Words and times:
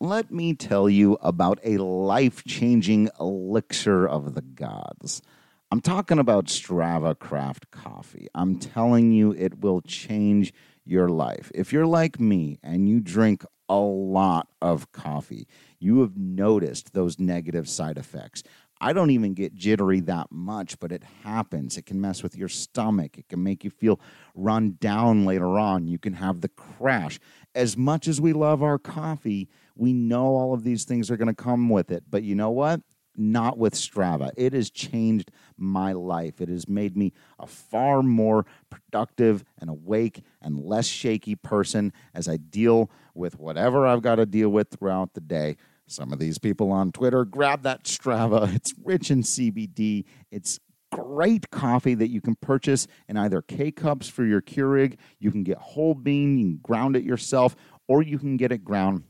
let 0.00 0.30
me 0.30 0.54
tell 0.54 0.88
you 0.88 1.18
about 1.20 1.58
a 1.64 1.78
life 1.78 2.44
changing 2.44 3.10
elixir 3.18 4.06
of 4.06 4.34
the 4.34 4.42
gods. 4.42 5.22
I'm 5.70 5.80
talking 5.80 6.18
about 6.18 6.46
Strava 6.46 7.18
Craft 7.18 7.70
Coffee. 7.70 8.28
I'm 8.34 8.58
telling 8.58 9.12
you, 9.12 9.32
it 9.32 9.60
will 9.60 9.80
change 9.82 10.54
your 10.84 11.08
life. 11.08 11.50
If 11.54 11.72
you're 11.72 11.86
like 11.86 12.20
me 12.20 12.58
and 12.62 12.88
you 12.88 13.00
drink 13.00 13.44
a 13.68 13.76
lot 13.76 14.48
of 14.62 14.92
coffee, 14.92 15.46
you 15.78 16.00
have 16.00 16.16
noticed 16.16 16.94
those 16.94 17.18
negative 17.18 17.68
side 17.68 17.98
effects. 17.98 18.42
I 18.80 18.92
don't 18.92 19.10
even 19.10 19.34
get 19.34 19.54
jittery 19.54 20.00
that 20.00 20.30
much, 20.30 20.78
but 20.78 20.92
it 20.92 21.02
happens. 21.24 21.76
It 21.76 21.86
can 21.86 22.00
mess 22.00 22.22
with 22.22 22.36
your 22.36 22.48
stomach. 22.48 23.18
It 23.18 23.28
can 23.28 23.42
make 23.42 23.64
you 23.64 23.70
feel 23.70 24.00
run 24.36 24.76
down 24.80 25.24
later 25.26 25.58
on. 25.58 25.88
You 25.88 25.98
can 25.98 26.14
have 26.14 26.40
the 26.40 26.48
crash. 26.48 27.18
As 27.54 27.76
much 27.76 28.06
as 28.06 28.20
we 28.20 28.32
love 28.32 28.62
our 28.62 28.78
coffee, 28.78 29.48
we 29.78 29.92
know 29.92 30.26
all 30.36 30.52
of 30.52 30.64
these 30.64 30.84
things 30.84 31.10
are 31.10 31.16
going 31.16 31.28
to 31.28 31.42
come 31.42 31.68
with 31.68 31.90
it. 31.90 32.04
But 32.10 32.24
you 32.24 32.34
know 32.34 32.50
what? 32.50 32.80
Not 33.16 33.58
with 33.58 33.74
Strava. 33.74 34.30
It 34.36 34.52
has 34.52 34.70
changed 34.70 35.30
my 35.56 35.92
life. 35.92 36.40
It 36.40 36.48
has 36.48 36.68
made 36.68 36.96
me 36.96 37.12
a 37.38 37.46
far 37.46 38.02
more 38.02 38.44
productive 38.70 39.44
and 39.58 39.70
awake 39.70 40.22
and 40.42 40.58
less 40.58 40.86
shaky 40.86 41.34
person 41.34 41.92
as 42.14 42.28
I 42.28 42.36
deal 42.36 42.90
with 43.14 43.38
whatever 43.38 43.86
I've 43.86 44.02
got 44.02 44.16
to 44.16 44.26
deal 44.26 44.50
with 44.50 44.70
throughout 44.70 45.14
the 45.14 45.20
day. 45.20 45.56
Some 45.86 46.12
of 46.12 46.18
these 46.18 46.38
people 46.38 46.70
on 46.70 46.92
Twitter 46.92 47.24
grab 47.24 47.62
that 47.62 47.84
Strava. 47.84 48.52
It's 48.58 48.74
rich 48.84 49.10
in 49.10 49.22
CBD. 49.22 50.04
It's 50.30 50.60
great 50.90 51.50
coffee 51.50 51.94
that 51.94 52.10
you 52.10 52.20
can 52.20 52.36
purchase 52.36 52.86
in 53.08 53.16
either 53.16 53.42
K 53.42 53.70
cups 53.70 54.08
for 54.08 54.24
your 54.24 54.42
Keurig. 54.42 54.96
You 55.18 55.30
can 55.30 55.44
get 55.44 55.58
whole 55.58 55.94
bean, 55.94 56.38
you 56.38 56.46
can 56.46 56.60
ground 56.62 56.96
it 56.96 57.04
yourself, 57.04 57.56
or 57.86 58.02
you 58.02 58.18
can 58.18 58.36
get 58.36 58.52
it 58.52 58.64
ground. 58.64 59.04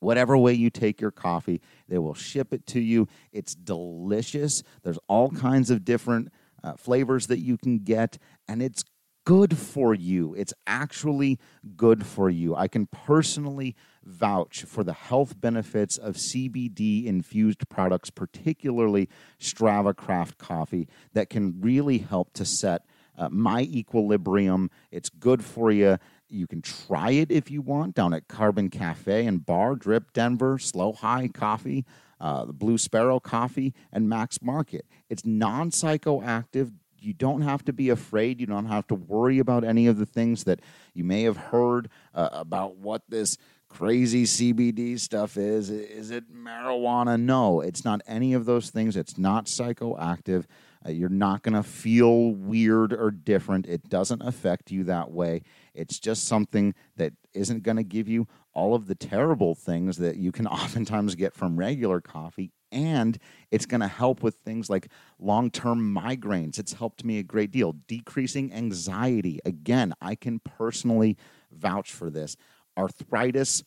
Whatever 0.00 0.36
way 0.36 0.52
you 0.52 0.70
take 0.70 1.00
your 1.00 1.10
coffee, 1.10 1.60
they 1.88 1.98
will 1.98 2.14
ship 2.14 2.52
it 2.52 2.66
to 2.68 2.80
you. 2.80 3.08
It's 3.32 3.54
delicious. 3.54 4.62
There's 4.82 4.98
all 5.08 5.30
kinds 5.30 5.70
of 5.70 5.84
different 5.84 6.32
uh, 6.62 6.74
flavors 6.74 7.26
that 7.26 7.38
you 7.38 7.56
can 7.56 7.80
get, 7.80 8.18
and 8.46 8.62
it's 8.62 8.84
good 9.28 9.58
for 9.58 9.92
you. 9.92 10.34
It's 10.34 10.54
actually 10.66 11.38
good 11.76 12.06
for 12.06 12.30
you. 12.30 12.56
I 12.56 12.66
can 12.66 12.86
personally 12.86 13.76
vouch 14.02 14.62
for 14.62 14.82
the 14.82 14.94
health 14.94 15.38
benefits 15.38 15.98
of 15.98 16.14
CBD 16.14 17.04
infused 17.04 17.68
products, 17.68 18.08
particularly 18.08 19.08
Strava 19.38 19.94
Craft 19.94 20.38
coffee, 20.38 20.88
that 21.12 21.28
can 21.28 21.60
really 21.60 21.98
help 21.98 22.32
to 22.32 22.46
set 22.46 22.86
uh, 23.18 23.28
my 23.30 23.62
equilibrium. 23.62 24.70
It's 24.90 25.10
good 25.10 25.44
for 25.44 25.70
you. 25.70 25.98
You 26.30 26.46
can 26.46 26.62
try 26.62 27.10
it 27.10 27.30
if 27.30 27.50
you 27.50 27.60
want 27.62 27.94
down 27.94 28.14
at 28.14 28.28
Carbon 28.28 28.70
Cafe 28.70 29.26
and 29.26 29.44
Bar, 29.44 29.76
Drip 29.76 30.12
Denver, 30.12 30.58
Slow 30.58 30.92
High 30.92 31.28
Coffee, 31.28 31.84
uh, 32.20 32.44
the 32.44 32.52
Blue 32.52 32.78
Sparrow 32.78 33.18
Coffee, 33.20 33.74
and 33.92 34.08
Max 34.08 34.42
Market. 34.42 34.86
It's 35.08 35.24
non 35.24 35.70
psychoactive 35.70 36.72
you 37.00 37.12
don't 37.12 37.42
have 37.42 37.64
to 37.64 37.72
be 37.72 37.90
afraid. 37.90 38.40
You 38.40 38.46
don't 38.46 38.66
have 38.66 38.86
to 38.88 38.94
worry 38.94 39.38
about 39.38 39.64
any 39.64 39.86
of 39.86 39.98
the 39.98 40.06
things 40.06 40.44
that 40.44 40.60
you 40.94 41.04
may 41.04 41.22
have 41.22 41.36
heard 41.36 41.88
uh, 42.14 42.28
about 42.32 42.76
what 42.76 43.02
this 43.08 43.38
crazy 43.68 44.24
CBD 44.24 44.98
stuff 44.98 45.36
is. 45.36 45.70
Is 45.70 46.10
it 46.10 46.32
marijuana? 46.32 47.20
No, 47.20 47.60
it's 47.60 47.84
not 47.84 48.00
any 48.06 48.34
of 48.34 48.46
those 48.46 48.70
things. 48.70 48.96
It's 48.96 49.18
not 49.18 49.46
psychoactive. 49.46 50.44
Uh, 50.86 50.90
you're 50.90 51.08
not 51.08 51.42
going 51.42 51.54
to 51.54 51.62
feel 51.62 52.32
weird 52.32 52.92
or 52.92 53.10
different. 53.10 53.66
It 53.66 53.88
doesn't 53.88 54.22
affect 54.22 54.70
you 54.70 54.84
that 54.84 55.10
way. 55.10 55.42
It's 55.74 55.98
just 55.98 56.24
something 56.24 56.74
that 56.96 57.12
isn't 57.34 57.62
going 57.62 57.76
to 57.76 57.84
give 57.84 58.08
you 58.08 58.26
all 58.52 58.74
of 58.74 58.86
the 58.86 58.94
terrible 58.94 59.54
things 59.54 59.96
that 59.98 60.16
you 60.16 60.32
can 60.32 60.46
oftentimes 60.48 61.14
get 61.14 61.34
from 61.34 61.56
regular 61.56 62.00
coffee 62.00 62.52
and 62.70 63.18
it's 63.50 63.66
going 63.66 63.80
to 63.80 63.88
help 63.88 64.22
with 64.22 64.36
things 64.36 64.68
like 64.68 64.88
long 65.18 65.50
term 65.50 65.94
migraines. 65.94 66.58
It's 66.58 66.74
helped 66.74 67.04
me 67.04 67.18
a 67.18 67.22
great 67.22 67.50
deal. 67.50 67.72
Decreasing 67.86 68.52
anxiety. 68.52 69.40
Again, 69.44 69.94
I 70.00 70.14
can 70.14 70.40
personally 70.40 71.16
vouch 71.50 71.92
for 71.92 72.10
this. 72.10 72.36
Arthritis, 72.76 73.64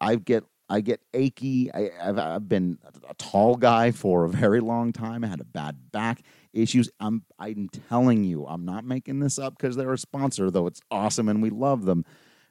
I 0.00 0.16
get 0.16 0.44
I 0.68 0.80
get 0.80 1.00
achy. 1.14 1.72
I, 1.72 1.90
have 2.00 2.18
I've 2.18 2.48
been 2.48 2.78
a 3.08 3.14
tall 3.14 3.54
guy 3.54 3.92
for 3.92 4.24
a 4.24 4.28
very 4.28 4.60
long 4.60 4.92
time. 4.92 5.22
I 5.22 5.28
had 5.28 5.40
a 5.40 5.44
bad 5.44 5.92
back 5.92 6.22
issues. 6.56 6.90
I'm 6.98 7.24
I'm 7.38 7.68
telling 7.88 8.24
you, 8.24 8.46
I'm 8.46 8.64
not 8.64 8.84
making 8.84 9.20
this 9.20 9.38
up 9.38 9.56
because 9.56 9.76
they're 9.76 9.92
a 9.92 9.98
sponsor, 9.98 10.50
though 10.50 10.66
it's 10.66 10.80
awesome 10.90 11.28
and 11.28 11.42
we 11.42 11.50
love 11.50 11.84
them. 11.84 12.04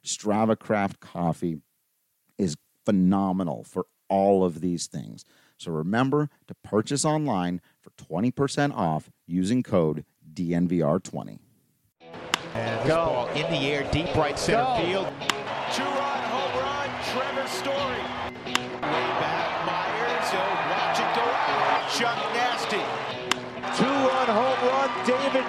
Strava 0.04 0.58
Craft 0.58 1.00
Coffee 1.00 1.58
is 2.38 2.56
phenomenal 2.84 3.64
for 3.64 3.86
all 4.08 4.44
of 4.44 4.60
these 4.60 4.86
things. 4.86 5.24
So 5.58 5.72
remember 5.72 6.28
to 6.46 6.54
purchase 6.62 7.04
online 7.04 7.60
for 7.80 7.90
20% 7.90 8.72
off 8.74 9.10
using 9.26 9.62
code 9.62 10.04
DNVR20. 10.32 11.38
And 12.54 12.88
Go. 12.88 12.94
ball 12.94 13.28
in 13.28 13.50
the 13.50 13.66
air, 13.66 13.88
deep 13.90 14.14
right 14.14 14.38
center 14.38 14.62
Go. 14.62 14.84
field. 14.84 15.06
Two-run 15.72 15.95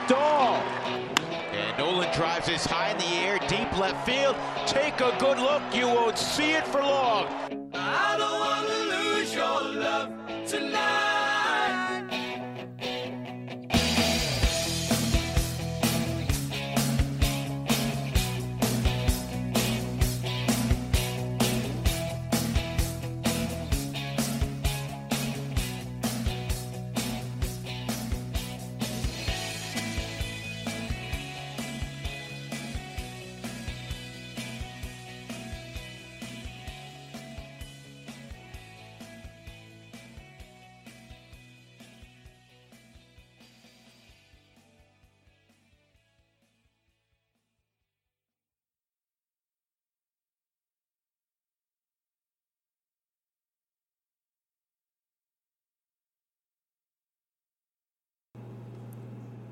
Dahl. 0.07 0.55
And 0.55 1.77
Nolan 1.77 2.13
drives 2.13 2.47
this 2.47 2.65
high 2.65 2.91
in 2.91 2.97
the 2.97 3.05
air, 3.17 3.39
deep 3.47 3.77
left 3.77 4.05
field. 4.05 4.35
Take 4.65 5.01
a 5.01 5.15
good 5.19 5.37
look, 5.37 5.61
you 5.73 5.87
won't 5.87 6.17
see 6.17 6.51
it 6.51 6.65
for 6.67 6.81
long. 6.81 7.27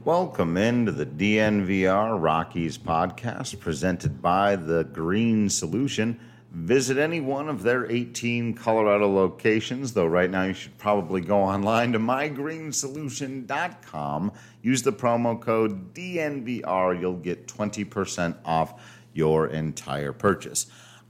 Welcome 0.06 0.56
into 0.56 0.92
the 0.92 1.08
DNVR 1.08 2.22
Rockies 2.22 2.78
podcast 2.78 3.60
presented 3.60 4.22
by 4.22 4.56
The 4.56 4.84
Green 4.84 5.50
Solution. 5.50 6.20
Visit 6.52 7.00
any 7.00 7.22
one 7.22 7.50
of 7.50 7.64
their 7.64 7.92
18 7.92 8.54
Colorado 8.54 9.12
locations, 9.12 9.94
though 9.94 10.06
right 10.06 10.30
now 10.30 10.44
you 10.44 10.54
should 10.54 10.78
probably 10.78 11.22
go 11.22 11.40
online 11.40 11.94
to 11.94 12.00
mygreensolution.com. 12.00 14.32
Use 14.62 14.84
the 14.84 14.94
promo 14.94 15.42
code 15.42 15.96
DNVR, 15.96 17.02
you'll 17.02 17.16
get 17.16 17.48
20% 17.48 18.36
off 18.46 18.80
your 19.12 19.48
entire 19.48 20.14
purchase. 20.14 20.68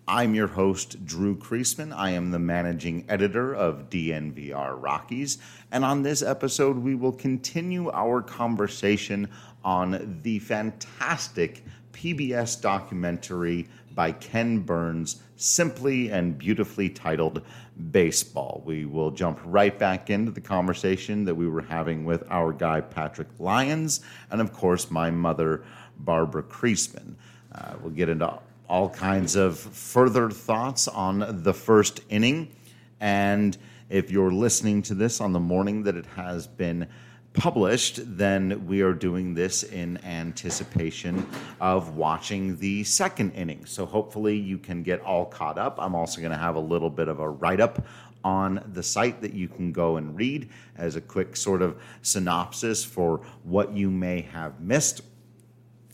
I'm 0.07 0.35
your 0.35 0.47
host, 0.47 1.03
Drew 1.03 1.35
Creasman. 1.35 1.91
I 1.91 2.11
am 2.11 2.29
the 2.29 2.37
managing 2.37 3.05
editor 3.09 3.55
of 3.55 3.90
DNVR 3.90 4.79
Rockies. 4.79 5.40
And 5.72 5.84
on 5.84 6.03
this 6.03 6.22
episode, 6.22 6.78
we 6.78 6.93
will 6.93 7.11
continue 7.11 7.90
our 7.90 8.22
conversation 8.22 9.28
on 9.63 10.19
the 10.22 10.37
fantastic 10.37 11.63
PBS 11.91 12.61
documentary 12.61 13.67
by 13.96 14.11
Ken 14.11 14.59
Burns, 14.59 15.23
simply 15.37 16.11
and 16.11 16.37
beautifully 16.37 16.87
titled 16.87 17.41
Baseball. 17.90 18.61
We 18.63 18.85
will 18.85 19.09
jump 19.09 19.40
right 19.43 19.78
back 19.78 20.11
into 20.11 20.31
the 20.31 20.41
conversation 20.41 21.25
that 21.25 21.34
we 21.34 21.47
were 21.47 21.61
having 21.61 22.05
with 22.05 22.23
our 22.29 22.53
guy, 22.53 22.81
Patrick 22.81 23.29
Lyons, 23.40 24.02
and 24.29 24.40
of 24.40 24.53
course, 24.53 24.91
my 24.91 25.09
mother, 25.09 25.63
Barbara 25.97 26.43
Creasman. 26.43 27.16
Uh, 27.52 27.73
we'll 27.81 27.91
get 27.91 28.09
into 28.09 28.40
all 28.67 28.90
kinds 28.90 29.35
of 29.35 29.58
further 29.58 30.29
thoughts 30.29 30.88
on 30.88 31.44
the 31.44 31.53
first 31.53 32.02
inning. 32.09 32.56
And 33.00 33.58
if 33.90 34.12
you're 34.12 34.32
listening 34.32 34.82
to 34.84 34.96
this 34.96 35.22
on 35.22 35.34
the 35.34 35.40
morning 35.40 35.84
that 35.84 35.96
it 35.96 36.06
has 36.16 36.47
been 36.47 36.88
published, 37.34 38.00
then 38.17 38.66
we 38.66 38.82
are 38.82 38.94
doing 38.94 39.34
this 39.34 39.64
in 39.64 39.97
anticipation 40.06 41.28
of 41.59 41.97
watching 41.97 42.58
the 42.58 42.84
second 42.84 43.32
inning. 43.32 43.66
So 43.66 43.85
hopefully 43.85 44.38
you 44.38 44.58
can 44.58 44.84
get 44.84 45.02
all 45.02 45.26
caught 45.26 45.58
up. 45.58 45.76
I'm 45.79 45.96
also 45.96 46.22
going 46.22 46.32
to 46.32 46.38
have 46.38 46.56
a 46.56 46.59
little 46.59 46.90
bit 46.90 47.08
of 47.08 47.20
a 47.20 47.29
write 47.29 47.59
up 47.59 47.85
on 48.23 48.64
the 48.73 48.82
site 48.82 49.22
that 49.22 49.34
you 49.34 49.47
can 49.47 49.72
go 49.72 49.97
and 49.97 50.17
read 50.17 50.50
as 50.76 50.96
a 50.96 51.02
quick 51.02 51.35
sort 51.35 51.62
of 51.62 51.79
synopsis 52.02 52.84
for 52.84 53.22
what 53.44 53.72
you 53.73 53.91
may 53.91 54.22
have 54.22 54.59
missed. 54.59 55.02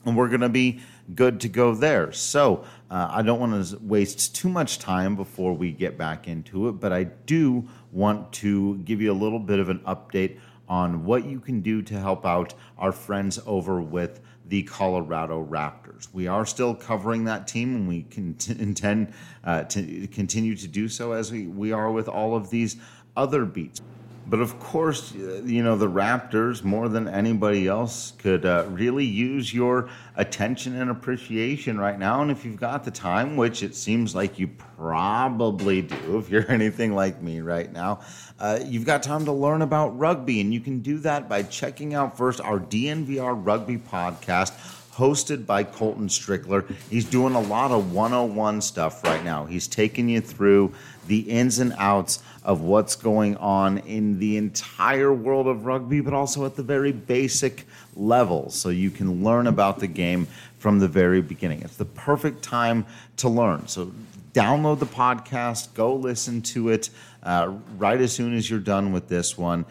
And 0.06 0.16
we're 0.16 0.30
going 0.30 0.42
to 0.42 0.50
be 0.50 0.80
good 1.16 1.40
to 1.42 1.50
go 1.50 1.74
there. 1.74 2.12
So 2.12 2.64
uh, 2.90 3.10
I 3.12 3.22
don't 3.22 3.40
want 3.40 3.68
to 3.68 3.78
waste 3.80 4.36
too 4.36 4.50
much 4.50 4.80
time 4.80 5.16
before 5.16 5.54
we 5.54 5.72
get 5.72 5.98
back 5.98 6.28
into 6.28 6.68
it, 6.68 6.74
but 6.74 6.92
I 6.92 7.04
do 7.04 7.68
want 7.92 8.32
to 8.34 8.78
give 8.80 9.02
you 9.02 9.12
a 9.12 9.14
little 9.14 9.40
bit 9.40 9.60
of 9.60 9.70
an 9.70 9.80
update 9.80 10.38
on 10.68 11.04
what 11.04 11.26
you 11.26 11.40
can 11.40 11.62
do 11.62 11.82
to 11.82 12.00
help 12.00 12.26
out 12.26 12.54
our 12.78 12.92
friends 12.92 13.40
over 13.46 13.82
with 13.82 14.22
the 14.48 14.64
Colorado 14.64 15.46
Raptors. 15.46 16.08
We 16.14 16.28
are 16.28 16.46
still 16.46 16.76
covering 16.76 17.26
that 17.26 17.48
team, 17.48 17.76
and 17.76 17.88
we 17.88 18.04
can 18.04 18.34
t- 18.36 18.56
intend 18.60 19.14
uh, 19.44 19.64
to 19.64 20.08
continue 20.08 20.56
to 20.56 20.68
do 20.68 20.88
so 20.88 21.12
as 21.12 21.32
we, 21.32 21.48
we 21.48 21.72
are 21.72 21.92
with 21.92 22.08
all 22.08 22.36
of 22.36 22.50
these 22.50 22.78
other 23.16 23.46
beats. 23.46 23.82
But 24.28 24.40
of 24.40 24.60
course, 24.60 25.14
you 25.14 25.64
know, 25.64 25.76
the 25.76 25.90
Raptors, 25.90 26.64
more 26.64 26.88
than 26.88 27.08
anybody 27.08 27.68
else, 27.68 28.14
could 28.18 28.46
uh, 28.46 28.66
really 28.70 29.06
use 29.06 29.54
your 29.54 29.90
attention 30.16 30.80
and 30.80 30.92
appreciation 30.92 31.80
right 31.80 31.98
now. 31.98 32.22
And 32.22 32.30
if 32.30 32.46
you've 32.46 32.60
got 32.60 32.84
the 32.84 32.92
time, 32.92 33.36
which 33.36 33.64
it 33.64 33.76
seems 33.76 34.16
like 34.16 34.38
you 34.38 34.48
probably 34.48 35.82
do, 35.82 36.18
if 36.20 36.30
you're 36.30 36.50
anything 36.50 36.94
like 36.94 37.22
me 37.22 37.42
right 37.42 37.72
now, 37.72 38.02
uh, 38.40 38.60
you've 38.64 38.86
got 38.86 39.04
time 39.04 39.26
to 39.26 39.32
learn 39.32 39.64
about 39.64 39.98
rugby. 39.98 40.40
And 40.40 40.54
you 40.54 40.60
can 40.60 40.80
do 40.80 41.00
that 41.00 41.28
by 41.28 41.44
checking 41.44 41.94
out 41.94 42.18
first 42.18 42.40
our 42.42 42.60
DNVR 42.60 43.46
Rugby 43.46 43.78
podcast 43.78 44.54
hosted 45.02 45.48
by 45.48 45.64
Colton 45.64 46.08
Strickler. 46.08 46.72
He's 46.92 47.06
doing 47.06 47.34
a 47.34 47.42
lot 47.42 47.72
of 47.72 47.92
101 47.92 48.62
stuff 48.62 49.04
right 49.04 49.24
now. 49.26 49.46
He's 49.46 49.68
taking 49.68 50.08
you 50.08 50.22
through 50.22 50.76
the 51.08 51.22
ins 51.22 51.58
and 51.58 51.74
outs 51.80 52.22
of 52.44 52.62
what's 52.62 52.96
going 52.96 53.36
on 53.38 53.80
in 53.80 54.20
the 54.20 54.38
entire 54.38 55.12
world 55.12 55.48
of 55.48 55.66
rugby, 55.66 56.02
but 56.02 56.14
also 56.14 56.46
at 56.46 56.56
the 56.56 56.62
very 56.62 56.92
basic 56.92 57.66
level. 57.96 58.52
So 58.52 58.70
you 58.70 58.92
can 58.92 59.24
learn 59.24 59.48
about 59.48 59.80
the 59.80 59.88
game 59.88 60.28
from 60.60 60.78
the 60.78 60.88
very 60.88 61.24
beginning. 61.24 61.64
It's 61.64 61.78
the 61.78 61.86
perfect 61.86 62.44
time 62.44 62.86
to 63.18 63.28
learn. 63.28 63.68
So 63.68 63.92
download 64.34 64.78
the 64.78 64.86
podcast, 64.86 65.74
go 65.74 65.96
listen 65.96 66.44
to 66.44 66.70
it 66.70 66.92
uh, 67.24 67.52
right 67.78 68.00
as 68.00 68.14
soon 68.14 68.36
as 68.36 68.48
you're 68.52 68.60
done 68.60 68.92
with 68.92 69.08
this 69.08 69.36
one. 69.36 69.66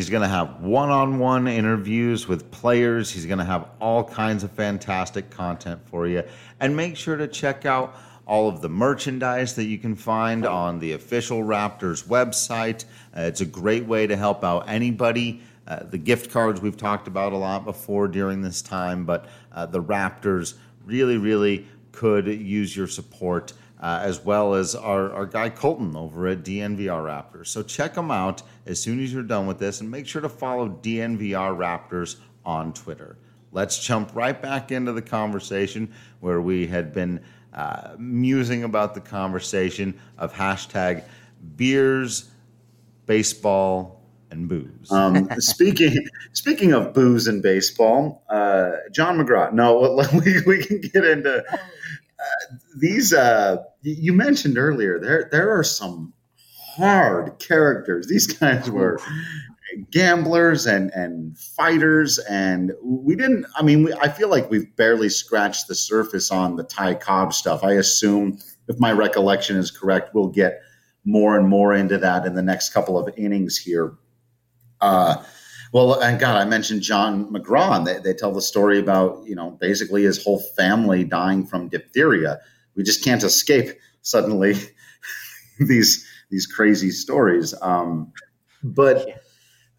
He's 0.00 0.08
going 0.08 0.22
to 0.22 0.28
have 0.28 0.62
one 0.62 0.88
on 0.88 1.18
one 1.18 1.46
interviews 1.46 2.26
with 2.26 2.50
players. 2.50 3.10
He's 3.10 3.26
going 3.26 3.38
to 3.38 3.44
have 3.44 3.68
all 3.82 4.02
kinds 4.02 4.42
of 4.42 4.50
fantastic 4.50 5.28
content 5.28 5.78
for 5.90 6.06
you. 6.06 6.22
And 6.58 6.74
make 6.74 6.96
sure 6.96 7.18
to 7.18 7.28
check 7.28 7.66
out 7.66 7.94
all 8.24 8.48
of 8.48 8.62
the 8.62 8.68
merchandise 8.70 9.56
that 9.56 9.64
you 9.64 9.76
can 9.76 9.94
find 9.94 10.46
on 10.46 10.78
the 10.78 10.92
official 10.92 11.42
Raptors 11.42 12.02
website. 12.04 12.86
Uh, 13.14 13.24
it's 13.24 13.42
a 13.42 13.44
great 13.44 13.84
way 13.84 14.06
to 14.06 14.16
help 14.16 14.42
out 14.42 14.66
anybody. 14.70 15.42
Uh, 15.66 15.84
the 15.84 15.98
gift 15.98 16.30
cards 16.30 16.62
we've 16.62 16.78
talked 16.78 17.06
about 17.06 17.34
a 17.34 17.36
lot 17.36 17.66
before 17.66 18.08
during 18.08 18.40
this 18.40 18.62
time, 18.62 19.04
but 19.04 19.26
uh, 19.52 19.66
the 19.66 19.82
Raptors 19.82 20.54
really, 20.86 21.18
really 21.18 21.66
could 21.92 22.26
use 22.26 22.74
your 22.74 22.86
support 22.86 23.52
uh, 23.80 24.00
as 24.02 24.24
well 24.24 24.54
as 24.54 24.74
our, 24.74 25.12
our 25.12 25.26
guy 25.26 25.48
Colton 25.48 25.96
over 25.96 26.28
at 26.28 26.42
DNVR 26.42 27.02
Raptors. 27.02 27.48
So 27.48 27.62
check 27.62 27.94
them 27.94 28.10
out 28.10 28.42
as 28.66 28.80
soon 28.80 29.02
as 29.02 29.12
you're 29.12 29.22
done 29.22 29.46
with 29.46 29.58
this 29.58 29.80
and 29.80 29.90
make 29.90 30.06
sure 30.06 30.20
to 30.20 30.28
follow 30.28 30.68
DNVR 30.68 31.56
Raptors 31.56 32.16
on 32.44 32.72
Twitter. 32.74 33.16
Let's 33.52 33.82
jump 33.82 34.14
right 34.14 34.40
back 34.40 34.70
into 34.70 34.92
the 34.92 35.02
conversation 35.02 35.92
where 36.20 36.40
we 36.40 36.66
had 36.66 36.92
been 36.92 37.20
uh, 37.54 37.94
musing 37.98 38.64
about 38.64 38.94
the 38.94 39.00
conversation 39.00 39.98
of 40.18 40.32
hashtag 40.32 41.02
beers, 41.56 42.30
baseball, 43.06 44.00
and 44.30 44.48
booze. 44.48 44.92
Um, 44.92 45.28
speaking 45.38 45.96
speaking 46.32 46.72
of 46.72 46.94
booze 46.94 47.26
and 47.26 47.42
baseball, 47.42 48.22
uh, 48.28 48.72
John 48.92 49.18
McGraw. 49.18 49.52
No, 49.52 50.00
we, 50.24 50.40
we 50.42 50.64
can 50.64 50.80
get 50.80 51.04
into 51.04 51.44
uh, 52.20 52.56
these. 52.78 53.12
Uh, 53.12 53.58
you 53.82 54.12
mentioned 54.12 54.58
earlier 54.58 54.98
there 54.98 55.28
there 55.30 55.56
are 55.56 55.64
some 55.64 56.12
hard 56.76 57.38
characters. 57.38 58.06
These 58.06 58.26
guys 58.26 58.70
were 58.70 59.00
gamblers 59.90 60.66
and 60.66 60.90
and 60.94 61.38
fighters 61.38 62.18
and 62.28 62.72
we 62.82 63.14
didn't 63.14 63.46
i 63.56 63.62
mean 63.62 63.84
we, 63.84 63.94
i 63.94 64.08
feel 64.08 64.28
like 64.28 64.50
we've 64.50 64.74
barely 64.76 65.08
scratched 65.08 65.68
the 65.68 65.74
surface 65.74 66.30
on 66.30 66.56
the 66.56 66.64
ty 66.64 66.92
cobb 66.94 67.32
stuff 67.32 67.62
i 67.62 67.72
assume 67.74 68.36
if 68.68 68.78
my 68.80 68.90
recollection 68.90 69.56
is 69.56 69.70
correct 69.70 70.14
we'll 70.14 70.28
get 70.28 70.60
more 71.04 71.38
and 71.38 71.48
more 71.48 71.72
into 71.72 71.96
that 71.98 72.26
in 72.26 72.34
the 72.34 72.42
next 72.42 72.70
couple 72.70 72.98
of 72.98 73.08
innings 73.16 73.56
here 73.56 73.94
uh, 74.80 75.22
well 75.72 76.00
and 76.00 76.18
god 76.20 76.36
i 76.36 76.44
mentioned 76.44 76.82
john 76.82 77.30
mcgraw. 77.32 77.84
They, 77.84 77.98
they 77.98 78.14
tell 78.14 78.32
the 78.32 78.42
story 78.42 78.78
about 78.78 79.22
you 79.26 79.34
know 79.34 79.50
basically 79.60 80.04
his 80.04 80.22
whole 80.22 80.40
family 80.56 81.04
dying 81.04 81.46
from 81.46 81.68
diphtheria. 81.68 82.38
We 82.76 82.82
just 82.82 83.04
can't 83.04 83.22
escape 83.22 83.70
suddenly 84.02 84.54
these 85.60 86.06
these 86.30 86.46
crazy 86.46 86.90
stories. 86.90 87.54
Um, 87.60 88.12
but 88.62 89.22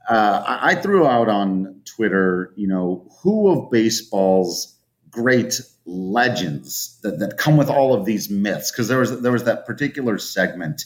uh, 0.10 0.44
I, 0.46 0.72
I 0.72 0.76
threw 0.76 1.08
out 1.08 1.30
on 1.30 1.82
Twitter, 1.86 2.54
you 2.56 2.68
know, 2.68 3.08
who 3.22 3.50
of 3.50 3.72
baseball's 3.72 4.78
great 5.10 5.62
legends 5.86 7.00
that, 7.04 7.20
that 7.20 7.38
come 7.38 7.58
with 7.58 7.70
all 7.70 7.94
of 7.94 8.06
these 8.06 8.30
myths? 8.30 8.72
Because 8.72 8.88
there 8.88 9.00
was 9.00 9.22
there 9.22 9.32
was 9.32 9.46
that 9.46 9.66
particular 9.66 10.18
segment 10.18 10.86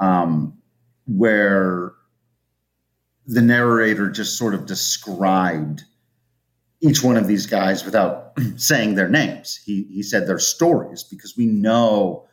um, 0.00 0.56
where 1.06 1.92
the 3.26 3.42
narrator 3.42 4.10
just 4.10 4.36
sort 4.36 4.54
of 4.54 4.66
described 4.66 5.84
each 6.80 7.02
one 7.02 7.16
of 7.16 7.26
these 7.26 7.46
guys 7.46 7.84
without 7.84 8.32
saying 8.56 8.94
their 8.94 9.08
names. 9.08 9.60
He 9.64 9.84
he 9.84 10.02
said 10.02 10.26
their 10.26 10.38
stories 10.38 11.02
because 11.02 11.36
we 11.36 11.46
know 11.46 12.26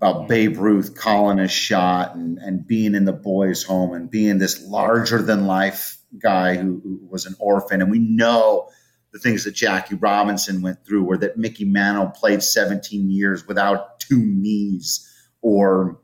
about 0.00 0.28
Babe 0.28 0.56
Ruth 0.56 0.96
calling 0.96 1.38
a 1.38 1.48
shot 1.48 2.14
and, 2.14 2.38
and 2.38 2.66
being 2.66 2.94
in 2.94 3.04
the 3.04 3.12
boys' 3.12 3.62
home 3.62 3.92
and 3.92 4.10
being 4.10 4.38
this 4.38 4.64
larger 4.66 5.20
than 5.20 5.46
life 5.46 5.98
guy 6.18 6.56
who, 6.56 6.80
who, 6.82 7.06
was 7.10 7.26
an 7.26 7.36
orphan. 7.38 7.82
And 7.82 7.90
we 7.90 7.98
know 7.98 8.70
the 9.12 9.18
things 9.18 9.44
that 9.44 9.54
Jackie 9.54 9.96
Robinson 9.96 10.62
went 10.62 10.86
through, 10.86 11.04
or 11.04 11.18
that 11.18 11.36
Mickey 11.36 11.64
Mantle 11.64 12.08
played 12.08 12.42
17 12.42 13.10
years 13.10 13.46
without 13.46 14.00
two 14.00 14.24
knees, 14.24 15.06
or 15.42 16.00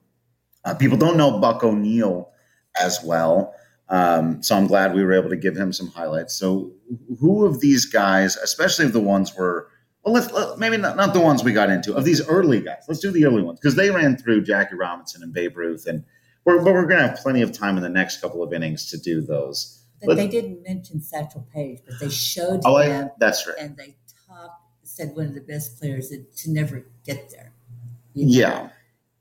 uh, 0.64 0.74
people 0.74 0.98
don't 0.98 1.16
know 1.16 1.38
Buck 1.38 1.64
O'Neil 1.64 2.30
as 2.78 3.02
well. 3.02 3.54
Um, 3.88 4.42
so 4.42 4.56
I'm 4.56 4.66
glad 4.66 4.94
we 4.94 5.04
were 5.04 5.12
able 5.12 5.30
to 5.30 5.36
give 5.36 5.56
him 5.56 5.72
some 5.72 5.88
highlights. 5.88 6.34
So, 6.34 6.72
who 7.20 7.44
of 7.44 7.60
these 7.60 7.84
guys, 7.84 8.36
especially 8.36 8.84
of 8.84 8.92
the 8.92 9.00
ones 9.00 9.34
were 9.36 9.68
well, 10.06 10.14
let's 10.14 10.30
let, 10.32 10.58
maybe 10.58 10.76
not, 10.76 10.96
not 10.96 11.14
the 11.14 11.20
ones 11.20 11.42
we 11.42 11.52
got 11.52 11.68
into 11.68 11.94
of 11.94 12.04
these 12.04 12.26
early 12.28 12.60
guys. 12.60 12.84
Let's 12.86 13.00
do 13.00 13.10
the 13.10 13.26
early 13.26 13.42
ones 13.42 13.58
because 13.58 13.74
they 13.74 13.90
ran 13.90 14.16
through 14.16 14.44
Jackie 14.44 14.76
Robinson 14.76 15.20
and 15.22 15.32
Babe 15.32 15.56
Ruth, 15.56 15.86
and 15.86 16.04
we're, 16.44 16.62
but 16.62 16.74
we're 16.74 16.86
going 16.86 17.00
to 17.00 17.08
have 17.08 17.18
plenty 17.18 17.42
of 17.42 17.52
time 17.52 17.76
in 17.76 17.82
the 17.82 17.88
next 17.88 18.20
couple 18.20 18.40
of 18.40 18.52
innings 18.52 18.88
to 18.90 18.98
do 18.98 19.20
those. 19.20 19.82
But 20.04 20.16
they 20.16 20.28
didn't 20.28 20.62
mention 20.62 21.02
Satchel 21.02 21.44
Paige, 21.52 21.80
but 21.84 21.98
they 21.98 22.08
showed 22.08 22.60
oh, 22.64 22.76
him. 22.76 23.06
I, 23.06 23.10
that's 23.18 23.46
right. 23.48 23.56
And 23.58 23.76
they 23.76 23.96
talked, 24.28 24.62
said 24.84 25.16
one 25.16 25.26
of 25.26 25.34
the 25.34 25.40
best 25.40 25.80
players 25.80 26.10
to 26.10 26.50
never 26.50 26.86
get 27.04 27.30
there. 27.30 27.52
You 28.14 28.26
know? 28.26 28.32
Yeah. 28.32 28.68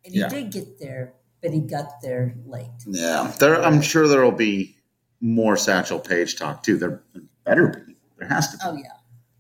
And 0.04 0.14
he 0.14 0.20
yeah. 0.20 0.30
did 0.30 0.52
get 0.52 0.80
there, 0.80 1.14
but 1.46 1.54
he 1.54 1.60
got 1.60 2.02
there 2.02 2.36
late. 2.48 2.66
Yeah. 2.88 3.32
There, 3.40 3.64
I'm 3.64 3.80
sure 3.80 4.08
there 4.08 4.24
will 4.24 4.32
be 4.32 4.76
more 5.22 5.56
Satchel 5.56 6.00
Paige 6.00 6.38
talk 6.38 6.64
too. 6.64 6.78
There 6.78 7.04
better 7.44 7.86
be. 7.86 7.96
There 8.18 8.28
has 8.28 8.50
to 8.52 8.58
be. 8.58 8.64
Oh, 8.66 8.76
yeah. 8.76 8.90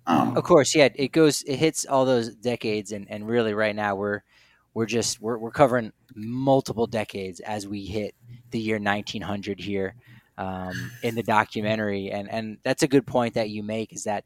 Um, 0.08 0.38
of 0.38 0.44
course, 0.44 0.76
yeah, 0.76 0.90
it 0.94 1.12
goes, 1.12 1.42
it 1.48 1.56
hits 1.56 1.84
all 1.84 2.06
those 2.06 2.36
decades, 2.36 2.92
and, 2.92 3.10
and 3.10 3.28
really, 3.28 3.56
right 3.56 3.76
now 3.76 3.96
we're 3.96 4.22
we're 4.76 4.86
just 4.86 5.20
we're 5.20 5.40
we're 5.40 5.50
covering 5.50 5.92
multiple 6.14 6.86
decades 6.86 7.40
as 7.40 7.68
we 7.68 7.86
hit 7.86 8.14
the 8.52 8.60
year 8.60 8.78
1900 8.78 9.60
here 9.60 9.96
um, 10.38 10.92
in 11.02 11.16
the 11.16 11.24
documentary, 11.24 12.12
and 12.12 12.30
and 12.30 12.60
that's 12.62 12.84
a 12.84 12.88
good 12.88 13.08
point 13.08 13.34
that 13.34 13.50
you 13.50 13.64
make 13.64 13.94
is 13.94 14.04
that 14.04 14.26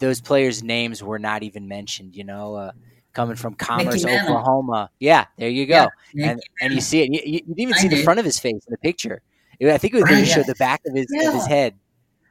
those 0.00 0.20
players' 0.20 0.62
names 0.62 1.02
were 1.02 1.18
not 1.18 1.42
even 1.42 1.66
mentioned. 1.66 2.14
You 2.14 2.24
know, 2.24 2.56
uh, 2.56 2.72
coming 3.12 3.36
from 3.36 3.54
Commerce, 3.54 4.04
Oklahoma. 4.04 4.90
Yeah, 4.98 5.26
there 5.36 5.48
you 5.48 5.66
go, 5.66 5.88
yeah, 6.14 6.30
and 6.30 6.40
and 6.60 6.72
you 6.72 6.80
see 6.80 7.02
it. 7.02 7.10
You, 7.10 7.20
you 7.24 7.40
didn't 7.40 7.60
even 7.60 7.74
see 7.74 7.88
the 7.88 8.02
front 8.02 8.18
of 8.18 8.24
his 8.24 8.38
face 8.38 8.64
in 8.66 8.70
the 8.70 8.78
picture. 8.78 9.22
I 9.62 9.78
think 9.78 9.94
it 9.94 10.02
was 10.02 10.10
you 10.10 10.24
showed 10.24 10.46
the 10.46 10.54
back 10.54 10.80
of 10.86 10.94
his 10.94 11.06
yeah. 11.10 11.28
of 11.28 11.34
his 11.34 11.46
head 11.46 11.74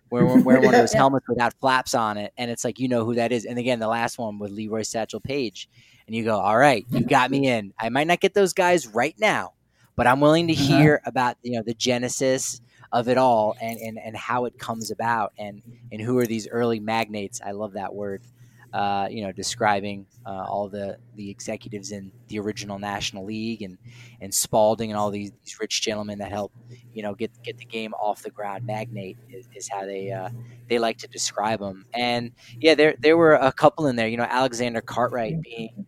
where 0.10 0.26
we're 0.26 0.42
one 0.42 0.66
of 0.66 0.72
those 0.72 0.94
helmets 0.94 1.28
without 1.28 1.54
flaps 1.60 1.94
on 1.94 2.18
it, 2.18 2.34
and 2.38 2.50
it's 2.50 2.64
like 2.64 2.80
you 2.80 2.88
know 2.88 3.06
who 3.06 3.16
that 3.16 3.32
is. 3.32 3.46
And 3.46 3.60
again, 3.60 3.80
the 3.80 3.88
last 3.88 4.18
one 4.18 4.40
with 4.40 4.52
Leroy 4.52 4.82
Satchel 4.82 5.20
Paige. 5.20 5.70
and 6.08 6.16
you 6.16 6.24
go, 6.24 6.40
all 6.40 6.58
right, 6.58 6.86
you 6.90 7.02
got 7.02 7.30
me 7.30 7.48
in. 7.48 7.74
I 7.80 7.90
might 7.90 8.08
not 8.08 8.20
get 8.20 8.34
those 8.34 8.54
guys 8.54 8.88
right 8.88 9.16
now, 9.20 9.54
but 9.96 10.08
I'm 10.08 10.20
willing 10.20 10.48
to 10.48 10.54
uh-huh. 10.54 10.78
hear 10.78 11.02
about 11.06 11.38
you 11.44 11.54
know 11.54 11.64
the 11.64 11.76
genesis 11.76 12.62
of 12.92 13.08
it 13.08 13.18
all 13.18 13.56
and, 13.62 13.78
and, 13.80 14.00
and 14.00 14.18
how 14.18 14.46
it 14.46 14.58
comes 14.58 14.92
about 14.92 15.34
and, 15.38 15.62
and 15.92 16.02
who 16.02 16.18
are 16.18 16.26
these 16.26 16.48
early 16.48 16.80
magnates. 16.80 17.42
I 17.46 17.52
love 17.52 17.74
that 17.74 17.94
word. 17.94 18.24
Uh, 18.72 19.08
you 19.10 19.24
know, 19.24 19.32
describing 19.32 20.06
uh, 20.26 20.46
all 20.48 20.70
the, 20.70 20.98
the 21.16 21.30
executives 21.30 21.92
in 21.92 22.12
the 22.28 22.38
original 22.38 22.78
National 22.78 23.26
League 23.26 23.64
and, 23.64 23.78
and 24.22 24.32
Spalding 24.32 24.92
and 24.92 24.98
all 25.00 25.10
these, 25.10 25.32
these 25.44 25.60
rich 25.60 25.82
gentlemen 25.82 26.20
that 26.20 26.32
help, 26.32 26.52
you 26.94 27.02
know, 27.02 27.16
get 27.16 27.32
get 27.42 27.58
the 27.58 27.66
game 27.66 27.94
off 27.94 28.22
the 28.22 28.30
ground. 28.30 28.66
Magnate 28.66 29.18
is, 29.30 29.48
is 29.56 29.68
how 29.68 29.86
they 29.86 30.12
uh, 30.12 30.30
they 30.68 30.78
like 30.78 30.98
to 31.00 31.08
describe 31.08 31.60
them. 31.60 31.86
And 31.94 32.32
yeah, 32.60 32.76
there 32.76 32.96
there 33.00 33.18
were 33.18 33.34
a 33.34 33.52
couple 33.52 33.88
in 33.88 33.96
there. 33.96 34.08
You 34.08 34.18
know, 34.18 34.28
Alexander 34.30 34.82
Cartwright 34.82 35.42
being 35.42 35.86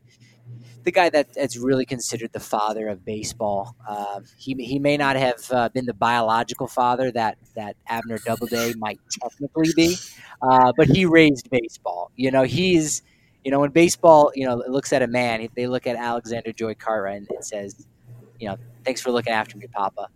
the 0.84 0.92
guy 0.92 1.10
that, 1.10 1.34
that's 1.34 1.58
really 1.58 1.86
considered 1.86 2.32
the 2.34 2.40
father 2.40 2.88
of 2.88 3.06
baseball. 3.06 3.76
Uh, 3.88 4.22
he, 4.38 4.54
he 4.56 4.80
may 4.80 4.98
not 4.98 5.16
have 5.16 5.52
uh, 5.52 5.70
been 5.70 5.86
the 5.86 5.94
biological 5.94 6.68
father 6.68 7.12
that, 7.12 7.38
that 7.56 7.76
Abner 7.88 8.18
Doubleday 8.20 8.74
might 8.78 9.00
technically 9.22 9.70
be, 9.76 9.96
uh, 10.42 10.72
but 10.76 10.88
he 10.88 11.06
raised 11.06 11.50
baseball. 11.50 12.12
You 12.16 12.32
know, 12.32 12.44
he's, 12.44 13.04
you 13.44 13.52
know, 13.52 13.60
when 13.60 13.72
baseball, 13.72 14.32
you 14.36 14.46
know, 14.46 14.64
looks 14.68 14.94
at 14.94 15.02
a 15.02 15.08
man, 15.08 15.48
they 15.56 15.68
look 15.68 15.88
at 15.88 15.96
Alexander 15.96 16.52
Joy 16.52 16.76
Cartwright 16.76 17.18
and, 17.18 17.28
and 17.30 17.46
says, 17.46 17.88
you 18.40 18.48
know, 18.48 18.58
thanks 18.84 19.02
for 19.02 19.12
looking 19.12 19.34
after 19.34 19.58
me, 19.58 19.68
Papa. 19.68 20.08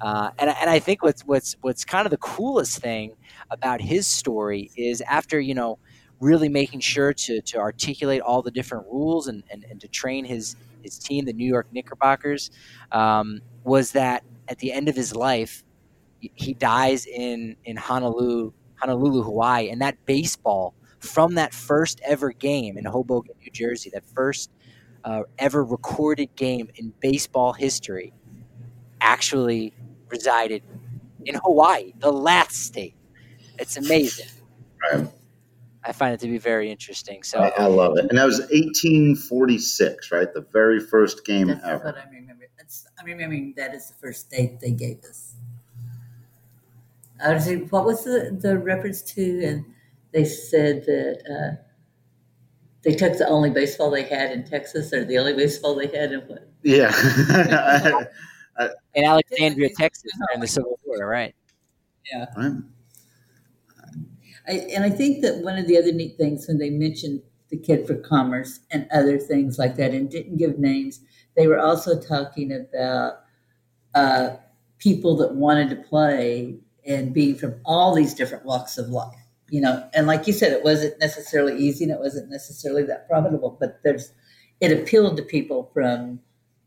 Uh, 0.00 0.30
and, 0.38 0.50
and 0.50 0.70
I 0.70 0.78
think 0.78 1.02
what's 1.02 1.22
what's 1.22 1.56
what's 1.60 1.84
kind 1.84 2.06
of 2.06 2.10
the 2.10 2.18
coolest 2.18 2.78
thing 2.78 3.16
about 3.50 3.80
his 3.80 4.06
story 4.06 4.70
is 4.76 5.00
after 5.02 5.40
you 5.40 5.54
know 5.54 5.78
really 6.20 6.48
making 6.48 6.80
sure 6.80 7.12
to, 7.12 7.40
to 7.42 7.58
articulate 7.58 8.20
all 8.20 8.42
the 8.42 8.50
different 8.50 8.86
rules 8.86 9.28
and, 9.28 9.42
and, 9.50 9.64
and 9.70 9.80
to 9.80 9.88
train 9.88 10.24
his, 10.24 10.56
his 10.82 10.98
team, 10.98 11.24
the 11.24 11.32
New 11.32 11.46
York 11.46 11.66
Knickerbockers, 11.72 12.50
um, 12.92 13.40
was 13.64 13.92
that 13.92 14.24
at 14.48 14.58
the 14.58 14.72
end 14.72 14.88
of 14.88 14.96
his 14.96 15.14
life, 15.14 15.64
he 16.20 16.54
dies 16.54 17.06
in, 17.06 17.56
in 17.64 17.76
Honolulu, 17.76 18.52
Honolulu, 18.76 19.22
Hawaii. 19.22 19.70
And 19.70 19.80
that 19.82 20.04
baseball 20.06 20.74
from 20.98 21.34
that 21.34 21.54
first 21.54 22.00
ever 22.04 22.32
game 22.32 22.76
in 22.76 22.84
Hoboken, 22.84 23.34
New 23.40 23.50
Jersey, 23.52 23.90
that 23.90 24.04
first 24.04 24.50
uh, 25.04 25.22
ever 25.38 25.64
recorded 25.64 26.34
game 26.34 26.68
in 26.74 26.92
baseball 27.00 27.52
history, 27.52 28.12
actually 29.00 29.72
resided 30.08 30.62
in 31.24 31.36
Hawaii, 31.36 31.92
the 31.98 32.12
last 32.12 32.56
state. 32.56 32.94
It's 33.58 33.76
amazing. 33.76 34.26
Right. 34.92 35.08
I 35.88 35.92
find 35.92 36.12
it 36.12 36.20
to 36.20 36.28
be 36.28 36.36
very 36.36 36.70
interesting. 36.70 37.22
So 37.22 37.40
I, 37.40 37.48
I 37.62 37.66
love 37.66 37.96
it. 37.96 38.06
And 38.10 38.18
that 38.18 38.26
was 38.26 38.40
1846, 38.40 40.12
right? 40.12 40.32
The 40.32 40.46
very 40.52 40.80
first 40.80 41.24
game 41.24 41.46
That's 41.48 41.64
ever. 41.64 41.84
what 41.86 41.96
I 41.96 42.04
remember. 42.10 42.44
That's, 42.58 42.86
I'm 42.98 43.06
remembering 43.06 43.54
that 43.56 43.74
is 43.74 43.88
the 43.88 43.94
first 43.94 44.30
date 44.30 44.60
they 44.60 44.72
gave 44.72 45.02
us. 45.04 45.34
I 47.24 47.32
was 47.32 47.44
saying, 47.44 47.68
what 47.70 47.86
was 47.86 48.04
the, 48.04 48.36
the 48.38 48.58
reference 48.58 49.00
to? 49.14 49.44
And 49.44 49.64
they 50.12 50.26
said 50.26 50.84
that 50.84 51.22
uh, 51.26 51.62
they 52.82 52.94
took 52.94 53.16
the 53.16 53.26
only 53.26 53.48
baseball 53.48 53.90
they 53.90 54.04
had 54.04 54.30
in 54.30 54.44
Texas, 54.44 54.92
or 54.92 55.06
the 55.06 55.16
only 55.16 55.32
baseball 55.32 55.74
they 55.74 55.86
had 55.86 56.12
in 56.12 56.20
what? 56.20 56.48
Yeah. 56.62 56.92
in 58.94 59.04
Alexandria, 59.04 59.70
Texas, 59.74 60.12
during 60.28 60.40
the 60.42 60.46
Civil 60.46 60.78
War, 60.84 61.06
right? 61.06 61.34
Yeah. 62.12 62.26
right. 62.36 62.52
I, 64.46 64.52
and 64.74 64.84
I 64.84 64.90
think 64.90 65.22
that 65.22 65.42
one 65.42 65.58
of 65.58 65.66
the 65.66 65.78
other 65.78 65.92
neat 65.92 66.16
things 66.16 66.46
when 66.46 66.58
they 66.58 66.70
mentioned 66.70 67.22
the 67.50 67.56
Kid 67.56 67.86
for 67.86 67.94
Commerce 67.94 68.60
and 68.70 68.88
other 68.92 69.18
things 69.18 69.58
like 69.58 69.76
that 69.76 69.92
and 69.92 70.10
didn't 70.10 70.36
give 70.36 70.58
names, 70.58 71.00
they 71.36 71.46
were 71.46 71.58
also 71.58 72.00
talking 72.00 72.52
about 72.52 73.20
uh, 73.94 74.36
people 74.78 75.16
that 75.16 75.34
wanted 75.34 75.70
to 75.70 75.76
play 75.76 76.56
and 76.86 77.12
being 77.12 77.36
from 77.36 77.54
all 77.64 77.94
these 77.94 78.14
different 78.14 78.44
walks 78.44 78.78
of 78.78 78.88
life. 78.88 79.14
You 79.50 79.62
know, 79.62 79.88
and 79.94 80.06
like 80.06 80.26
you 80.26 80.34
said, 80.34 80.52
it 80.52 80.62
wasn't 80.62 81.00
necessarily 81.00 81.56
easy 81.56 81.84
and 81.84 81.92
it 81.92 82.00
wasn't 82.00 82.30
necessarily 82.30 82.82
that 82.84 83.08
profitable, 83.08 83.56
but 83.58 83.80
there's 83.82 84.12
it 84.60 84.72
appealed 84.72 85.16
to 85.16 85.22
people 85.22 85.70
from 85.72 86.20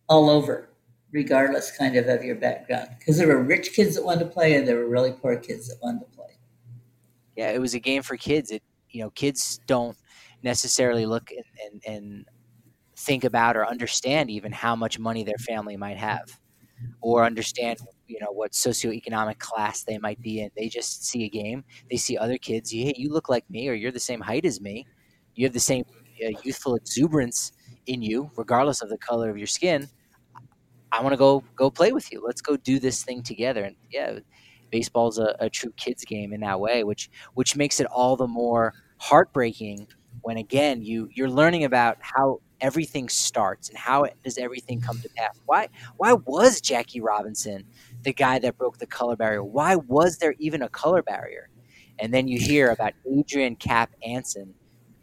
all 0.10 0.30
over, 0.30 0.70
regardless 1.12 1.76
kind 1.78 1.96
of 1.96 2.08
of 2.08 2.24
your 2.24 2.36
background. 2.36 2.90
Because 2.98 3.18
there 3.18 3.28
were 3.28 3.44
rich 3.44 3.74
kids 3.74 3.96
that 3.96 4.04
wanted 4.04 4.22
to 4.22 4.32
play 4.32 4.56
and 4.56 4.68
there 4.68 4.78
were 4.78 4.88
really 4.88 5.12
poor 5.12 5.36
kids 5.36 5.68
that 5.68 5.78
wanted 5.84 6.00
to 6.00 6.18
play 6.18 6.31
yeah, 7.36 7.52
it 7.52 7.60
was 7.60 7.74
a 7.74 7.80
game 7.80 8.02
for 8.04 8.18
kids. 8.18 8.52
It 8.52 8.64
you 8.92 9.02
know, 9.02 9.10
kids 9.12 9.60
don't 9.68 9.98
necessarily 10.44 11.06
look 11.06 11.32
and, 11.32 11.46
and, 11.66 11.96
and 11.96 12.26
think 12.98 13.24
about 13.24 13.56
or 13.56 13.66
understand 13.66 14.30
even 14.30 14.52
how 14.52 14.76
much 14.76 15.00
money 15.00 15.24
their 15.24 15.38
family 15.40 15.78
might 15.78 15.98
have, 15.98 16.40
or 17.02 17.24
understand 17.26 17.80
you 18.08 18.20
know 18.20 18.32
what 18.32 18.52
socioeconomic 18.52 19.40
class 19.40 19.84
they 19.84 19.98
might 19.98 20.22
be 20.22 20.42
in. 20.42 20.52
They 20.56 20.68
just 20.68 21.06
see 21.06 21.24
a 21.24 21.30
game. 21.30 21.64
They 21.90 21.98
see 21.98 22.18
other 22.18 22.38
kids. 22.38 22.72
Hey, 22.72 22.94
you 22.98 23.10
look 23.12 23.30
like 23.30 23.50
me, 23.50 23.70
or 23.70 23.74
you're 23.74 23.92
the 23.92 24.00
same 24.00 24.22
height 24.22 24.46
as 24.46 24.62
me. 24.62 24.86
You 25.36 25.46
have 25.46 25.54
the 25.54 25.60
same 25.60 25.86
uh, 26.26 26.32
youthful 26.44 26.76
exuberance 26.76 27.54
in 27.88 28.02
you, 28.02 28.30
regardless 28.36 28.82
of 28.82 28.90
the 28.90 28.98
color 28.98 29.30
of 29.30 29.38
your 29.38 29.48
skin. 29.48 29.88
I 30.92 31.02
want 31.02 31.14
to 31.14 31.18
go 31.18 31.44
go 31.56 31.72
play 31.72 31.94
with 31.94 32.12
you. 32.12 32.22
Let's 32.26 32.42
go 32.42 32.58
do 32.58 32.80
this 32.80 33.04
thing 33.04 33.24
together. 33.24 33.64
And 33.64 33.76
yeah, 33.90 34.20
baseball's 34.72 35.20
a, 35.20 35.36
a 35.40 35.50
true 35.50 35.72
kids 35.78 36.04
game 36.06 36.34
in 36.34 36.42
that 36.42 36.60
way, 36.60 36.84
which 36.84 37.10
which 37.34 37.56
makes 37.56 37.80
it 37.80 37.88
all 37.88 38.16
the 38.16 38.28
more 38.28 38.74
heartbreaking 38.98 39.88
when 40.22 40.38
again 40.38 40.82
you 40.82 41.10
you're 41.16 41.30
learning 41.30 41.64
about 41.64 41.98
how 42.02 42.40
everything 42.62 43.10
starts 43.10 43.70
and 43.70 43.78
how 43.78 44.04
it, 44.04 44.14
does 44.24 44.38
everything 44.38 44.80
come 44.80 45.00
to 45.02 45.10
pass. 45.18 45.40
Why 45.46 45.68
why 45.98 46.14
was 46.26 46.62
Jackie 46.62 47.02
Robinson 47.02 47.66
the 48.04 48.14
guy 48.14 48.40
that 48.40 48.58
broke 48.58 48.78
the 48.80 48.88
color 48.88 49.16
barrier? 49.16 49.44
Why 49.44 49.76
was 49.76 50.18
there 50.18 50.36
even 50.40 50.62
a 50.62 50.70
color 50.70 51.04
barrier? 51.04 51.50
And 52.00 52.14
then 52.14 52.28
you 52.28 52.40
hear 52.40 52.70
about 52.72 52.94
Adrian 53.12 53.56
Cap 53.58 53.92
Anson, 54.06 54.56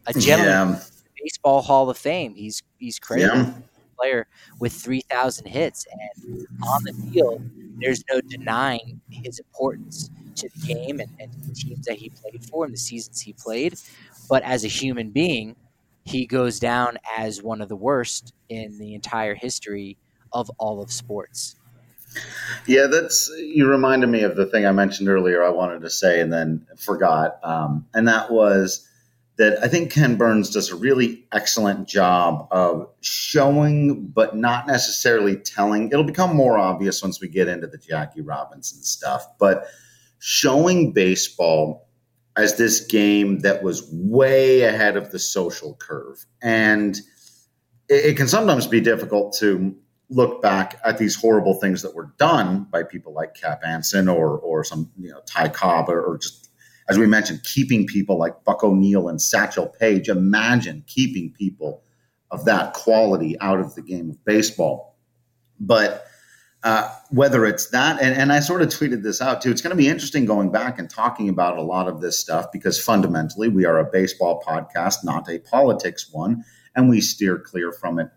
a 0.06 0.12
gentleman 0.14 0.70
Yeah. 0.70 0.80
baseball 1.22 1.62
Hall 1.62 1.90
of 1.90 1.98
Fame. 1.98 2.34
He's 2.34 2.62
he's 2.78 2.98
credited 2.98 3.46
Yeah. 3.46 3.54
player 3.98 4.26
with 4.60 4.72
3,000 4.72 5.46
hits. 5.46 5.86
And 5.90 6.38
on 6.62 6.82
the 6.84 6.92
field, 7.12 7.42
there's 7.80 8.04
no 8.10 8.20
denying 8.20 9.00
his 9.10 9.38
importance 9.38 10.10
to 10.36 10.48
the 10.48 10.74
game 10.74 11.00
and, 11.00 11.10
and 11.18 11.32
the 11.32 11.54
teams 11.54 11.86
that 11.86 11.96
he 11.96 12.10
played 12.10 12.44
for 12.44 12.64
and 12.64 12.72
the 12.72 12.78
seasons 12.78 13.20
he 13.20 13.32
played. 13.32 13.74
But 14.28 14.42
as 14.42 14.64
a 14.64 14.68
human 14.68 15.10
being, 15.10 15.56
he 16.04 16.26
goes 16.26 16.58
down 16.58 16.98
as 17.16 17.42
one 17.42 17.60
of 17.60 17.68
the 17.68 17.76
worst 17.76 18.32
in 18.48 18.78
the 18.78 18.94
entire 18.94 19.34
history 19.34 19.96
of 20.32 20.50
all 20.58 20.80
of 20.80 20.90
sports. 20.90 21.56
Yeah, 22.66 22.86
that's 22.86 23.30
you 23.38 23.68
reminded 23.68 24.08
me 24.08 24.22
of 24.22 24.34
the 24.34 24.46
thing 24.46 24.66
I 24.66 24.72
mentioned 24.72 25.08
earlier. 25.08 25.44
I 25.44 25.50
wanted 25.50 25.82
to 25.82 25.90
say 25.90 26.20
and 26.20 26.32
then 26.32 26.66
forgot, 26.76 27.38
um, 27.42 27.86
and 27.94 28.08
that 28.08 28.30
was 28.30 28.87
that 29.38 29.62
I 29.62 29.68
think 29.68 29.92
Ken 29.92 30.16
Burns 30.16 30.50
does 30.50 30.70
a 30.70 30.76
really 30.76 31.24
excellent 31.32 31.88
job 31.88 32.48
of 32.50 32.88
showing, 33.00 34.08
but 34.08 34.36
not 34.36 34.66
necessarily 34.66 35.36
telling. 35.36 35.90
It'll 35.90 36.02
become 36.02 36.34
more 36.34 36.58
obvious 36.58 37.02
once 37.02 37.20
we 37.20 37.28
get 37.28 37.46
into 37.46 37.68
the 37.68 37.78
Jackie 37.78 38.20
Robinson 38.20 38.82
stuff, 38.82 39.24
but 39.38 39.66
showing 40.18 40.92
baseball 40.92 41.88
as 42.36 42.56
this 42.56 42.80
game 42.80 43.38
that 43.40 43.62
was 43.62 43.88
way 43.92 44.62
ahead 44.62 44.96
of 44.96 45.12
the 45.12 45.20
social 45.20 45.74
curve, 45.76 46.26
and 46.42 46.96
it, 47.88 48.06
it 48.06 48.16
can 48.16 48.26
sometimes 48.26 48.66
be 48.66 48.80
difficult 48.80 49.36
to 49.38 49.74
look 50.10 50.42
back 50.42 50.80
at 50.84 50.98
these 50.98 51.14
horrible 51.14 51.54
things 51.54 51.82
that 51.82 51.94
were 51.94 52.12
done 52.18 52.66
by 52.70 52.82
people 52.82 53.12
like 53.12 53.34
Cap 53.34 53.62
Anson 53.64 54.08
or 54.08 54.38
or 54.38 54.64
some 54.64 54.90
you 54.98 55.10
know 55.10 55.20
Ty 55.26 55.50
Cobb 55.50 55.88
or, 55.88 56.02
or 56.02 56.18
just 56.18 56.47
as 56.88 56.98
we 56.98 57.06
mentioned, 57.06 57.42
keeping 57.44 57.86
people 57.86 58.18
like 58.18 58.44
Buck 58.44 58.64
O'Neil 58.64 59.08
and 59.08 59.20
Satchel 59.20 59.66
Paige. 59.66 60.08
Imagine 60.08 60.84
keeping 60.86 61.32
people 61.32 61.82
of 62.30 62.44
that 62.46 62.72
quality 62.74 63.38
out 63.40 63.60
of 63.60 63.74
the 63.74 63.82
game 63.82 64.10
of 64.10 64.24
baseball. 64.24 64.96
But 65.60 66.04
uh, 66.62 66.92
whether 67.10 67.46
it's 67.46 67.70
that, 67.70 68.00
and, 68.00 68.14
and 68.14 68.32
I 68.32 68.40
sort 68.40 68.62
of 68.62 68.68
tweeted 68.68 69.02
this 69.02 69.20
out 69.20 69.42
too, 69.42 69.50
it's 69.50 69.60
going 69.60 69.70
to 69.70 69.76
be 69.76 69.88
interesting 69.88 70.24
going 70.24 70.50
back 70.50 70.78
and 70.78 70.88
talking 70.88 71.28
about 71.28 71.58
a 71.58 71.62
lot 71.62 71.88
of 71.88 72.00
this 72.00 72.18
stuff 72.18 72.46
because 72.52 72.82
fundamentally 72.82 73.48
we 73.48 73.64
are 73.64 73.78
a 73.78 73.84
baseball 73.84 74.42
podcast, 74.46 75.04
not 75.04 75.28
a 75.30 75.38
politics 75.38 76.08
one, 76.10 76.44
and 76.74 76.88
we 76.88 77.00
steer 77.00 77.38
clear 77.38 77.70
from 77.72 77.98
it 77.98 78.08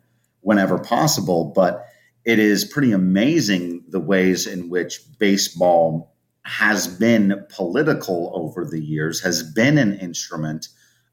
whenever 0.41 0.79
possible. 0.79 1.51
But 1.53 1.85
it 2.25 2.39
is 2.39 2.65
pretty 2.65 2.91
amazing 2.91 3.83
the 3.89 3.99
ways 3.99 4.47
in 4.47 4.69
which 4.69 5.01
baseball 5.19 6.10
has 6.43 6.87
been 6.87 7.45
political 7.49 8.31
over 8.33 8.65
the 8.65 8.81
years, 8.81 9.21
has 9.21 9.43
been 9.43 9.77
an 9.77 9.97
instrument 9.99 10.67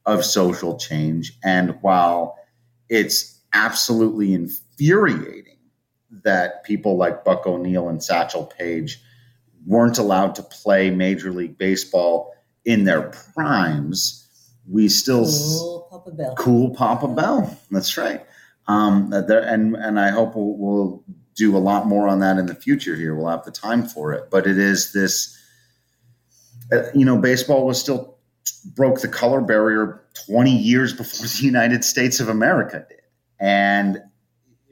of 0.06 0.25
social 0.25 0.78
change. 0.78 1.38
And 1.44 1.76
while 1.82 2.37
it's 2.88 3.40
absolutely 3.52 4.32
infuriating 4.32 5.58
that 6.25 6.64
people 6.64 6.97
like 6.97 7.25
Buck 7.25 7.47
O'Neil 7.47 7.88
and 7.88 8.02
Satchel 8.02 8.47
Paige 8.47 9.00
weren't 9.66 9.99
allowed 9.99 10.35
to 10.37 10.42
play 10.42 10.90
Major 10.90 11.32
League 11.32 11.58
Baseball 11.58 12.32
in 12.64 12.85
their 12.85 13.02
primes, 13.35 14.26
we 14.66 14.88
still 14.88 15.25
Cool, 15.25 15.88
Papa 15.90 16.11
Bell. 16.11 16.35
cool 16.37 16.70
Papa 16.75 17.08
Bell. 17.08 17.58
That's 17.70 17.97
right. 17.97 18.25
Um, 18.66 19.11
there, 19.11 19.40
and 19.40 19.76
and 19.76 19.99
I 19.99 20.11
hope 20.11 20.35
we'll, 20.37 20.56
we'll 20.56 21.04
do 21.38 21.57
a 21.57 21.59
lot 21.59 21.87
more 21.87 22.09
on 22.09 22.18
that 22.18 22.37
in 22.37 22.47
the 22.47 22.54
future 22.54 22.97
here. 22.97 23.14
We'll 23.14 23.28
have 23.28 23.45
the 23.45 23.52
time 23.52 23.85
for 23.85 24.12
it. 24.12 24.28
But 24.30 24.47
it 24.47 24.59
is 24.59 24.92
this, 24.92 25.38
uh, 26.73 26.90
you 26.95 27.04
know, 27.04 27.16
baseball 27.16 27.64
was 27.64 27.80
still 27.80 28.18
broke 28.75 29.00
the 29.00 29.09
color 29.09 29.40
barrier 29.40 30.02
20 30.26 30.50
years 30.50 30.92
before 30.92 31.26
the 31.26 31.47
United 31.47 31.85
States 31.85 32.18
of 32.18 32.28
America 32.28 32.85
did. 32.88 32.99
And 33.38 34.02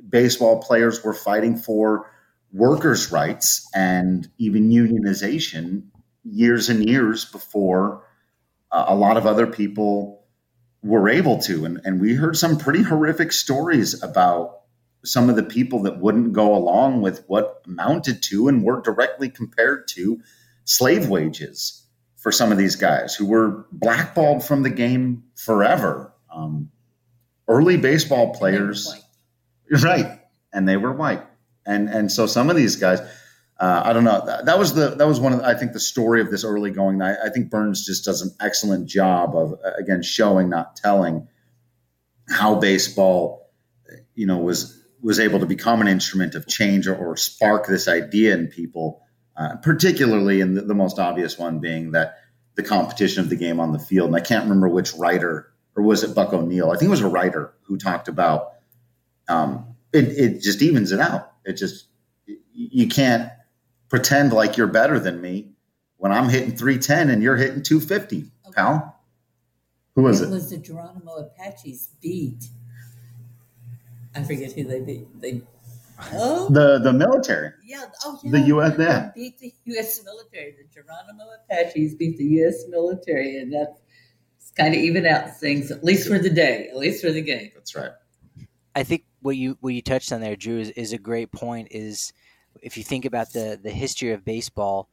baseball 0.08 0.60
players 0.60 1.04
were 1.04 1.14
fighting 1.14 1.56
for 1.56 2.10
workers' 2.52 3.12
rights 3.12 3.68
and 3.74 4.28
even 4.38 4.70
unionization 4.70 5.84
years 6.24 6.68
and 6.68 6.88
years 6.88 7.24
before 7.24 8.02
uh, 8.72 8.86
a 8.88 8.94
lot 8.96 9.16
of 9.16 9.26
other 9.26 9.46
people 9.46 10.24
were 10.82 11.08
able 11.08 11.38
to. 11.42 11.64
And, 11.64 11.80
and 11.84 12.00
we 12.00 12.14
heard 12.14 12.36
some 12.36 12.58
pretty 12.58 12.82
horrific 12.82 13.32
stories 13.32 14.02
about 14.02 14.62
some 15.06 15.30
of 15.30 15.36
the 15.36 15.42
people 15.42 15.82
that 15.82 15.98
wouldn't 15.98 16.32
go 16.32 16.54
along 16.54 17.02
with 17.02 17.24
what 17.26 17.62
amounted 17.66 18.22
to 18.24 18.48
and 18.48 18.62
were 18.62 18.80
directly 18.80 19.28
compared 19.28 19.88
to 19.88 20.20
slave 20.64 21.08
wages 21.08 21.86
for 22.16 22.32
some 22.32 22.50
of 22.50 22.58
these 22.58 22.76
guys 22.76 23.14
who 23.14 23.24
were 23.24 23.66
blackballed 23.70 24.44
from 24.44 24.62
the 24.62 24.70
game 24.70 25.22
forever. 25.36 26.12
Um, 26.28 26.70
early 27.48 27.76
baseball 27.76 28.34
players, 28.34 28.92
right? 29.82 30.20
And 30.52 30.68
they 30.68 30.76
were 30.76 30.92
white, 30.92 31.24
and 31.64 31.88
and 31.88 32.10
so 32.10 32.26
some 32.26 32.50
of 32.50 32.56
these 32.56 32.76
guys, 32.76 33.00
uh, 33.60 33.82
I 33.84 33.92
don't 33.92 34.04
know. 34.04 34.24
That, 34.26 34.46
that, 34.46 34.58
was 34.58 34.74
the 34.74 34.90
that 34.96 35.06
was 35.06 35.20
one 35.20 35.32
of 35.32 35.38
the, 35.38 35.46
I 35.46 35.54
think 35.54 35.72
the 35.72 35.80
story 35.80 36.20
of 36.20 36.30
this 36.30 36.44
early 36.44 36.70
going. 36.70 37.00
I, 37.00 37.14
I 37.26 37.28
think 37.30 37.50
Burns 37.50 37.86
just 37.86 38.04
does 38.04 38.22
an 38.22 38.32
excellent 38.40 38.88
job 38.88 39.36
of 39.36 39.54
again 39.78 40.02
showing, 40.02 40.48
not 40.48 40.76
telling, 40.76 41.28
how 42.28 42.56
baseball, 42.56 43.52
you 44.14 44.26
know, 44.26 44.38
was 44.38 44.75
was 45.02 45.20
able 45.20 45.40
to 45.40 45.46
become 45.46 45.80
an 45.80 45.88
instrument 45.88 46.34
of 46.34 46.46
change 46.46 46.86
or, 46.86 46.96
or 46.96 47.16
spark 47.16 47.66
this 47.66 47.88
idea 47.88 48.34
in 48.34 48.48
people, 48.48 49.02
uh, 49.36 49.56
particularly 49.56 50.40
in 50.40 50.54
the, 50.54 50.62
the, 50.62 50.74
most 50.74 50.98
obvious 50.98 51.38
one 51.38 51.58
being 51.58 51.92
that 51.92 52.16
the 52.54 52.62
competition 52.62 53.22
of 53.22 53.28
the 53.28 53.36
game 53.36 53.60
on 53.60 53.72
the 53.72 53.78
field. 53.78 54.08
And 54.08 54.16
I 54.16 54.20
can't 54.20 54.44
remember 54.44 54.68
which 54.68 54.94
writer, 54.94 55.52
or 55.76 55.82
was 55.82 56.02
it 56.02 56.14
Buck 56.14 56.32
O'Neil? 56.32 56.70
I 56.70 56.76
think 56.76 56.88
it 56.88 56.90
was 56.90 57.02
a 57.02 57.08
writer 57.08 57.52
who 57.62 57.76
talked 57.76 58.08
about 58.08 58.52
um, 59.28 59.76
it, 59.92 60.04
it 60.04 60.40
just 60.40 60.62
evens 60.62 60.92
it 60.92 61.00
out. 61.00 61.32
It 61.44 61.54
just, 61.54 61.86
you 62.52 62.88
can't 62.88 63.30
pretend 63.88 64.32
like 64.32 64.56
you're 64.56 64.66
better 64.66 64.98
than 64.98 65.20
me 65.20 65.52
when 65.98 66.12
I'm 66.12 66.28
hitting 66.28 66.56
310 66.56 67.10
and 67.10 67.22
you're 67.22 67.36
hitting 67.36 67.62
250, 67.62 68.30
okay. 68.46 68.54
pal. 68.54 69.00
Who 69.94 70.02
was 70.02 70.20
it? 70.20 70.26
It 70.26 70.30
was 70.30 70.50
the 70.50 70.58
Geronimo 70.58 71.16
Apaches 71.16 71.88
beat 72.00 72.44
I 74.16 74.22
forget 74.22 74.52
who 74.52 74.64
they 74.64 74.80
beat. 74.80 75.20
They 75.20 75.42
oh 76.14 76.48
the 76.48 76.78
the 76.78 76.92
military. 76.92 77.52
Yeah. 77.64 77.84
Oh 78.04 78.18
yeah. 78.22 78.30
The 78.30 78.40
U.S. 78.40 78.76
Yeah. 78.78 79.10
beat 79.14 79.38
the 79.38 79.52
U.S. 79.66 80.02
military. 80.04 80.52
The 80.52 80.64
Geronimo 80.72 81.24
Apaches 81.44 81.94
beat 81.94 82.16
the 82.16 82.24
U.S. 82.24 82.64
military, 82.68 83.38
and 83.38 83.52
that's 83.52 83.80
kind 84.56 84.74
of 84.74 84.80
even 84.80 85.06
out 85.06 85.36
things 85.36 85.70
at 85.70 85.84
least 85.84 86.08
for 86.08 86.18
the 86.18 86.30
day, 86.30 86.68
at 86.68 86.76
least 86.76 87.04
for 87.04 87.12
the 87.12 87.22
game. 87.22 87.50
That's 87.54 87.74
right. 87.74 87.90
I 88.74 88.82
think 88.82 89.04
what 89.20 89.36
you 89.36 89.58
what 89.60 89.74
you 89.74 89.82
touched 89.82 90.12
on 90.12 90.20
there, 90.20 90.36
Drew, 90.36 90.58
is, 90.58 90.70
is 90.70 90.92
a 90.92 90.98
great 90.98 91.30
point. 91.32 91.68
Is 91.70 92.12
if 92.62 92.76
you 92.76 92.84
think 92.84 93.04
about 93.04 93.32
the 93.32 93.58
the 93.62 93.70
history 93.70 94.12
of 94.12 94.24
baseball, 94.24 94.88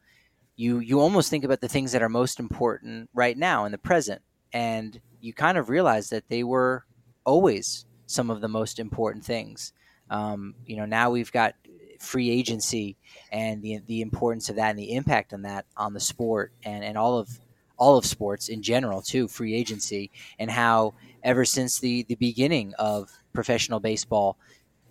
you 0.55 0.79
you 0.79 0.99
almost 0.99 1.29
think 1.29 1.43
about 1.43 1.61
the 1.61 1.69
things 1.69 1.91
that 1.93 2.01
are 2.01 2.09
most 2.09 2.39
important 2.39 3.09
right 3.13 3.37
now 3.37 3.65
in 3.65 3.71
the 3.71 3.77
present, 3.77 4.21
and 4.51 4.99
you 5.21 5.33
kind 5.33 5.57
of 5.57 5.69
realize 5.69 6.09
that 6.09 6.27
they 6.27 6.43
were 6.43 6.85
always 7.25 7.85
some 8.13 8.29
of 8.29 8.41
the 8.41 8.47
most 8.47 8.79
important 8.79 9.25
things. 9.25 9.73
Um, 10.09 10.55
you 10.65 10.77
know, 10.77 10.85
now 10.85 11.09
we've 11.09 11.31
got 11.31 11.55
free 11.99 12.29
agency 12.29 12.97
and 13.31 13.61
the 13.61 13.79
the 13.87 14.01
importance 14.01 14.49
of 14.49 14.57
that 14.57 14.69
and 14.69 14.79
the 14.79 14.93
impact 14.93 15.33
on 15.33 15.43
that 15.43 15.65
on 15.77 15.93
the 15.93 15.99
sport 15.99 16.51
and, 16.63 16.83
and 16.83 16.97
all 16.97 17.17
of 17.17 17.29
all 17.77 17.97
of 17.97 18.05
sports 18.05 18.49
in 18.49 18.61
general 18.61 19.01
too, 19.01 19.27
free 19.27 19.55
agency 19.55 20.11
and 20.37 20.51
how 20.51 20.93
ever 21.23 21.45
since 21.45 21.79
the, 21.79 22.03
the 22.03 22.15
beginning 22.15 22.73
of 22.77 23.09
professional 23.33 23.79
baseball, 23.79 24.37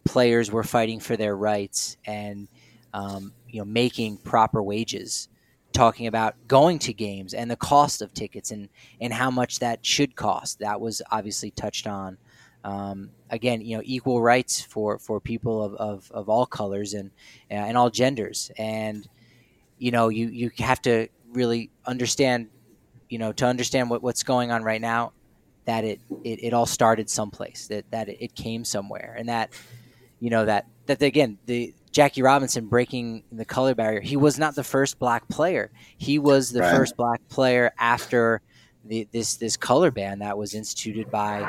players 0.04 0.50
were 0.50 0.64
fighting 0.64 0.98
for 0.98 1.16
their 1.16 1.36
rights 1.36 1.96
and 2.06 2.48
um, 2.92 3.32
you 3.48 3.60
know 3.60 3.64
making 3.64 4.16
proper 4.18 4.62
wages 4.62 5.28
talking 5.72 6.06
about 6.06 6.34
going 6.46 6.78
to 6.78 6.92
games 6.92 7.32
and 7.34 7.50
the 7.50 7.56
cost 7.56 8.02
of 8.02 8.12
tickets 8.12 8.50
and, 8.50 8.68
and 9.00 9.12
how 9.12 9.30
much 9.30 9.58
that 9.60 9.84
should 9.84 10.14
cost. 10.14 10.58
That 10.58 10.80
was 10.80 11.00
obviously 11.10 11.50
touched 11.50 11.86
on 11.86 12.18
um, 12.64 13.10
again, 13.30 13.60
you 13.60 13.76
know, 13.76 13.82
equal 13.84 14.22
rights 14.22 14.60
for, 14.60 14.98
for 14.98 15.20
people 15.20 15.62
of, 15.62 15.74
of, 15.74 16.10
of 16.12 16.28
all 16.28 16.46
colors 16.46 16.94
and 16.94 17.10
and 17.50 17.76
all 17.76 17.90
genders. 17.90 18.50
And 18.56 19.08
you 19.78 19.90
know, 19.90 20.08
you 20.08 20.28
you 20.28 20.50
have 20.58 20.80
to 20.82 21.08
really 21.32 21.70
understand, 21.86 22.48
you 23.08 23.18
know, 23.18 23.32
to 23.32 23.46
understand 23.46 23.90
what, 23.90 24.02
what's 24.02 24.22
going 24.22 24.50
on 24.50 24.62
right 24.62 24.80
now, 24.80 25.12
that 25.64 25.84
it, 25.84 26.00
it, 26.24 26.44
it 26.44 26.52
all 26.52 26.66
started 26.66 27.10
someplace, 27.10 27.66
that 27.68 27.90
that 27.90 28.08
it 28.08 28.34
came 28.34 28.64
somewhere, 28.64 29.16
and 29.18 29.28
that 29.28 29.50
you 30.20 30.30
know 30.30 30.44
that 30.44 30.66
that 30.86 31.02
again 31.02 31.38
the 31.46 31.74
Jackie 31.90 32.22
Robinson 32.22 32.66
breaking 32.66 33.22
the 33.30 33.44
color 33.44 33.74
barrier. 33.74 34.00
He 34.00 34.16
was 34.16 34.38
not 34.38 34.54
the 34.54 34.64
first 34.64 34.98
black 34.98 35.28
player. 35.28 35.70
He 35.98 36.18
was 36.18 36.50
the 36.50 36.60
right. 36.60 36.74
first 36.74 36.96
black 36.96 37.20
player 37.28 37.72
after 37.78 38.40
the, 38.84 39.06
this 39.12 39.36
this 39.36 39.56
color 39.56 39.90
ban 39.90 40.18
that 40.20 40.36
was 40.36 40.54
instituted 40.54 41.10
by 41.10 41.40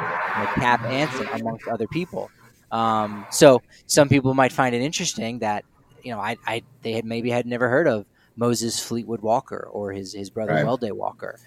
Cap 0.56 0.84
Anson 0.84 1.28
amongst 1.34 1.67
other 1.67 1.88
people. 1.88 2.30
Um, 2.72 3.26
so 3.32 3.62
some 3.86 4.10
people 4.10 4.34
might 4.34 4.52
find 4.52 4.76
it 4.76 4.82
interesting 4.82 5.39
that 5.39 5.65
you 6.04 6.12
know 6.12 6.19
I, 6.19 6.38
I 6.46 6.63
they 6.82 6.93
had 6.93 7.06
maybe 7.06 7.30
had 7.30 7.46
never 7.46 7.69
heard 7.69 7.88
of 7.88 8.06
Moses 8.36 8.80
Fleetwood 8.80 9.22
Walker 9.22 9.67
or 9.72 9.91
his 9.91 10.13
his 10.13 10.30
brother 10.30 10.54
right. 10.54 10.65
Welday 10.65 10.91
Walker 10.91 11.39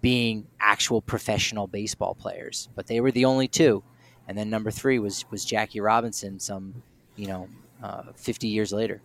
being 0.00 0.46
actual 0.60 1.00
professional 1.00 1.66
baseball 1.66 2.14
players, 2.14 2.68
but 2.74 2.86
they 2.86 3.00
were 3.00 3.12
the 3.12 3.24
only 3.24 3.46
two. 3.46 3.82
And 4.26 4.36
then 4.36 4.50
number 4.50 4.70
three 4.70 4.98
was 4.98 5.24
was 5.30 5.44
Jackie 5.44 5.80
Robinson. 5.80 6.38
Some 6.38 6.82
you 7.16 7.26
know 7.26 7.48
uh, 7.82 8.02
fifty 8.16 8.48
years 8.48 8.72
later. 8.72 9.00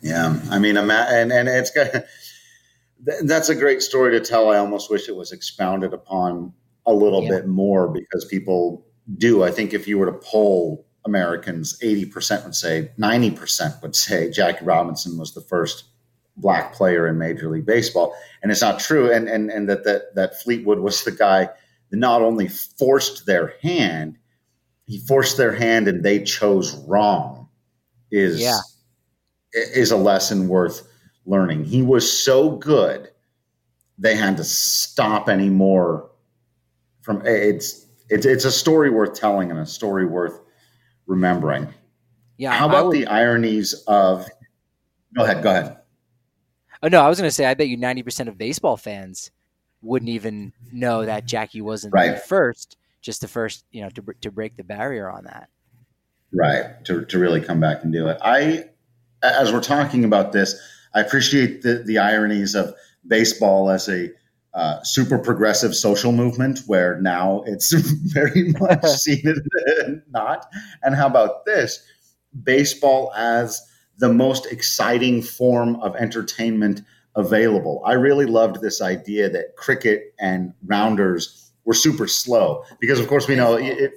Yeah, 0.00 0.38
I 0.50 0.58
mean, 0.58 0.76
and 0.76 0.90
and 1.32 1.48
it's 1.48 1.70
good 1.70 2.04
that's 3.24 3.48
a 3.48 3.54
great 3.54 3.82
story 3.82 4.18
to 4.18 4.24
tell. 4.24 4.50
I 4.50 4.58
almost 4.58 4.90
wish 4.90 5.08
it 5.08 5.16
was 5.16 5.32
expounded 5.32 5.92
upon 5.92 6.52
a 6.86 6.92
little 6.92 7.22
yeah. 7.22 7.30
bit 7.30 7.46
more 7.46 7.88
because 7.88 8.24
people 8.24 8.86
do. 9.16 9.42
I 9.42 9.50
think 9.50 9.74
if 9.74 9.86
you 9.86 9.98
were 9.98 10.06
to 10.06 10.18
poll 10.18 10.86
Americans, 11.04 11.78
80% 11.82 12.44
would 12.44 12.54
say, 12.54 12.90
90% 12.98 13.82
would 13.82 13.94
say 13.94 14.30
Jackie 14.30 14.64
Robinson 14.64 15.18
was 15.18 15.34
the 15.34 15.40
first 15.42 15.84
black 16.36 16.72
player 16.72 17.06
in 17.06 17.18
Major 17.18 17.50
League 17.50 17.66
Baseball. 17.66 18.14
And 18.42 18.50
it's 18.50 18.62
not 18.62 18.80
true. 18.80 19.12
And, 19.12 19.28
and, 19.28 19.50
and 19.50 19.68
that, 19.68 19.84
that, 19.84 20.14
that 20.14 20.42
Fleetwood 20.42 20.80
was 20.80 21.04
the 21.04 21.12
guy 21.12 21.48
that 21.90 21.96
not 21.96 22.22
only 22.22 22.48
forced 22.48 23.26
their 23.26 23.54
hand, 23.62 24.18
he 24.86 24.98
forced 25.00 25.36
their 25.36 25.52
hand 25.52 25.88
and 25.88 26.02
they 26.02 26.22
chose 26.22 26.74
wrong 26.86 27.48
is, 28.10 28.40
yeah. 28.40 28.58
is 29.52 29.90
a 29.90 29.96
lesson 29.96 30.48
worth 30.48 30.88
learning. 31.26 31.64
He 31.64 31.82
was 31.82 32.10
so 32.10 32.50
good, 32.50 33.10
they 33.98 34.16
had 34.16 34.36
to 34.36 34.44
stop 34.44 35.28
any 35.28 35.50
more 35.50 36.10
from 37.02 37.22
it's 37.24 37.86
it's 38.08 38.26
it's 38.26 38.44
a 38.44 38.52
story 38.52 38.90
worth 38.90 39.14
telling 39.14 39.50
and 39.50 39.60
a 39.60 39.66
story 39.66 40.06
worth 40.06 40.40
remembering. 41.06 41.72
Yeah. 42.36 42.52
How 42.52 42.68
about 42.68 42.86
would, 42.86 42.94
the 42.94 43.06
ironies 43.06 43.74
of 43.86 44.26
go 45.16 45.24
ahead, 45.24 45.42
go 45.42 45.50
ahead. 45.50 45.78
Oh 46.82 46.88
no, 46.88 47.00
I 47.00 47.08
was 47.08 47.18
gonna 47.18 47.30
say 47.30 47.46
I 47.46 47.54
bet 47.54 47.68
you 47.68 47.76
ninety 47.76 48.02
percent 48.02 48.28
of 48.28 48.36
baseball 48.36 48.76
fans 48.76 49.30
wouldn't 49.82 50.08
even 50.08 50.52
know 50.72 51.04
that 51.04 51.26
Jackie 51.26 51.60
wasn't 51.60 51.94
right. 51.94 52.12
the 52.12 52.16
first, 52.16 52.76
just 53.00 53.20
the 53.20 53.28
first, 53.28 53.64
you 53.70 53.82
know, 53.82 53.90
to 53.90 54.02
to 54.22 54.30
break 54.30 54.56
the 54.56 54.64
barrier 54.64 55.10
on 55.10 55.24
that. 55.24 55.48
Right. 56.32 56.84
To 56.84 57.04
to 57.04 57.18
really 57.18 57.40
come 57.40 57.60
back 57.60 57.84
and 57.84 57.92
do 57.92 58.08
it. 58.08 58.18
I 58.22 58.64
as 59.22 59.52
we're 59.52 59.60
talking 59.60 60.04
about 60.04 60.32
this, 60.32 60.60
I 60.94 61.00
appreciate 61.00 61.62
the, 61.62 61.82
the 61.84 61.98
ironies 61.98 62.54
of 62.54 62.74
baseball 63.06 63.70
as 63.70 63.88
a 63.88 64.10
uh, 64.54 64.80
super 64.84 65.18
progressive 65.18 65.74
social 65.74 66.12
movement 66.12 66.60
where 66.66 67.00
now 67.00 67.42
it's 67.46 67.72
very 68.12 68.52
much 68.60 68.84
seen 68.86 69.26
as 69.26 69.40
not. 70.10 70.46
And 70.82 70.94
how 70.94 71.06
about 71.06 71.44
this? 71.44 71.84
Baseball 72.42 73.12
as 73.16 73.60
the 73.98 74.12
most 74.12 74.46
exciting 74.46 75.22
form 75.22 75.76
of 75.76 75.96
entertainment 75.96 76.82
available. 77.16 77.82
I 77.84 77.92
really 77.92 78.26
loved 78.26 78.60
this 78.60 78.80
idea 78.80 79.28
that 79.30 79.56
cricket 79.56 80.14
and 80.18 80.52
rounders 80.64 81.52
were 81.64 81.74
super 81.74 82.06
slow 82.06 82.64
because, 82.80 83.00
of 83.00 83.06
course, 83.06 83.28
we 83.28 83.36
know 83.36 83.54
it, 83.54 83.92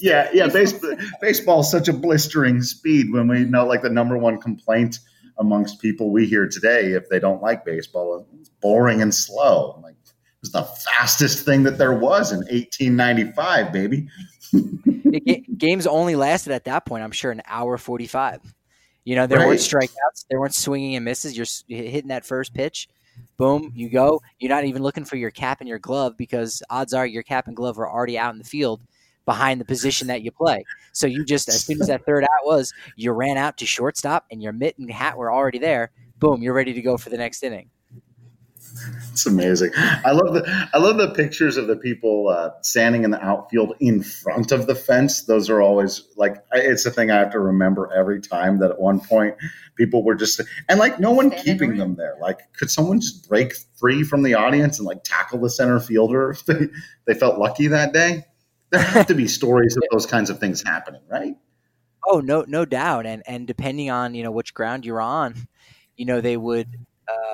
yeah, 0.00 0.28
yeah, 0.32 0.46
baseball, 0.52 0.96
baseball 1.20 1.60
is 1.60 1.70
such 1.70 1.88
a 1.88 1.92
blistering 1.92 2.62
speed 2.62 3.12
when 3.12 3.28
we 3.28 3.44
know 3.44 3.66
like 3.66 3.82
the 3.82 3.90
number 3.90 4.16
one 4.16 4.40
complaint 4.40 4.98
amongst 5.38 5.80
people 5.80 6.10
we 6.10 6.26
hear 6.26 6.46
today 6.48 6.92
if 6.92 7.08
they 7.08 7.18
don't 7.18 7.42
like 7.42 7.64
baseball. 7.64 8.26
It's 8.40 8.48
boring 8.60 9.02
and 9.02 9.14
slow. 9.14 9.80
Like 9.82 9.94
it 9.94 10.12
was 10.40 10.52
the 10.52 10.62
fastest 10.62 11.44
thing 11.44 11.62
that 11.64 11.78
there 11.78 11.92
was 11.92 12.32
in 12.32 12.38
1895, 12.38 13.72
baby. 13.72 14.08
games 15.56 15.86
only 15.86 16.16
lasted 16.16 16.52
at 16.52 16.64
that 16.64 16.86
point, 16.86 17.02
I'm 17.02 17.12
sure, 17.12 17.30
an 17.30 17.42
hour 17.46 17.78
45. 17.78 18.40
You 19.04 19.16
know, 19.16 19.26
there 19.26 19.38
Right. 19.38 19.48
weren't 19.48 19.60
strikeouts, 19.60 20.26
there 20.30 20.38
weren't 20.38 20.54
swinging 20.54 20.94
and 20.96 21.04
misses. 21.04 21.36
You're 21.36 21.46
hitting 21.66 22.08
that 22.08 22.24
first 22.24 22.54
pitch, 22.54 22.88
boom, 23.36 23.72
you 23.74 23.88
go. 23.90 24.22
You're 24.38 24.50
not 24.50 24.64
even 24.64 24.82
looking 24.82 25.04
for 25.04 25.16
your 25.16 25.30
cap 25.30 25.60
and 25.60 25.68
your 25.68 25.80
glove 25.80 26.16
because 26.16 26.62
odds 26.70 26.94
are 26.94 27.06
your 27.06 27.24
cap 27.24 27.48
and 27.48 27.56
glove 27.56 27.78
are 27.78 27.90
already 27.90 28.16
out 28.16 28.32
in 28.32 28.38
the 28.38 28.44
field 28.44 28.82
behind 29.24 29.60
the 29.60 29.64
position 29.64 30.08
that 30.08 30.22
you 30.22 30.30
play. 30.30 30.64
So 30.92 31.06
you 31.06 31.24
just, 31.24 31.48
as 31.48 31.64
soon 31.64 31.80
as 31.80 31.88
that 31.88 32.04
third 32.04 32.24
out 32.24 32.44
was, 32.44 32.72
you 32.96 33.12
ran 33.12 33.36
out 33.36 33.58
to 33.58 33.66
shortstop 33.66 34.26
and 34.30 34.42
your 34.42 34.52
mitt 34.52 34.78
and 34.78 34.90
hat 34.90 35.16
were 35.16 35.32
already 35.32 35.58
there. 35.58 35.90
Boom, 36.18 36.42
you're 36.42 36.54
ready 36.54 36.72
to 36.72 36.82
go 36.82 36.96
for 36.96 37.10
the 37.10 37.18
next 37.18 37.42
inning. 37.42 37.70
It's 39.10 39.26
amazing. 39.26 39.70
I 39.76 40.12
love 40.12 40.32
the 40.32 40.68
I 40.72 40.78
love 40.78 40.96
the 40.96 41.10
pictures 41.10 41.56
of 41.56 41.66
the 41.66 41.76
people 41.76 42.28
uh, 42.28 42.50
standing 42.62 43.04
in 43.04 43.10
the 43.10 43.22
outfield 43.22 43.74
in 43.80 44.02
front 44.02 44.52
of 44.52 44.66
the 44.66 44.74
fence. 44.74 45.24
Those 45.24 45.50
are 45.50 45.60
always 45.60 46.02
like 46.16 46.42
it's 46.52 46.86
a 46.86 46.90
thing 46.90 47.10
I 47.10 47.18
have 47.18 47.30
to 47.32 47.40
remember 47.40 47.90
every 47.94 48.20
time. 48.20 48.58
That 48.60 48.70
at 48.70 48.80
one 48.80 49.00
point 49.00 49.34
people 49.76 50.02
were 50.02 50.14
just 50.14 50.40
and 50.68 50.78
like 50.78 50.98
no 50.98 51.10
one 51.10 51.30
keeping 51.30 51.76
them 51.76 51.96
there. 51.96 52.16
Like 52.20 52.40
could 52.54 52.70
someone 52.70 53.00
just 53.00 53.28
break 53.28 53.52
free 53.78 54.02
from 54.02 54.22
the 54.22 54.34
audience 54.34 54.78
and 54.78 54.86
like 54.86 55.04
tackle 55.04 55.40
the 55.40 55.50
center 55.50 55.78
fielder 55.78 56.30
if 56.30 56.46
they, 56.46 56.68
they 57.06 57.14
felt 57.14 57.38
lucky 57.38 57.66
that 57.66 57.92
day? 57.92 58.24
There 58.72 58.80
have 58.80 59.06
to 59.06 59.14
be 59.14 59.28
stories 59.40 59.76
of 59.76 59.84
those 59.92 60.06
kinds 60.06 60.30
of 60.30 60.40
things 60.40 60.62
happening, 60.62 61.02
right? 61.08 61.36
Oh 62.06 62.20
no, 62.20 62.44
no 62.48 62.64
doubt. 62.64 63.06
And 63.06 63.22
and 63.26 63.46
depending 63.46 63.90
on 63.90 64.14
you 64.14 64.24
know 64.24 64.30
which 64.30 64.54
ground 64.54 64.84
you're 64.84 65.00
on, 65.00 65.34
you 65.96 66.06
know 66.06 66.20
they 66.20 66.36
would, 66.36 66.68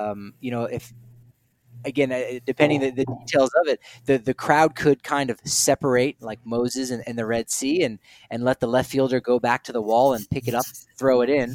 um, 0.01 0.35
you 0.40 0.51
know 0.51 0.64
if 0.64 0.92
again 1.85 2.11
uh, 2.12 2.40
depending 2.44 2.81
the, 2.81 2.90
the 2.90 3.05
details 3.05 3.51
of 3.62 3.68
it, 3.68 3.81
the 4.05 4.18
the 4.18 4.35
crowd 4.35 4.74
could 4.74 5.03
kind 5.03 5.31
of 5.31 5.38
separate 5.44 6.20
like 6.20 6.40
Moses 6.44 6.90
and, 6.90 7.03
and 7.07 7.16
the 7.16 7.24
Red 7.24 7.51
Sea 7.51 7.83
and 7.83 7.98
and 8.31 8.42
let 8.42 8.61
the 8.61 8.66
left 8.66 8.90
fielder 8.90 9.20
go 9.20 9.38
back 9.38 9.64
to 9.64 9.72
the 9.72 9.81
wall 9.81 10.12
and 10.12 10.29
pick 10.29 10.48
it 10.48 10.55
up, 10.55 10.66
throw 10.98 11.22
it 11.22 11.31
in, 11.31 11.55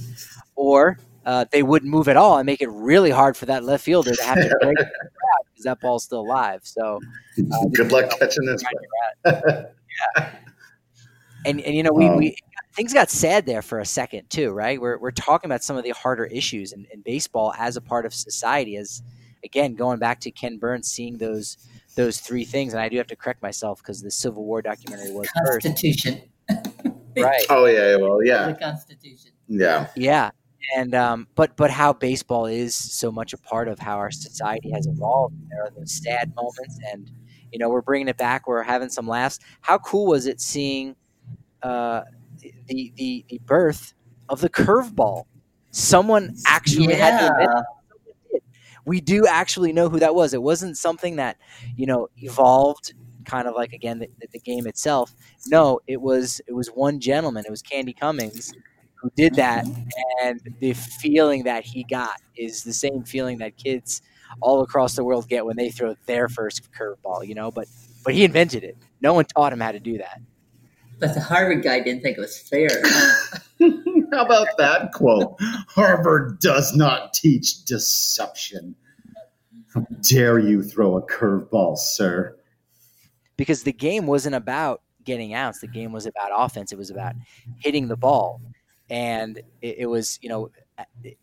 or 0.56 0.98
uh, 1.26 1.46
they 1.52 1.64
wouldn't 1.64 1.92
move 1.92 2.08
at 2.08 2.18
all 2.18 2.38
and 2.38 2.46
make 2.46 2.62
it 2.62 2.70
really 2.70 3.12
hard 3.12 3.38
for 3.38 3.46
that 3.46 3.64
left 3.64 3.84
fielder 3.84 4.14
to 4.14 4.24
have 4.24 4.36
to 4.38 4.56
break 4.62 4.78
because 4.78 5.64
that 5.64 5.80
ball's 5.80 6.04
still 6.04 6.22
alive. 6.22 6.62
So 6.64 7.00
uh, 7.52 7.66
Good 7.74 7.92
luck 7.92 8.10
catching 8.20 8.46
this. 8.46 8.64
yeah. 9.26 10.32
and 11.46 11.62
and 11.62 11.76
you 11.76 11.84
know 11.84 11.92
we, 11.94 12.08
Um, 12.08 12.18
we 12.18 12.36
things 12.74 12.94
got 12.94 13.10
sad 13.10 13.46
there 13.46 13.62
for 13.62 13.80
a 13.80 13.86
second 13.86 14.30
too 14.30 14.52
right 14.52 14.82
we're, 14.82 14.98
we're 14.98 15.12
talking 15.12 15.48
about 15.48 15.64
some 15.64 15.78
of 15.78 15.84
the 15.84 15.92
harder 15.92 16.26
issues 16.26 16.74
in, 16.74 16.86
in 16.92 17.02
baseball 17.02 17.54
as 17.58 17.78
a 17.78 17.82
part 17.82 18.06
of 18.06 18.14
society 18.14 18.76
as 18.78 19.04
again 19.44 19.76
going 19.76 20.00
back 20.00 20.20
to 20.22 20.32
ken 20.32 20.58
burns 20.58 20.90
seeing 20.90 21.18
those 21.18 21.58
those 21.96 22.20
three 22.20 22.44
things 22.44 22.74
and 22.74 22.82
i 22.82 22.90
do 22.90 22.98
have 22.98 23.08
to 23.08 23.16
correct 23.16 23.42
myself 23.44 23.80
because 23.80 24.02
the 24.02 24.10
civil 24.12 24.44
war 24.44 24.62
documentary 24.62 25.12
was 25.12 25.30
first 25.46 25.66
Constitution. 25.68 26.22
right 27.18 27.46
Oh 27.50 27.66
yeah, 27.66 27.96
well 27.98 28.24
yeah. 28.24 28.48
The 28.48 28.56
Constitution. 28.56 29.32
yeah. 29.48 29.88
yeah 29.96 30.32
and 30.76 30.95
um, 30.95 31.28
but 31.36 31.56
but 31.58 31.69
how 31.71 31.93
baseball 31.93 32.45
is 32.45 32.76
so 32.76 33.12
much 33.12 33.34
a 33.34 33.38
part 33.38 33.67
of 33.67 33.80
how 33.80 33.97
our 33.97 34.12
society 34.12 34.71
has 34.71 34.88
evolved 34.88 35.36
there 35.49 35.63
are 35.63 35.69
those 35.78 36.02
sad 36.04 36.34
moments 36.36 36.80
and 36.91 37.12
you 37.52 37.60
know 37.60 37.69
we're 37.69 37.82
bringing 37.82 38.08
it 38.08 38.17
back 38.17 38.47
we're 38.47 38.63
having 38.63 38.89
some 38.89 39.08
laughs 39.08 39.39
how 39.62 39.78
cool 39.80 40.08
was 40.08 40.26
it 40.28 40.39
seeing 40.41 40.95
uh, 41.63 42.02
the 42.67 42.93
the 42.97 43.26
the 43.30 43.39
birth 43.45 43.93
of 44.30 44.41
the 44.41 44.49
curveball 44.49 45.26
someone 45.71 46.36
actually 46.47 46.95
had 46.95 47.19
to 47.19 47.28
admit 47.28 47.49
Yeah. 47.49 47.62
we 48.86 49.02
do 49.02 49.26
actually 49.28 49.71
know 49.73 49.89
who 49.89 49.99
that 49.99 50.15
was. 50.15 50.34
It 50.34 50.41
wasn't 50.41 50.78
something 50.78 51.17
that 51.17 51.38
you 51.76 51.86
know 51.86 52.10
evolved 52.17 52.93
kind 53.26 53.47
of 53.47 53.56
like 53.56 53.73
again 53.73 53.99
the, 53.99 54.10
the 54.32 54.39
game 54.39 54.67
itself. 54.67 55.13
No, 55.47 55.80
it 55.88 56.02
was 56.02 56.41
it 56.47 56.54
was 56.54 56.69
one 56.69 56.99
gentleman. 56.99 57.45
It 57.45 57.52
was 57.52 57.62
Candy 57.62 57.93
Cummings 57.93 58.54
who 59.04 59.12
did 59.16 59.36
that, 59.36 59.66
and 60.24 60.39
the 60.60 60.74
feeling 60.74 61.44
that 61.44 61.63
he 61.63 61.84
got 61.84 62.22
is 62.36 62.63
the 62.63 62.74
same 62.74 63.04
feeling 63.04 63.38
that 63.38 63.58
kids 63.58 64.02
all 64.42 64.62
across 64.62 64.96
the 64.96 65.04
world 65.04 65.30
get 65.30 65.46
when 65.46 65.56
they 65.56 65.70
throw 65.70 65.96
their 66.08 66.28
first 66.28 66.70
curveball. 66.74 67.28
You 67.28 67.36
know, 67.36 67.52
but 67.52 67.68
but 68.04 68.16
he 68.16 68.24
invented 68.24 68.63
it. 68.63 68.78
No 69.02 69.13
one 69.13 69.26
taught 69.26 69.54
him 69.54 69.60
how 69.60 69.72
to 69.72 69.80
do 69.80 70.00
that. 70.00 70.20
But 71.00 71.13
the 71.13 71.22
Harvard 71.22 71.63
guy 71.63 71.82
didn't 71.82 72.02
think 72.02 72.18
it 72.18 72.22
was 72.22 72.39
fair. 72.39 72.70
How 74.12 74.26
about 74.26 74.48
that 74.58 74.92
quote? 74.94 75.36
Harvard 75.68 76.39
does 76.39 76.76
not 76.76 77.13
teach 77.13 77.66
deception. 77.66 78.76
How 79.74 79.86
dare 80.02 80.39
you 80.39 80.63
throw 80.63 80.98
a 80.98 81.02
curveball, 81.02 81.78
sir? 81.78 82.38
because 83.38 83.63
the 83.63 83.74
game 83.74 84.06
wasn't 84.06 84.36
about 84.36 84.82
getting 85.04 85.34
outs. 85.34 85.60
The 85.60 85.68
game 85.68 85.92
was 85.92 86.06
about 86.06 86.32
offense. 86.36 86.72
It 86.72 86.78
was 86.78 86.89
about 86.89 87.13
hitting 87.60 87.88
the 87.88 87.98
ball, 87.98 88.42
and 88.89 89.38
it, 89.62 89.78
it 89.80 89.86
was 89.86 90.19
you 90.22 90.30
know 90.30 90.50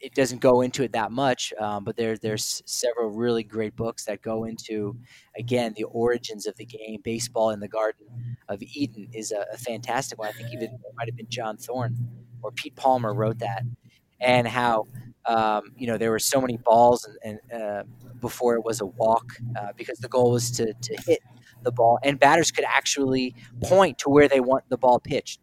it 0.01 0.15
doesn't 0.15 0.41
go 0.41 0.61
into 0.61 0.83
it 0.83 0.93
that 0.93 1.11
much, 1.11 1.53
um, 1.59 1.85
but 1.85 1.97
there 1.97 2.17
there's 2.17 2.63
several 2.67 3.11
really 3.11 3.43
great 3.43 3.75
books 3.77 4.05
that 4.05 4.23
go 4.23 4.45
into 4.45 4.97
again 5.37 5.75
the 5.77 5.85
origins 5.85 6.47
of 6.47 6.57
the 6.57 6.65
game. 6.65 7.01
Baseball 7.03 7.51
in 7.51 7.61
the 7.61 7.69
Garden 7.69 8.07
of 8.49 8.63
Eden 8.63 9.09
is 9.13 9.33
a, 9.33 9.47
a 9.53 9.59
fantastic 9.59 10.19
one. 10.19 10.29
I 10.29 10.33
think 10.33 10.49
even 10.53 10.65
it 10.65 10.81
might 10.97 11.09
have 11.09 11.17
been 11.17 11.29
John 11.29 11.57
Thorn 11.57 11.97
or 12.43 12.53
Pete 12.53 12.77
Palmer 12.77 13.13
wrote 13.13 13.39
that, 13.41 13.63
and 14.21 14.47
how. 14.47 14.87
Um, 15.27 15.75
you 15.77 15.87
know 15.87 15.99
there 15.99 16.11
were 16.11 16.19
so 16.19 16.41
many 16.41 16.57
balls 16.57 17.07
and, 17.23 17.39
and 17.53 17.63
uh, 17.63 17.83
before 18.21 18.55
it 18.55 18.65
was 18.65 18.81
a 18.81 18.87
walk 18.87 19.35
uh, 19.61 19.69
because 19.77 19.99
the 19.99 20.09
goal 20.09 20.33
was 20.33 20.51
to, 20.53 20.73
to 20.73 20.97
hit 21.07 21.21
the 21.63 21.71
ball, 21.71 21.99
and 22.03 22.19
batters 22.19 22.51
could 22.51 22.65
actually 22.65 23.35
point 23.63 23.99
to 23.99 24.09
where 24.09 24.29
they 24.29 24.41
want 24.41 24.65
the 24.71 24.79
ball 24.79 24.99
pitched. 24.99 25.41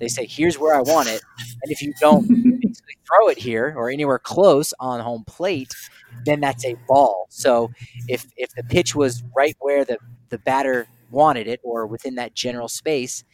They 0.00 0.08
say, 0.08 0.26
"Here's 0.26 0.58
where 0.58 0.74
I 0.76 0.80
want 0.82 1.08
it," 1.08 1.22
and 1.62 1.72
if 1.72 1.82
you 1.82 1.94
don't 2.00 2.26
throw 3.08 3.28
it 3.28 3.38
here 3.38 3.74
or 3.76 3.90
anywhere 3.90 4.18
close 4.18 4.72
on 4.80 5.00
home 5.00 5.24
plate, 5.26 5.76
then 6.24 6.40
that's 6.40 6.64
a 6.64 6.76
ball. 6.88 7.26
So 7.30 7.70
if 8.08 8.26
if 8.36 8.50
the 8.56 8.64
pitch 8.64 8.94
was 8.94 9.22
right 9.36 9.56
where 9.60 9.84
the 9.84 9.98
the 10.30 10.38
batter 10.38 10.88
wanted 11.10 11.46
it 11.46 11.60
or 11.64 11.86
within 11.86 12.16
that 12.16 12.34
general 12.34 12.68
space, 12.68 13.24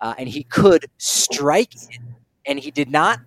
uh, 0.00 0.14
and 0.18 0.28
he 0.28 0.44
could 0.44 0.86
strike 0.98 1.74
it, 1.76 1.98
and 2.46 2.58
he 2.58 2.70
did 2.70 2.90
not, 2.90 3.20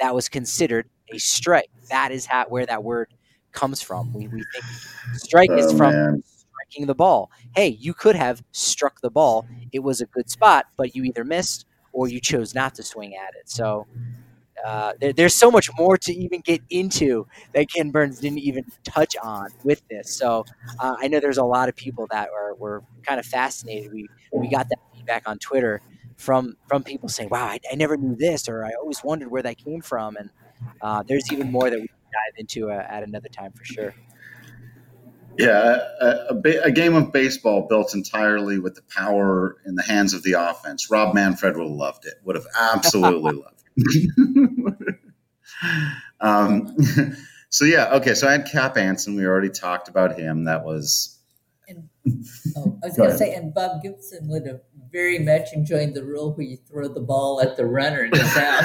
that 0.00 0.14
was 0.14 0.28
considered 0.28 0.88
a 1.12 1.18
strike. 1.18 1.70
That 1.90 2.12
is 2.12 2.26
how 2.26 2.46
where 2.48 2.66
that 2.66 2.84
word 2.84 3.08
comes 3.52 3.82
from. 3.82 4.12
We, 4.12 4.28
we 4.28 4.44
think 4.52 4.66
strike 5.12 5.52
is 5.56 5.72
Oh, 5.72 5.76
from 5.76 5.92
man. 5.92 6.22
striking 6.24 6.86
the 6.86 6.94
ball. 6.94 7.30
Hey, 7.54 7.68
you 7.68 7.94
could 7.94 8.16
have 8.16 8.42
struck 8.52 9.00
the 9.00 9.10
ball. 9.10 9.46
It 9.72 9.80
was 9.80 10.00
a 10.00 10.06
good 10.06 10.30
spot, 10.30 10.66
but 10.76 10.94
you 10.96 11.04
either 11.04 11.24
missed 11.24 11.66
or 11.98 12.08
you 12.08 12.20
chose 12.20 12.54
not 12.54 12.74
to 12.76 12.84
swing 12.84 13.14
at 13.16 13.30
it. 13.40 13.48
So 13.50 13.86
uh, 14.66 14.92
there, 15.00 15.12
there's 15.12 15.34
so 15.34 15.50
much 15.50 15.68
more 15.78 15.96
to 15.98 16.12
even 16.12 16.40
get 16.44 16.62
into 16.70 17.26
that 17.54 17.66
Ken 17.74 17.90
Burns 17.90 18.20
didn't 18.20 18.40
even 18.40 18.64
touch 18.84 19.14
on 19.22 19.48
with 19.62 19.82
this. 19.90 20.10
So 20.10 20.44
uh, 20.78 20.96
I 21.00 21.08
know 21.08 21.20
there's 21.20 21.38
a 21.38 21.44
lot 21.44 21.68
of 21.68 21.76
people 21.76 22.06
that 22.10 22.28
are 22.36 22.54
were 22.56 22.82
kind 23.06 23.20
of 23.20 23.26
fascinated. 23.26 23.92
We 23.92 24.10
we 24.40 24.48
got 24.48 24.66
that 24.68 24.78
feedback 24.94 25.22
on 25.28 25.38
Twitter 25.38 25.82
from 26.16 26.54
from 26.68 26.82
people 26.84 27.08
saying, 27.08 27.30
"Wow, 27.30 27.44
I, 27.46 27.58
I 27.70 27.76
never 27.76 27.96
knew 27.96 28.16
this," 28.18 28.48
or 28.48 28.64
"I 28.64 28.72
always 28.80 29.02
wondered 29.04 29.30
where 29.30 29.42
that 29.42 29.58
came 29.58 29.80
from." 29.82 30.16
And 30.16 30.30
uh, 30.80 31.02
there's 31.08 31.30
even 31.32 31.50
more 31.50 31.70
that 31.70 31.80
we 31.80 31.88
can 31.88 31.96
dive 32.12 32.34
into 32.38 32.70
uh, 32.70 32.84
at 32.88 33.02
another 33.04 33.28
time 33.28 33.52
for 33.52 33.64
sure. 33.64 33.94
Yeah, 35.38 35.78
a, 36.00 36.34
a, 36.34 36.62
a 36.64 36.70
game 36.72 36.96
of 36.96 37.12
baseball 37.12 37.68
built 37.68 37.94
entirely 37.94 38.58
with 38.58 38.74
the 38.74 38.82
power 38.82 39.56
in 39.64 39.76
the 39.76 39.84
hands 39.84 40.12
of 40.12 40.24
the 40.24 40.32
offense. 40.32 40.90
Rob 40.90 41.14
Manfred 41.14 41.56
would 41.56 41.62
have 41.62 41.70
loved 41.70 42.06
it. 42.06 42.14
Would 42.24 42.34
have 42.34 42.46
absolutely 42.60 43.40
loved 43.44 43.62
it. 43.76 44.96
um, 46.20 46.76
so 47.50 47.64
yeah, 47.64 47.94
okay. 47.94 48.14
So 48.14 48.26
I 48.26 48.32
had 48.32 48.50
Cap 48.50 48.76
Anson. 48.76 49.14
We 49.14 49.26
already 49.26 49.50
talked 49.50 49.88
about 49.88 50.18
him. 50.18 50.42
That 50.44 50.64
was 50.64 51.20
And, 51.68 51.88
oh, 52.56 52.76
I 52.82 52.88
was 52.88 52.96
going 52.96 53.10
to 53.10 53.16
say, 53.16 53.32
and 53.32 53.54
Bob 53.54 53.80
Gibson 53.80 54.26
would 54.28 54.44
have 54.44 54.62
very 54.90 55.20
much 55.20 55.52
enjoyed 55.52 55.94
the 55.94 56.04
rule 56.04 56.32
where 56.32 56.48
you 56.48 56.56
throw 56.56 56.88
the 56.88 57.00
ball 57.00 57.40
at 57.40 57.56
the 57.56 57.64
runner 57.64 58.02
and 58.02 58.12
it's 58.16 58.36
out. 58.36 58.64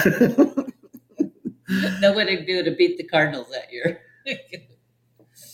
he'd 2.30 2.48
do 2.48 2.64
to 2.64 2.72
beat 2.72 2.98
the 2.98 3.04
Cardinals 3.04 3.52
that 3.52 3.72
year. 3.72 4.02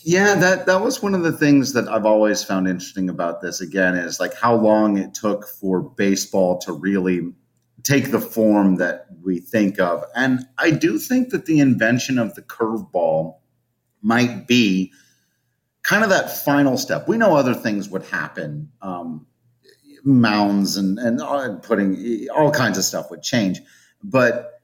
Yeah, 0.09 0.33
that 0.33 0.65
that 0.65 0.81
was 0.81 1.03
one 1.03 1.13
of 1.13 1.21
the 1.21 1.31
things 1.31 1.73
that 1.73 1.87
I've 1.87 2.07
always 2.07 2.43
found 2.43 2.67
interesting 2.67 3.09
about 3.09 3.41
this. 3.41 3.61
Again, 3.61 3.93
is 3.93 4.19
like 4.19 4.33
how 4.33 4.55
long 4.55 4.97
it 4.97 5.13
took 5.13 5.47
for 5.47 5.81
baseball 5.81 6.57
to 6.61 6.73
really 6.73 7.31
take 7.83 8.09
the 8.09 8.19
form 8.19 8.77
that 8.77 9.05
we 9.23 9.39
think 9.39 9.79
of, 9.79 10.03
and 10.15 10.47
I 10.57 10.71
do 10.71 10.97
think 10.97 11.29
that 11.29 11.45
the 11.45 11.59
invention 11.59 12.17
of 12.17 12.33
the 12.33 12.41
curveball 12.41 13.35
might 14.01 14.47
be 14.47 14.91
kind 15.83 16.03
of 16.03 16.09
that 16.09 16.35
final 16.43 16.75
step. 16.75 17.07
We 17.07 17.17
know 17.17 17.35
other 17.35 17.53
things 17.53 17.87
would 17.87 18.05
happen, 18.05 18.71
um, 18.81 19.27
mounds 20.03 20.75
and 20.75 20.97
and 20.97 21.21
uh, 21.21 21.57
putting 21.57 22.27
all 22.35 22.49
kinds 22.49 22.79
of 22.79 22.83
stuff 22.83 23.11
would 23.11 23.21
change, 23.21 23.61
but 24.03 24.58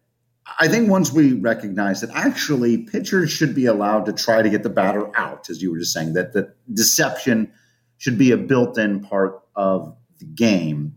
I 0.59 0.67
think 0.67 0.89
once 0.89 1.11
we 1.11 1.33
recognize 1.33 2.01
that 2.01 2.11
actually 2.11 2.77
pitchers 2.77 3.31
should 3.31 3.55
be 3.55 3.65
allowed 3.65 4.05
to 4.05 4.13
try 4.13 4.41
to 4.41 4.49
get 4.49 4.63
the 4.63 4.69
batter 4.69 5.09
out, 5.17 5.49
as 5.49 5.61
you 5.61 5.71
were 5.71 5.79
just 5.79 5.93
saying, 5.93 6.13
that 6.13 6.33
the 6.33 6.53
deception 6.71 7.51
should 7.97 8.17
be 8.17 8.31
a 8.31 8.37
built-in 8.37 9.01
part 9.01 9.41
of 9.55 9.95
the 10.19 10.25
game, 10.25 10.95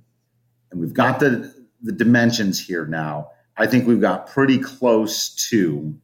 and 0.71 0.81
we've 0.81 0.95
got 0.95 1.21
the 1.21 1.55
the 1.83 1.93
dimensions 1.93 2.61
here 2.61 2.87
now. 2.87 3.29
I 3.57 3.67
think 3.67 3.87
we've 3.87 4.01
got 4.01 4.27
pretty 4.29 4.59
close 4.59 5.49
to 5.51 5.97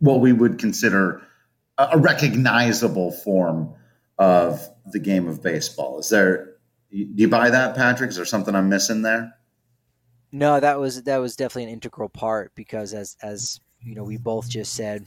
what 0.00 0.20
we 0.20 0.32
would 0.32 0.58
consider 0.58 1.22
a, 1.78 1.90
a 1.92 1.98
recognizable 1.98 3.12
form 3.12 3.74
of 4.18 4.68
the 4.84 4.98
game 4.98 5.28
of 5.28 5.42
baseball. 5.42 5.98
Is 6.00 6.08
there? 6.10 6.54
Do 6.90 7.06
you 7.14 7.28
buy 7.28 7.50
that, 7.50 7.76
Patrick? 7.76 8.10
Is 8.10 8.16
there 8.16 8.24
something 8.24 8.54
I'm 8.54 8.68
missing 8.68 9.02
there? 9.02 9.34
No, 10.32 10.60
that 10.60 10.78
was 10.78 11.02
that 11.04 11.18
was 11.18 11.36
definitely 11.36 11.64
an 11.64 11.70
integral 11.70 12.08
part 12.08 12.52
because 12.54 12.92
as 12.92 13.16
as 13.22 13.60
you 13.80 13.94
know, 13.94 14.04
we 14.04 14.16
both 14.18 14.48
just 14.48 14.74
said, 14.74 15.06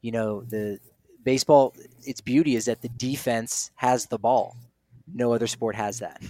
you 0.00 0.10
know, 0.12 0.42
the 0.42 0.78
baseball 1.22 1.74
its 2.02 2.20
beauty 2.20 2.54
is 2.56 2.64
that 2.66 2.80
the 2.80 2.88
defense 2.90 3.70
has 3.76 4.06
the 4.06 4.18
ball. 4.18 4.56
No 5.12 5.32
other 5.34 5.46
sport 5.46 5.76
has 5.76 5.98
that. 5.98 6.22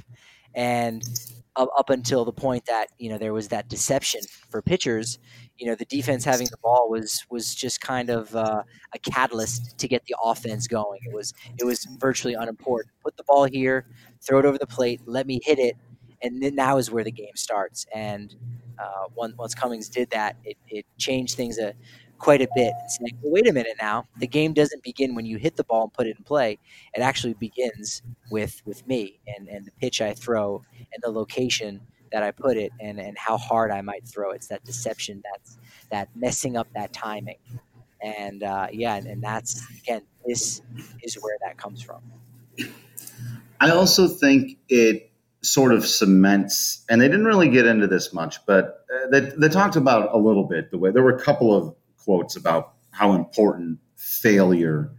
And 0.55 1.03
up, 1.57 1.91
until 1.91 2.25
the 2.25 2.33
point 2.33 2.67
that, 2.67 2.89
you 2.99 3.09
know, 3.09 3.19
there 3.19 3.33
was 3.33 3.49
that 3.49 3.69
deception 3.69 4.21
for 4.51 4.61
pitchers, 4.63 5.19
you 5.59 5.67
know, 5.69 5.77
the 5.77 5.85
defense 5.85 6.25
having 6.25 6.49
the 6.51 6.57
ball 6.63 6.89
was 6.91 7.25
was 7.31 7.55
just 7.55 7.81
kind 7.81 8.11
of 8.11 8.35
uh, 8.35 8.63
a 8.95 8.99
catalyst 8.99 9.79
to 9.79 9.87
get 9.87 10.05
the 10.07 10.17
offense 10.23 10.67
going. 10.67 11.01
It 11.05 11.15
was 11.15 11.33
it 11.59 11.65
was 11.65 11.85
virtually 12.01 12.35
unimportant. 12.35 12.93
Put 13.03 13.17
the 13.17 13.25
ball 13.25 13.45
here, 13.45 13.87
throw 14.21 14.41
it 14.41 14.45
over 14.45 14.59
the 14.59 14.67
plate, 14.67 15.01
let 15.07 15.27
me 15.29 15.41
hit 15.45 15.59
it, 15.61 15.77
and 16.23 16.43
then 16.43 16.55
now 16.55 16.79
is 16.79 16.91
where 16.91 17.05
the 17.05 17.13
game 17.13 17.37
starts. 17.37 17.87
And 17.95 18.35
uh, 18.79 19.07
once 19.15 19.55
Cummings 19.55 19.89
did 19.89 20.11
that, 20.11 20.37
it, 20.45 20.57
it 20.69 20.87
changed 20.99 21.37
things 21.37 21.59
a, 21.59 21.75
quite 22.19 22.41
a 22.41 22.49
bit. 22.55 22.73
Saying, 22.89 23.19
well, 23.23 23.33
wait 23.33 23.49
a 23.49 23.53
minute 23.53 23.77
now, 23.81 24.07
the 24.19 24.27
game 24.27 24.53
doesn't 24.53 24.83
begin 24.83 25.15
when 25.15 25.27
you 25.27 25.37
hit 25.39 25.57
the 25.57 25.65
ball 25.65 25.85
and 25.85 25.93
put 25.93 26.07
it 26.07 26.17
in 26.17 26.25
play. 26.25 26.59
It 26.95 27.01
actually 27.01 27.35
begins 27.35 28.03
with 28.31 28.63
with 28.65 28.87
me 28.87 29.21
and, 29.27 29.49
and 29.49 29.67
the 29.67 29.73
pitch 29.73 30.01
I 30.01 30.15
throw 30.15 30.65
and 30.79 31.03
the 31.03 31.11
location 31.11 31.81
that 32.13 32.23
I 32.23 32.31
put 32.31 32.57
it 32.57 32.73
and, 32.81 33.01
and 33.01 33.19
how 33.19 33.37
hard 33.37 33.71
I 33.71 33.81
might 33.81 34.07
throw 34.07 34.31
it. 34.31 34.37
It's 34.37 34.49
that 34.49 34.65
deception 34.65 35.23
that's 35.25 35.59
that 35.91 36.09
messing 36.15 36.57
up 36.57 36.69
that 36.75 36.93
timing. 36.93 37.39
And 38.01 38.43
uh, 38.43 38.69
yeah, 38.73 38.97
and, 38.97 39.07
and 39.07 39.23
that's 39.23 39.63
again, 39.79 40.03
this 40.27 40.63
is 41.03 41.15
where 41.17 41.37
that 41.45 41.57
comes 41.57 41.83
from. 41.83 42.03
I 43.61 43.71
also 43.71 44.09
think 44.09 44.59
it 44.69 45.11
sort 45.45 45.73
of 45.73 45.87
cements, 45.87 46.85
and 46.89 47.01
they 47.01 47.09
didn't 47.09 47.27
really 47.27 47.49
get 47.49 47.67
into 47.67 47.87
this 47.87 48.13
much, 48.13 48.45
but 48.47 48.85
uh, 48.93 49.11
they, 49.11 49.21
they 49.21 49.49
talked 49.49 49.77
about 49.77 50.15
a 50.15 50.19
little 50.19 50.45
bit 50.45 50.71
the 50.71 50.79
way 50.79 50.91
there 50.91 51.03
were 51.03 51.15
a 51.15 51.23
couple 51.23 51.55
of 51.55 51.75
quotes 51.99 52.37
about 52.37 52.75
how 52.91 53.13
important 53.13 53.79
failure 53.97 54.91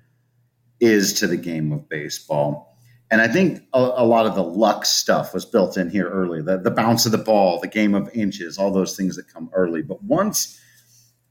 is 0.80 1.14
to 1.14 1.28
the 1.28 1.38
game 1.38 1.72
of 1.72 1.88
baseball. 1.90 2.78
And 3.12 3.22
I 3.22 3.28
think 3.28 3.62
a, 3.74 3.80
a, 3.80 4.06
lot 4.06 4.26
of 4.26 4.36
the 4.36 4.44
luck 4.44 4.86
stuff 4.86 5.34
was 5.34 5.46
built 5.46 5.78
in 5.78 5.90
here 5.90 6.10
early 6.10 6.42
the, 6.42 6.58
the 6.58 6.72
bounce 6.72 7.06
of 7.06 7.12
the 7.12 7.18
ball, 7.18 7.60
the 7.60 7.68
game 7.68 7.94
of 7.94 8.10
inches, 8.14 8.58
all 8.58 8.72
those 8.72 8.98
things 8.98 9.16
that 9.16 9.32
come 9.32 9.50
early. 9.54 9.82
But 9.82 10.04
once 10.04 10.60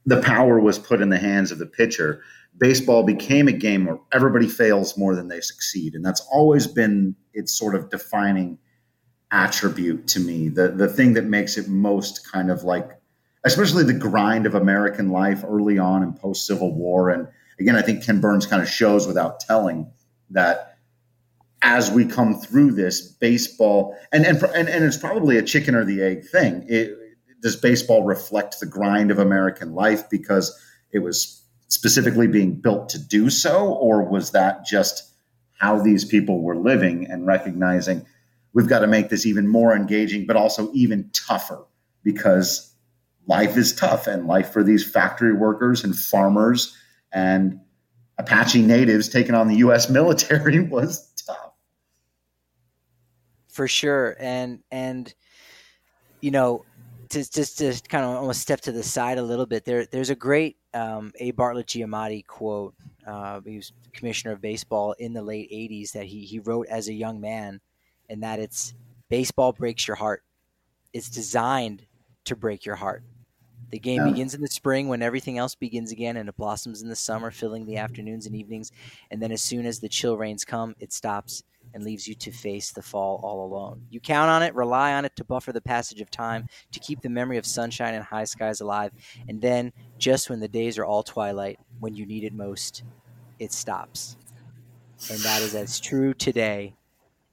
the 0.05 0.21
power 0.21 0.59
was 0.59 0.79
put 0.79 1.01
in 1.01 1.09
the 1.09 1.17
hands 1.17 1.51
of 1.51 1.59
the 1.59 1.65
pitcher, 1.65 2.21
baseball 2.57 3.03
became 3.03 3.47
a 3.47 3.53
game 3.53 3.85
where 3.85 3.99
everybody 4.13 4.47
fails 4.47 4.97
more 4.97 5.15
than 5.15 5.27
they 5.27 5.41
succeed. 5.41 5.93
And 5.93 6.05
that's 6.05 6.25
always 6.31 6.65
been 6.65 7.15
its 7.33 7.53
sort 7.53 7.75
of 7.75 7.89
defining 7.89 8.57
attribute 9.31 10.07
to 10.09 10.19
me. 10.19 10.49
The 10.49 10.69
the 10.69 10.87
thing 10.87 11.13
that 11.13 11.25
makes 11.25 11.57
it 11.57 11.67
most 11.67 12.29
kind 12.31 12.51
of 12.51 12.63
like 12.63 12.89
especially 13.43 13.83
the 13.83 13.93
grind 13.93 14.45
of 14.45 14.55
American 14.55 15.09
life 15.09 15.43
early 15.47 15.77
on 15.77 16.01
and 16.01 16.19
post 16.19 16.47
Civil 16.47 16.73
War. 16.73 17.09
And 17.09 17.27
again, 17.59 17.75
I 17.75 17.81
think 17.81 18.03
Ken 18.03 18.19
Burns 18.19 18.47
kind 18.47 18.61
of 18.61 18.67
shows 18.67 19.05
without 19.05 19.39
telling 19.39 19.91
that 20.31 20.77
as 21.61 21.91
we 21.91 22.05
come 22.05 22.39
through 22.39 22.71
this 22.71 23.01
baseball 23.01 23.95
and 24.11 24.25
and 24.25 24.41
and, 24.43 24.69
and 24.69 24.83
it's 24.83 24.97
probably 24.97 25.37
a 25.37 25.43
chicken 25.43 25.75
or 25.75 25.85
the 25.85 26.01
egg 26.01 26.25
thing. 26.25 26.65
It, 26.67 26.97
does 27.45 27.55
baseball 27.55 28.03
reflect 28.03 28.59
the 28.59 28.65
grind 28.65 29.11
of 29.11 29.19
American 29.19 29.75
life 29.75 30.09
because 30.09 30.59
it 30.91 30.97
was 30.97 31.43
specifically 31.67 32.25
being 32.25 32.59
built 32.59 32.89
to 32.89 32.97
do 32.97 33.29
so, 33.29 33.67
or 33.67 34.03
was 34.03 34.31
that 34.31 34.65
just 34.65 35.13
how 35.59 35.77
these 35.79 36.03
people 36.03 36.41
were 36.41 36.57
living 36.57 37.05
and 37.05 37.27
recognizing 37.27 38.03
we've 38.55 38.67
got 38.67 38.79
to 38.79 38.87
make 38.87 39.09
this 39.09 39.27
even 39.27 39.47
more 39.47 39.75
engaging, 39.75 40.25
but 40.25 40.35
also 40.35 40.71
even 40.73 41.07
tougher 41.13 41.63
because 42.03 42.73
life 43.27 43.57
is 43.57 43.75
tough 43.75 44.07
and 44.07 44.25
life 44.25 44.51
for 44.51 44.63
these 44.63 44.89
factory 44.89 45.33
workers 45.33 45.83
and 45.83 45.95
farmers 45.95 46.75
and 47.11 47.59
Apache 48.17 48.61
natives 48.61 49.09
taking 49.09 49.35
on 49.35 49.47
the 49.47 49.57
U.S. 49.57 49.89
military 49.89 50.61
was 50.61 51.11
tough. 51.27 51.51
For 53.49 53.67
sure, 53.67 54.15
and 54.19 54.59
and 54.71 55.13
you 56.21 56.31
know, 56.31 56.65
to, 57.09 57.29
just 57.29 57.57
to 57.59 57.73
kind 57.87 58.03
of 58.03 58.17
almost 58.17 58.41
step 58.41 58.61
to 58.61 58.71
the 58.71 58.83
side 58.83 59.17
a 59.17 59.23
little 59.23 59.45
bit, 59.45 59.63
there 59.63 59.85
there's 59.85 60.09
a 60.09 60.15
great 60.15 60.57
um, 60.73 61.13
A. 61.19 61.31
Bartlett 61.31 61.67
Giamatti 61.67 62.25
quote. 62.25 62.73
Uh, 63.07 63.39
he 63.45 63.57
was 63.57 63.71
commissioner 63.93 64.33
of 64.33 64.41
baseball 64.41 64.93
in 64.93 65.13
the 65.13 65.21
late 65.21 65.49
'80s 65.51 65.91
that 65.93 66.05
he 66.05 66.21
he 66.21 66.39
wrote 66.39 66.67
as 66.67 66.89
a 66.89 66.93
young 66.93 67.21
man, 67.21 67.61
and 68.09 68.23
that 68.23 68.39
it's 68.39 68.73
baseball 69.09 69.53
breaks 69.53 69.87
your 69.87 69.95
heart. 69.95 70.23
It's 70.93 71.09
designed 71.09 71.85
to 72.25 72.35
break 72.35 72.65
your 72.65 72.75
heart. 72.75 73.03
The 73.71 73.79
game 73.79 74.05
yeah. 74.05 74.11
begins 74.11 74.33
in 74.33 74.41
the 74.41 74.47
spring 74.47 74.87
when 74.87 75.01
everything 75.01 75.37
else 75.37 75.55
begins 75.55 75.91
again, 75.91 76.17
and 76.17 76.29
it 76.29 76.37
blossoms 76.37 76.81
in 76.81 76.89
the 76.89 76.95
summer, 76.95 77.31
filling 77.31 77.65
the 77.65 77.77
afternoons 77.77 78.25
and 78.25 78.35
evenings. 78.35 78.71
And 79.11 79.21
then, 79.21 79.31
as 79.31 79.41
soon 79.41 79.65
as 79.65 79.79
the 79.79 79.89
chill 79.89 80.17
rains 80.17 80.45
come, 80.45 80.75
it 80.79 80.93
stops 80.93 81.43
and 81.73 81.83
leaves 81.83 82.07
you 82.07 82.13
to 82.15 82.31
face 82.31 82.71
the 82.71 82.81
fall 82.81 83.19
all 83.23 83.45
alone. 83.45 83.81
You 83.89 83.99
count 83.99 84.29
on 84.29 84.43
it, 84.43 84.53
rely 84.53 84.93
on 84.93 85.03
it 85.03 85.15
to 85.15 85.23
buffer 85.23 85.51
the 85.51 85.61
passage 85.61 85.99
of 85.99 86.11
time, 86.11 86.47
to 86.71 86.79
keep 86.79 87.01
the 87.01 87.09
memory 87.09 87.37
of 87.37 87.45
sunshine 87.45 87.95
and 87.95 88.03
high 88.03 88.23
skies 88.23 88.61
alive. 88.61 88.91
And 89.27 89.41
then, 89.41 89.73
just 89.97 90.29
when 90.29 90.39
the 90.39 90.47
days 90.47 90.77
are 90.77 90.85
all 90.85 91.03
twilight, 91.03 91.59
when 91.79 91.95
you 91.95 92.05
need 92.05 92.23
it 92.23 92.33
most, 92.33 92.83
it 93.39 93.51
stops. 93.51 94.15
And 95.09 95.19
that 95.19 95.41
is 95.41 95.55
as 95.55 95.79
true 95.79 96.13
today 96.13 96.75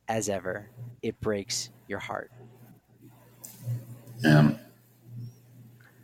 as 0.08 0.28
ever. 0.28 0.68
It 1.02 1.20
breaks 1.20 1.70
your 1.88 1.98
heart. 1.98 2.30
Yeah. 4.22 4.52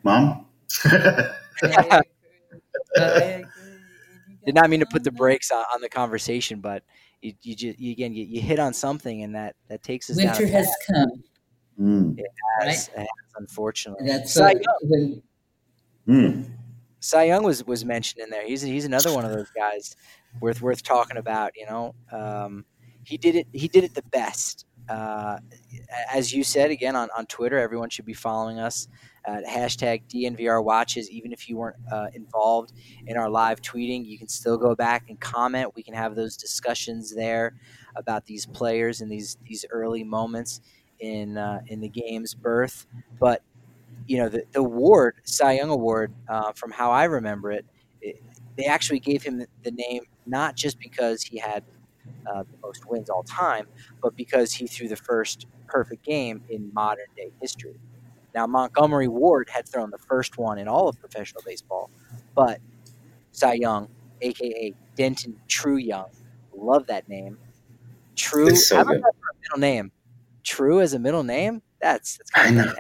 Mom? 0.02 0.46
Did 4.48 4.54
not 4.54 4.70
mean 4.70 4.80
to 4.80 4.86
put 4.86 5.04
the 5.04 5.12
brakes 5.12 5.50
on, 5.50 5.64
on 5.74 5.80
the 5.80 5.88
conversation, 5.88 6.60
but 6.60 6.82
you, 7.20 7.34
you 7.42 7.54
just 7.54 7.78
you, 7.78 7.92
again 7.92 8.14
you, 8.14 8.24
you, 8.24 8.40
hit 8.40 8.58
on 8.58 8.72
something, 8.72 9.22
and 9.22 9.34
that 9.34 9.56
that 9.68 9.82
takes 9.82 10.08
us. 10.08 10.16
Winter 10.16 10.46
has 10.46 10.68
come. 10.86 11.22
Mm. 11.78 12.18
It, 12.18 12.26
has, 12.60 12.66
right? 12.66 12.96
it 12.96 13.00
has, 13.00 13.08
unfortunately. 13.36 14.06
That's 14.06 14.32
Cy 14.32 14.52
Young. 14.52 15.22
Mm. 16.08 16.50
Cy 17.00 17.24
Young 17.24 17.44
was 17.44 17.66
was 17.66 17.84
mentioned 17.84 18.22
in 18.22 18.30
there. 18.30 18.46
He's 18.46 18.62
he's 18.62 18.84
another 18.84 19.12
one 19.12 19.24
of 19.24 19.32
those 19.32 19.50
guys 19.50 19.96
worth 20.40 20.62
worth 20.62 20.82
talking 20.82 21.16
about. 21.16 21.52
You 21.56 21.66
know, 21.66 21.94
um, 22.12 22.64
he 23.08 23.16
did 23.16 23.36
it. 23.36 23.46
He 23.52 23.68
did 23.68 23.84
it 23.84 23.94
the 23.94 24.02
best. 24.02 24.66
Uh, 24.86 25.38
as 26.12 26.32
you 26.32 26.44
said 26.44 26.70
again 26.70 26.94
on, 26.94 27.08
on 27.16 27.24
Twitter, 27.26 27.58
everyone 27.58 27.88
should 27.88 28.04
be 28.04 28.12
following 28.12 28.58
us 28.58 28.88
at 29.26 29.44
hashtag 29.46 30.02
DNVR 30.08 30.62
watches. 30.62 31.10
Even 31.10 31.32
if 31.32 31.48
you 31.48 31.56
weren't 31.56 31.76
uh, 31.90 32.08
involved 32.12 32.72
in 33.06 33.16
our 33.16 33.30
live 33.30 33.62
tweeting, 33.62 34.04
you 34.06 34.18
can 34.18 34.28
still 34.28 34.58
go 34.58 34.74
back 34.74 35.04
and 35.08 35.18
comment. 35.20 35.72
We 35.74 35.82
can 35.82 35.94
have 35.94 36.16
those 36.16 36.36
discussions 36.36 37.14
there 37.14 37.54
about 37.96 38.26
these 38.26 38.44
players 38.44 39.00
and 39.00 39.10
these 39.10 39.38
these 39.46 39.64
early 39.70 40.04
moments 40.04 40.60
in 41.00 41.38
uh, 41.38 41.60
in 41.68 41.80
the 41.80 41.88
game's 41.88 42.34
birth. 42.34 42.86
But 43.18 43.42
you 44.06 44.18
know 44.18 44.28
the, 44.28 44.44
the 44.52 44.60
award, 44.60 45.16
Cy 45.24 45.52
Young 45.52 45.70
Award, 45.70 46.12
uh, 46.28 46.52
from 46.52 46.72
how 46.72 46.90
I 46.90 47.04
remember 47.04 47.52
it, 47.52 47.64
it, 48.02 48.22
they 48.56 48.66
actually 48.66 49.00
gave 49.00 49.22
him 49.22 49.44
the 49.62 49.70
name 49.70 50.02
not 50.26 50.56
just 50.56 50.78
because 50.78 51.22
he 51.22 51.38
had 51.38 51.64
uh, 52.26 52.42
the 52.42 52.58
most 52.62 52.86
wins 52.88 53.10
all 53.10 53.22
time, 53.22 53.66
but 54.02 54.16
because 54.16 54.52
he 54.52 54.66
threw 54.66 54.88
the 54.88 54.96
first 54.96 55.46
perfect 55.66 56.04
game 56.04 56.42
in 56.48 56.72
modern 56.72 57.06
day 57.16 57.32
history. 57.40 57.78
Now, 58.34 58.46
Montgomery 58.46 59.08
Ward 59.08 59.48
had 59.50 59.68
thrown 59.68 59.90
the 59.90 59.98
first 59.98 60.38
one 60.38 60.58
in 60.58 60.68
all 60.68 60.88
of 60.88 60.98
professional 61.00 61.42
baseball, 61.44 61.90
but 62.34 62.60
Cy 63.32 63.54
Young, 63.54 63.88
aka 64.20 64.74
Denton 64.96 65.36
True 65.48 65.76
Young, 65.76 66.06
love 66.54 66.86
that 66.88 67.08
name. 67.08 67.38
True, 68.16 68.54
so 68.54 68.76
how 68.76 68.82
about 68.82 68.96
that 69.00 69.12
middle 69.42 69.58
name? 69.58 69.92
True 70.44 70.80
as 70.80 70.94
a 70.94 70.98
middle 70.98 71.22
name? 71.24 71.62
That's 71.80 72.18
that's 72.18 72.30
kind 72.30 72.60
of. 72.60 72.78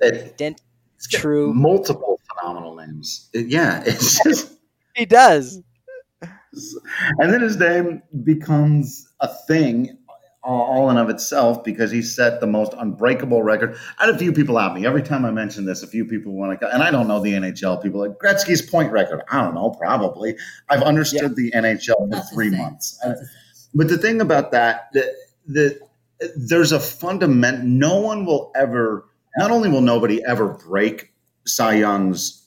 It, 0.00 0.36
Denton 0.36 0.64
True, 1.10 1.52
multiple 1.52 2.20
phenomenal 2.28 2.76
names. 2.76 3.28
Yeah, 3.34 3.82
it's 3.86 4.22
just 4.24 4.52
he 4.94 5.04
does. 5.06 5.60
And 7.18 7.32
then 7.32 7.40
his 7.40 7.56
name 7.56 8.02
becomes 8.22 9.08
a 9.20 9.28
thing 9.46 9.98
all 10.44 10.90
in 10.90 10.98
of 10.98 11.08
itself 11.08 11.64
because 11.64 11.90
he 11.90 12.02
set 12.02 12.40
the 12.40 12.46
most 12.46 12.74
unbreakable 12.74 13.42
record. 13.42 13.76
I 13.98 14.06
had 14.06 14.14
a 14.14 14.18
few 14.18 14.32
people 14.32 14.58
at 14.58 14.74
me 14.74 14.84
every 14.84 15.02
time 15.02 15.24
I 15.24 15.30
mention 15.30 15.64
this. 15.64 15.82
A 15.82 15.86
few 15.86 16.04
people 16.04 16.32
want 16.32 16.60
to, 16.60 16.72
and 16.72 16.82
I 16.82 16.90
don't 16.90 17.08
know 17.08 17.18
the 17.18 17.32
NHL 17.32 17.82
people 17.82 18.00
like 18.00 18.18
Gretzky's 18.18 18.60
point 18.60 18.92
record. 18.92 19.22
I 19.30 19.42
don't 19.42 19.54
know, 19.54 19.70
probably. 19.70 20.36
I've 20.68 20.82
understood 20.82 21.34
yeah. 21.36 21.50
the 21.50 21.50
NHL 21.52 22.12
for 22.12 22.34
three 22.34 22.50
months. 22.50 23.02
but 23.74 23.88
the 23.88 23.96
thing 23.96 24.20
about 24.20 24.52
that, 24.52 24.88
the, 24.92 25.14
the 25.46 25.80
there's 26.36 26.72
a 26.72 26.80
fundament. 26.80 27.64
No 27.64 28.00
one 28.00 28.26
will 28.26 28.52
ever 28.54 29.06
not 29.36 29.50
only 29.50 29.68
will 29.68 29.80
nobody 29.80 30.22
ever 30.26 30.48
break 30.48 31.12
Cy 31.46 31.74
Young's 31.74 32.46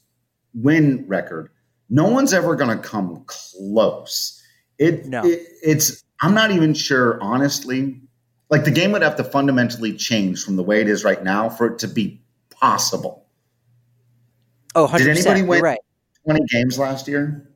win 0.53 1.05
record, 1.07 1.49
no 1.89 2.09
one's 2.09 2.33
ever 2.33 2.55
going 2.55 2.75
to 2.75 2.81
come 2.83 3.23
close. 3.27 4.41
It, 4.77 5.05
No. 5.05 5.25
it 5.25 5.47
it's 5.63 6.03
I'm 6.21 6.33
not 6.33 6.51
even 6.51 6.73
sure 6.73 7.21
honestly. 7.21 8.01
Like 8.49 8.63
the 8.63 8.71
game 8.71 8.91
would 8.93 9.01
have 9.01 9.17
to 9.17 9.23
fundamentally 9.23 9.93
change 9.93 10.43
from 10.43 10.55
the 10.55 10.63
way 10.63 10.79
it 10.79 10.87
is 10.87 11.03
right 11.03 11.21
now 11.23 11.49
for 11.49 11.67
it 11.67 11.79
to 11.79 11.87
be 11.87 12.21
possible. 12.49 13.25
Oh, 14.73 14.87
100%. 14.87 14.97
Did 14.99 15.07
anybody 15.09 15.41
win? 15.41 15.61
right. 15.61 15.79
20 16.25 16.45
games 16.49 16.79
last 16.79 17.07
year? 17.07 17.49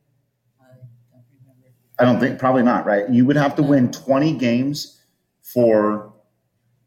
I 0.60 0.66
don't 0.66 1.26
remember. 1.40 1.68
I 2.00 2.04
don't 2.04 2.20
think 2.20 2.40
probably 2.40 2.64
not, 2.64 2.86
right? 2.86 3.10
You 3.10 3.26
would 3.26 3.36
have 3.38 3.56
to 3.56 3.64
win 3.64 3.92
20 3.92 4.34
games 4.34 5.02
for 5.42 6.14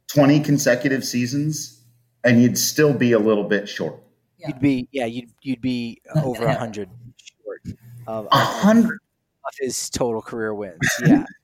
20 0.09 0.41
consecutive 0.41 1.05
seasons 1.05 1.83
and 2.25 2.43
you'd 2.43 2.59
still 2.59 2.93
be 2.95 3.13
a 3.13 3.19
little 3.19 3.45
bit 3.45 3.69
short. 3.69 4.03
Yeah. 4.39 4.49
You'd 4.49 4.61
be 4.61 4.89
yeah, 4.93 5.07
you'd 5.07 5.31
you'd 5.43 5.61
be 5.61 6.01
over 6.15 6.41
gonna 6.41 6.59
hundred 6.59 6.89
short 6.89 7.04
of, 8.07 8.29
A 8.33 8.37
hundred. 8.39 8.99
of 9.47 9.55
his 9.61 9.91
total 9.91 10.23
career 10.23 10.55
wins. 10.55 10.79
Yeah. 11.07 11.25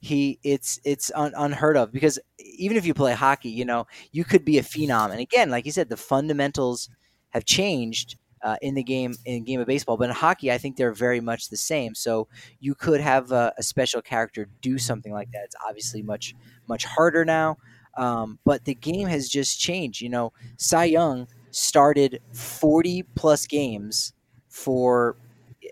he 0.00 0.38
it's 0.44 0.78
it's 0.84 1.10
un, 1.14 1.32
unheard 1.36 1.76
of 1.76 1.90
because 1.92 2.18
even 2.38 2.76
if 2.76 2.86
you 2.86 2.94
play 2.94 3.12
hockey, 3.14 3.50
you 3.50 3.64
know, 3.64 3.86
you 4.12 4.24
could 4.24 4.44
be 4.44 4.58
a 4.58 4.62
phenom. 4.62 5.10
And 5.10 5.20
again, 5.20 5.50
like 5.50 5.66
you 5.66 5.72
said, 5.72 5.88
the 5.88 5.96
fundamentals 5.96 6.88
have 7.30 7.44
changed 7.44 8.16
uh, 8.44 8.56
in 8.62 8.74
the 8.74 8.82
game 8.84 9.14
in 9.24 9.34
the 9.34 9.40
game 9.40 9.60
of 9.60 9.66
baseball, 9.66 9.96
but 9.96 10.08
in 10.08 10.14
hockey, 10.14 10.52
I 10.52 10.58
think 10.58 10.76
they're 10.76 10.92
very 10.92 11.20
much 11.20 11.48
the 11.48 11.56
same. 11.56 11.94
So 11.94 12.28
you 12.60 12.74
could 12.74 13.00
have 13.00 13.32
a, 13.32 13.52
a 13.58 13.62
special 13.62 14.00
character 14.00 14.48
do 14.60 14.78
something 14.78 15.12
like 15.12 15.32
that. 15.32 15.42
It's 15.44 15.56
obviously 15.66 16.02
much 16.02 16.34
much 16.68 16.84
harder 16.84 17.24
now, 17.24 17.56
um, 17.96 18.38
but 18.44 18.64
the 18.64 18.74
game 18.74 19.08
has 19.08 19.28
just 19.28 19.58
changed. 19.58 20.00
You 20.00 20.10
know, 20.10 20.32
Cy 20.56 20.84
Young 20.84 21.26
started 21.50 22.20
forty 22.32 23.02
plus 23.16 23.46
games 23.46 24.12
for 24.48 25.16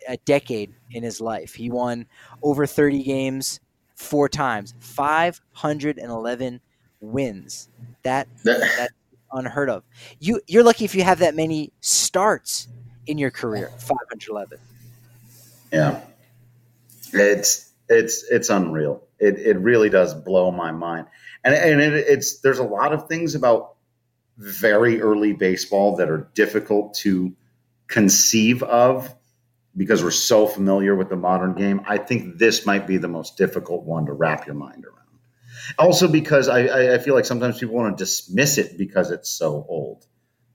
a 0.09 0.17
decade 0.19 0.73
in 0.91 1.03
his 1.03 1.21
life. 1.21 1.55
He 1.55 1.71
won 1.71 2.07
over 2.43 2.67
thirty 2.67 3.03
games 3.03 3.61
four 3.97 4.29
times, 4.29 4.75
511 4.79 6.61
wins. 7.01 7.69
That 8.03 8.29
that's 8.45 8.93
unheard 9.33 9.69
of. 9.69 9.83
You 10.21 10.41
you're 10.47 10.63
lucky 10.63 10.85
if 10.85 10.95
you 10.95 11.03
have 11.03 11.19
that 11.19 11.35
many 11.35 11.73
starts 11.81 12.69
in 13.07 13.19
your 13.19 13.31
career. 13.31 13.71
511. 13.79 14.59
Yeah. 15.73 16.01
It's 17.13 17.73
it's 17.89 18.25
it's 18.31 18.51
unreal. 18.51 19.03
It 19.19 19.39
it 19.39 19.59
really 19.59 19.89
does 19.89 20.15
blow 20.15 20.53
my 20.53 20.71
mind. 20.71 21.07
And 21.43 21.55
and 21.55 21.81
it, 21.81 21.95
it's 21.95 22.41
there's 22.41 22.59
a 22.59 22.65
lot 22.65 22.93
of 22.93 23.09
things 23.09 23.35
about 23.35 23.75
very 24.39 25.01
early 25.01 25.33
baseball 25.33 25.97
that 25.97 26.11
are 26.11 26.29
difficult 26.35 26.95
to 26.95 27.35
conceive 27.89 28.63
of 28.63 29.15
because 29.77 30.03
we're 30.03 30.11
so 30.11 30.47
familiar 30.47 30.95
with 30.95 31.09
the 31.09 31.17
modern 31.17 31.55
game. 31.55 31.83
I 31.87 31.99
think 31.99 32.39
this 32.39 32.65
might 32.65 32.87
be 32.87 32.97
the 32.97 33.09
most 33.09 33.37
difficult 33.37 33.85
one 33.85 34.07
to 34.07 34.13
wrap 34.13 34.47
your 34.47 34.55
mind 34.55 34.85
around. 34.85 34.97
Also, 35.79 36.09
because 36.09 36.49
I, 36.49 36.95
I, 36.95 36.99
feel 36.99 37.15
like 37.15 37.25
sometimes 37.25 37.59
people 37.59 37.75
want 37.75 37.97
to 37.97 38.05
dismiss 38.05 38.57
it 38.57 38.79
because 38.79 39.11
it's 39.11 39.29
so 39.29 39.67
old. 39.69 40.07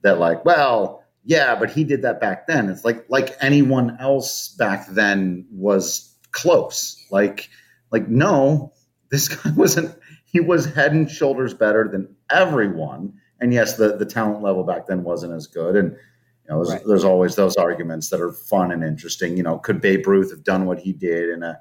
That 0.02 0.18
like, 0.18 0.44
well, 0.44 1.04
yeah, 1.24 1.54
but 1.54 1.70
he 1.70 1.84
did 1.84 2.02
that 2.02 2.20
back 2.20 2.46
then. 2.46 2.68
It's 2.68 2.84
like 2.84 3.04
like 3.08 3.36
anyone 3.40 3.98
else 4.00 4.48
back 4.48 4.88
then 4.88 5.46
was 5.52 6.16
close. 6.32 7.04
Like 7.10 7.48
like 7.90 8.08
no, 8.08 8.72
this 9.10 9.28
guy 9.34 9.50
wasn't. 9.50 9.96
He 10.24 10.40
was 10.40 10.64
head 10.64 10.92
and 10.92 11.10
shoulders 11.10 11.54
better 11.54 11.88
than 11.92 12.16
everyone. 12.30 13.14
And 13.40 13.52
yes, 13.52 13.76
the 13.76 13.96
the 13.96 14.06
talent 14.06 14.42
level 14.42 14.64
back 14.64 14.86
then 14.86 15.04
wasn't 15.04 15.34
as 15.34 15.46
good. 15.46 15.76
And 15.76 15.96
you 16.52 16.58
know, 16.58 16.64
there's, 16.64 16.78
Right. 16.78 16.86
there's 16.86 17.04
always 17.04 17.34
those 17.36 17.56
arguments 17.56 18.10
that 18.10 18.20
are 18.20 18.32
fun 18.32 18.72
and 18.72 18.84
interesting. 18.84 19.36
You 19.36 19.42
know, 19.42 19.58
could 19.58 19.80
Babe 19.80 20.06
Ruth 20.06 20.30
have 20.30 20.44
done 20.44 20.66
what 20.66 20.78
he 20.78 20.92
did 20.92 21.30
in 21.30 21.42
a 21.42 21.58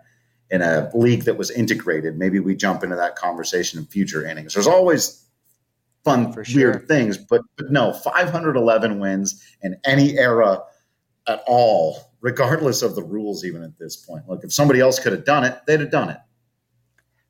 in 0.49 0.61
a 0.61 0.89
league 0.93 1.23
that 1.23 1.37
was 1.37 1.49
integrated? 1.49 2.17
Maybe 2.17 2.39
we 2.39 2.55
jump 2.55 2.83
into 2.83 2.97
that 2.97 3.15
conversation 3.15 3.79
in 3.79 3.85
future 3.85 4.25
innings. 4.25 4.53
There's 4.53 4.67
always 4.67 5.25
fun, 6.03 6.33
For 6.33 6.43
sure. 6.43 6.71
weird 6.71 6.87
things, 6.87 7.17
but, 7.17 7.41
but 7.57 7.71
no, 7.71 7.93
511 7.93 8.99
wins 8.99 9.41
in 9.61 9.77
any 9.85 10.17
era 10.17 10.59
at 11.27 11.41
all, 11.47 12.11
regardless 12.19 12.81
of 12.81 12.95
the 12.95 13.03
rules. 13.03 13.45
Even 13.45 13.63
at 13.63 13.77
this 13.79 13.95
point, 13.95 14.27
look, 14.27 14.43
if 14.43 14.51
somebody 14.51 14.81
else 14.81 14.99
could 14.99 15.13
have 15.13 15.23
done 15.25 15.45
it, 15.45 15.59
they'd 15.67 15.79
have 15.79 15.91
done 15.91 16.09
it. 16.09 16.17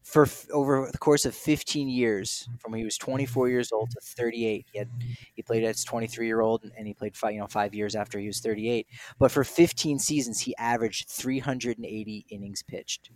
For 0.04 0.24
f- 0.24 0.48
over 0.52 0.90
the 0.92 0.98
course 0.98 1.26
of 1.26 1.36
15 1.36 1.88
years, 1.88 2.44
mm-hmm. 2.44 2.58
from 2.58 2.72
when 2.72 2.80
he 2.80 2.86
was 2.86 2.98
24 2.98 3.50
years 3.50 3.72
old 3.72 3.92
to 3.92 4.00
38, 4.02 4.66
he 4.72 4.80
had 4.80 4.90
he 5.36 5.42
played 5.44 5.64
as 5.64 5.84
23 5.84 6.26
year 6.26 6.42
old, 6.42 6.70
and 6.78 6.88
he 6.88 6.94
played 6.94 7.16
five, 7.16 7.34
you 7.34 7.40
know 7.40 7.48
five 7.48 7.74
years 7.76 7.96
after 7.96 8.20
he 8.20 8.28
was 8.28 8.40
38. 8.40 8.88
But 9.20 9.32
for 9.32 9.44
15 9.44 10.00
seasons, 10.00 10.40
he 10.40 10.56
averaged 10.58 11.08
380 11.10 12.26
innings 12.30 12.64
pitched, 12.64 13.12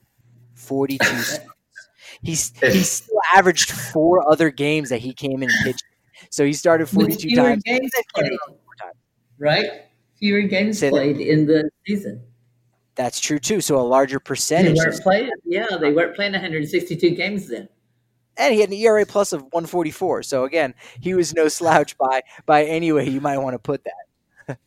42. 0.54 1.06
He's 2.22 2.54
he 2.60 2.84
still 2.84 3.20
averaged 3.36 3.72
four 3.72 4.30
other 4.32 4.52
games 4.52 4.90
that 4.90 5.00
he 5.00 5.14
came 5.14 5.42
in 5.42 5.50
and 5.50 5.64
pitched. 5.64 5.84
So 6.30 6.46
he 6.46 6.54
started 6.54 6.88
42 6.88 7.36
times. 7.36 7.64
games 7.64 7.92
played, 8.14 8.30
times. 8.80 8.96
right? 9.38 9.66
Fewer 10.20 10.42
games 10.42 10.80
Say 10.80 10.90
that- 10.90 10.92
played 10.92 11.18
in 11.18 11.46
the 11.46 11.70
season. 11.86 12.22
That's 12.96 13.20
true 13.20 13.40
too. 13.40 13.60
So 13.62 13.80
a 13.80 13.82
larger 13.82 14.20
They 14.20 14.26
percentage. 14.26 14.78
weren't 14.78 15.02
playing. 15.02 15.32
Yeah, 15.44 15.66
they 15.80 15.92
weren't 15.92 16.16
playing 16.16 16.32
162 16.34 17.12
games 17.12 17.48
then. 17.48 17.68
and 18.38 18.54
he 18.54 18.60
had 18.62 18.70
an 18.70 18.76
ERA 18.76 19.06
plus 19.06 19.34
of 19.34 19.42
144. 19.52 20.24
So 20.24 20.44
again, 20.46 20.74
he 21.02 21.14
was 21.14 21.34
no 21.34 21.48
slouch 21.48 21.98
by 21.98 22.22
by 22.46 22.64
any 22.66 22.92
way 22.92 23.08
you 23.10 23.20
might 23.22 23.38
want 23.38 23.54
to 23.54 23.60
put 23.60 23.82
that. 24.48 24.58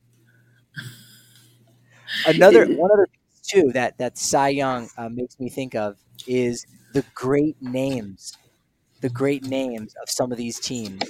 Another 2.26 2.66
one 2.66 2.90
other 2.92 3.06
thing 3.06 3.62
too 3.64 3.72
that 3.72 3.96
that 3.98 4.18
Cy 4.18 4.48
Young 4.48 4.88
uh, 4.98 5.08
makes 5.08 5.38
me 5.40 5.48
think 5.48 5.74
of 5.74 5.96
is 6.26 6.66
the 6.92 7.02
great 7.14 7.56
names, 7.62 8.36
the 9.00 9.08
great 9.08 9.44
names 9.44 9.94
of 10.02 10.08
some 10.10 10.32
of 10.32 10.38
these 10.38 10.58
teams, 10.60 11.02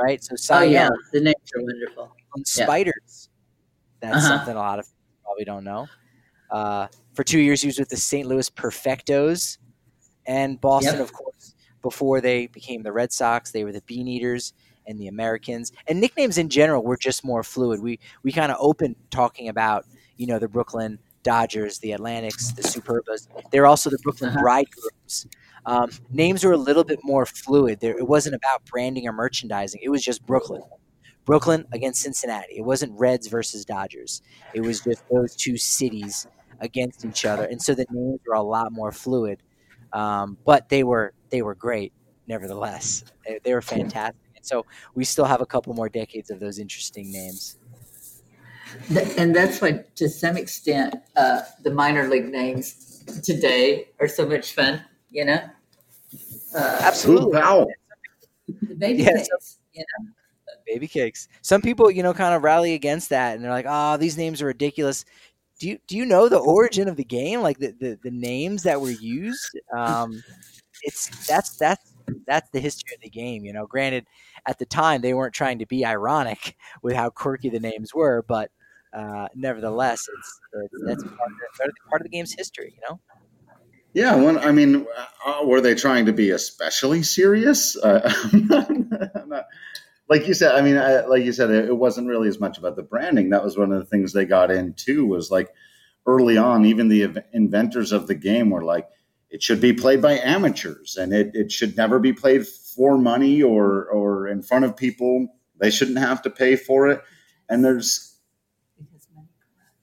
right? 0.00 0.22
So 0.24 0.36
Cy 0.36 0.64
Oh 0.64 0.70
yeah, 0.70 0.84
Young 0.84 0.98
the 1.12 1.20
names 1.20 1.52
are 1.56 1.62
wonderful. 1.62 2.04
on 2.34 2.42
Yeah. 2.56 2.64
spiders. 2.64 3.28
That's 4.00 4.16
Uh-huh. 4.16 4.28
something 4.38 4.54
a 4.56 4.58
lot 4.58 4.78
of 4.78 4.86
people 4.86 5.20
probably 5.24 5.44
don't 5.44 5.64
know. 5.64 5.86
Uh, 6.52 6.86
for 7.14 7.24
two 7.24 7.40
years, 7.40 7.60
he 7.62 7.66
was 7.68 7.78
with 7.78 7.88
the 7.88 7.96
St. 7.96 8.26
Louis 8.28 8.48
Perfectos 8.50 9.58
and 10.26 10.60
Boston, 10.60 10.94
Yep. 10.94 11.02
of 11.02 11.12
course. 11.12 11.54
Before 11.82 12.20
they 12.20 12.46
became 12.46 12.82
the 12.84 12.92
Red 12.92 13.12
Sox, 13.12 13.50
they 13.50 13.64
were 13.64 13.72
the 13.72 13.82
Bean 13.82 14.06
Eaters 14.06 14.52
and 14.86 14.98
the 15.00 15.08
Americans. 15.08 15.72
And 15.88 16.00
nicknames 16.00 16.38
in 16.38 16.48
general 16.48 16.84
were 16.84 16.96
just 16.96 17.24
more 17.24 17.42
fluid. 17.42 17.80
We 17.82 17.98
we 18.22 18.30
kind 18.30 18.52
of 18.52 18.58
opened 18.60 18.94
talking 19.10 19.48
about 19.48 19.84
you 20.16 20.26
know 20.28 20.38
the 20.38 20.46
Brooklyn 20.48 20.98
Dodgers, 21.24 21.78
the 21.78 21.92
Atlantics, 21.92 22.52
the 22.52 22.62
Superbas. 22.62 23.26
They're 23.50 23.66
also 23.66 23.90
the 23.90 23.98
Brooklyn 23.98 24.30
Uh-huh. 24.30 24.40
Bridegrooms. 24.42 25.26
Um, 25.66 25.90
names 26.10 26.44
were 26.44 26.52
a 26.52 26.56
little 26.56 26.84
bit 26.84 26.98
more 27.02 27.24
fluid. 27.26 27.80
There, 27.80 27.96
it 27.96 28.06
wasn't 28.08 28.34
about 28.36 28.64
branding 28.66 29.06
or 29.08 29.12
merchandising. 29.12 29.80
It 29.82 29.88
was 29.88 30.02
just 30.04 30.24
Brooklyn. 30.26 30.62
Brooklyn 31.24 31.64
against 31.72 32.02
Cincinnati. 32.02 32.54
It 32.56 32.64
wasn't 32.64 32.98
Reds 32.98 33.28
versus 33.28 33.64
Dodgers. 33.64 34.22
It 34.54 34.60
was 34.60 34.80
just 34.80 35.04
those 35.10 35.36
two 35.36 35.56
cities 35.56 36.26
against 36.62 37.04
each 37.04 37.26
other, 37.26 37.44
and 37.44 37.60
so 37.62 37.74
the 37.74 37.86
names 37.90 38.20
were 38.26 38.34
a 38.36 38.42
lot 38.42 38.72
more 38.72 38.92
fluid. 38.92 39.42
Um, 39.92 40.38
but 40.46 40.68
they 40.70 40.84
were 40.84 41.12
they 41.30 41.42
were 41.42 41.54
great, 41.54 41.92
nevertheless. 42.26 43.04
They, 43.26 43.40
they 43.44 43.54
were 43.54 43.62
fantastic, 43.62 44.16
and 44.36 44.46
so 44.46 44.66
we 44.94 45.04
still 45.04 45.26
have 45.26 45.42
a 45.42 45.46
couple 45.46 45.74
more 45.74 45.90
decades 45.90 46.30
of 46.30 46.40
those 46.40 46.58
interesting 46.58 47.12
names. 47.12 47.58
And 49.18 49.34
that's 49.36 49.60
why, 49.60 49.84
to 49.96 50.08
some 50.08 50.36
extent, 50.36 50.94
uh, 51.16 51.42
the 51.62 51.70
minor 51.70 52.08
league 52.08 52.30
names 52.30 53.04
today 53.22 53.88
are 54.00 54.08
so 54.08 54.26
much 54.26 54.54
fun. 54.54 54.82
You 55.10 55.26
know, 55.26 55.40
uh, 56.54 56.78
Absolutely, 56.82 57.38
Wow. 57.38 57.66
the 58.48 58.74
baby 58.74 59.02
Yeah, 59.02 59.12
names. 59.14 59.58
You 59.72 59.80
know, 59.80 60.10
baby 60.66 60.88
cakes. 60.88 61.28
Some 61.42 61.62
people, 61.62 61.90
you 61.90 62.02
know, 62.02 62.14
kind 62.14 62.34
of 62.34 62.42
rally 62.42 62.74
against 62.74 63.10
that, 63.10 63.34
and 63.36 63.44
they're 63.44 63.50
like, 63.50 63.66
"Oh, 63.68 63.96
these 63.96 64.16
names 64.16 64.42
are 64.42 64.46
ridiculous." 64.46 65.04
Do 65.62 65.68
you 65.68 65.78
do 65.86 65.96
you 65.96 66.04
know 66.04 66.28
the 66.28 66.38
origin 66.38 66.88
of 66.88 66.96
the 66.96 67.04
game? 67.04 67.40
Like 67.40 67.56
the 67.60 67.72
the, 67.78 67.96
the 68.02 68.10
names 68.10 68.64
that 68.64 68.80
were 68.80 68.90
used. 68.90 69.60
Um, 69.72 70.20
it's 70.82 71.24
that's 71.28 71.56
that's 71.56 71.94
that's 72.26 72.50
the 72.50 72.58
history 72.58 72.96
of 72.96 73.00
the 73.00 73.08
game. 73.08 73.44
You 73.44 73.52
know, 73.52 73.68
granted, 73.68 74.06
at 74.44 74.58
the 74.58 74.66
time 74.66 75.02
they 75.02 75.14
weren't 75.14 75.34
trying 75.34 75.60
to 75.60 75.66
be 75.66 75.84
ironic 75.84 76.56
with 76.82 76.96
how 76.96 77.10
quirky 77.10 77.48
the 77.48 77.60
names 77.60 77.94
were, 77.94 78.24
but 78.26 78.50
uh, 78.92 79.28
nevertheless, 79.36 80.08
it's, 80.12 80.40
it's 80.64 80.84
that's 80.84 81.02
part 81.04 81.30
of, 81.30 81.38
the, 81.58 81.72
part 81.88 82.00
of 82.00 82.02
the 82.02 82.08
game's 82.10 82.34
history. 82.36 82.74
You 82.74 82.80
know. 82.90 83.00
Yeah, 83.94 84.40
I 84.42 84.50
mean, 84.50 84.84
uh, 85.24 85.44
were 85.44 85.60
they 85.60 85.76
trying 85.76 86.06
to 86.06 86.12
be 86.12 86.30
especially 86.30 87.04
serious? 87.04 87.76
Uh, 87.76 88.00
I'm 88.32 88.48
not- 88.48 88.70
I'm 89.14 89.28
not- 89.28 89.46
like 90.12 90.28
you 90.28 90.34
said, 90.34 90.54
I 90.54 90.60
mean, 90.60 90.76
I, 90.76 91.06
like 91.06 91.24
you 91.24 91.32
said, 91.32 91.48
it, 91.48 91.70
it 91.70 91.76
wasn't 91.78 92.06
really 92.06 92.28
as 92.28 92.38
much 92.38 92.58
about 92.58 92.76
the 92.76 92.82
branding. 92.82 93.30
That 93.30 93.42
was 93.42 93.56
one 93.56 93.72
of 93.72 93.78
the 93.78 93.86
things 93.86 94.12
they 94.12 94.26
got 94.26 94.50
into 94.50 95.06
was 95.06 95.30
like 95.30 95.54
early 96.04 96.36
on, 96.36 96.66
even 96.66 96.88
the 96.88 97.24
inventors 97.32 97.92
of 97.92 98.08
the 98.08 98.14
game 98.14 98.50
were 98.50 98.62
like, 98.62 98.86
it 99.30 99.42
should 99.42 99.58
be 99.58 99.72
played 99.72 100.02
by 100.02 100.18
amateurs 100.18 100.98
and 100.98 101.14
it, 101.14 101.34
it 101.34 101.50
should 101.50 101.78
never 101.78 101.98
be 101.98 102.12
played 102.12 102.46
for 102.46 102.98
money 102.98 103.42
or, 103.42 103.86
or 103.86 104.28
in 104.28 104.42
front 104.42 104.66
of 104.66 104.76
people 104.76 105.28
They 105.58 105.70
shouldn't 105.70 105.98
have 105.98 106.20
to 106.22 106.30
pay 106.30 106.56
for 106.56 106.88
it. 106.88 107.00
And 107.48 107.64
there's 107.64 108.18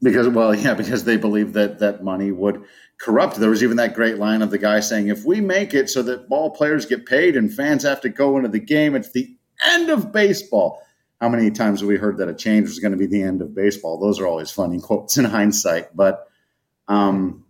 because 0.03 0.27
well, 0.27 0.53
yeah, 0.53 0.75
because 0.75 1.05
they 1.05 1.17
believe 1.17 1.53
that 1.53 1.79
that 1.79 2.03
money 2.03 2.31
would 2.31 2.63
corrupt. 3.01 3.37
There 3.37 3.49
was 3.49 3.63
even 3.63 3.77
that 3.77 3.95
great 3.95 4.19
line 4.19 4.43
of 4.43 4.51
the 4.51 4.59
guy 4.59 4.79
saying, 4.79 5.07
"If 5.07 5.25
we 5.25 5.41
make 5.41 5.73
it 5.73 5.89
so 5.89 6.03
that 6.03 6.29
ball 6.29 6.51
players 6.51 6.85
get 6.85 7.07
paid 7.07 7.35
and 7.35 7.51
fans 7.51 7.83
have 7.83 7.99
to 8.01 8.09
go 8.09 8.37
into 8.37 8.49
the 8.49 8.59
game, 8.59 8.95
it's 8.95 9.11
the 9.11 9.35
end 9.65 9.89
of 9.89 10.11
baseball." 10.11 10.81
How 11.21 11.27
many 11.27 11.51
times 11.51 11.81
have 11.81 11.89
we 11.89 11.97
heard 11.97 12.17
that 12.17 12.29
a 12.29 12.33
change 12.33 12.67
was 12.67 12.79
going 12.79 12.93
to 12.93 12.97
be 12.97 13.05
the 13.05 13.21
end 13.21 13.41
of 13.41 13.53
baseball? 13.53 13.99
Those 13.99 14.21
are 14.21 14.27
always 14.27 14.51
funny 14.51 14.79
quotes 14.81 15.17
in 15.17 15.25
hindsight, 15.25 15.95
but 15.95 16.27
um, 16.87 17.45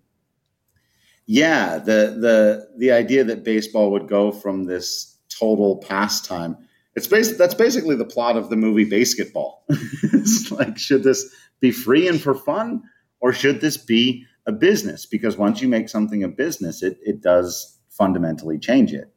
yeah, 1.25 1.77
the 1.77 2.17
the 2.19 2.67
the 2.77 2.91
idea 2.91 3.23
that 3.23 3.43
baseball 3.43 3.91
would 3.91 4.07
go 4.07 4.31
from 4.31 4.63
this 4.63 5.15
total 5.29 5.77
pastime. 5.77 6.57
It's 6.95 7.07
basic, 7.07 7.37
that's 7.37 7.53
basically 7.53 7.95
the 7.95 8.05
plot 8.05 8.35
of 8.35 8.49
the 8.49 8.55
movie 8.55 8.89
BASEketball. 8.89 9.53
it's 9.69 10.51
like, 10.51 10.77
should 10.77 11.03
this 11.03 11.33
be 11.59 11.71
free 11.71 12.07
and 12.07 12.19
for 12.19 12.33
fun, 12.33 12.81
or 13.21 13.31
should 13.31 13.61
this 13.61 13.77
be 13.77 14.25
a 14.47 14.51
business? 14.51 15.05
Because 15.05 15.37
once 15.37 15.61
you 15.61 15.67
make 15.67 15.87
something 15.87 16.23
a 16.23 16.27
business, 16.27 16.81
it, 16.81 16.97
it 17.03 17.21
does 17.21 17.77
fundamentally 17.89 18.57
change 18.57 18.91
it. 18.91 19.13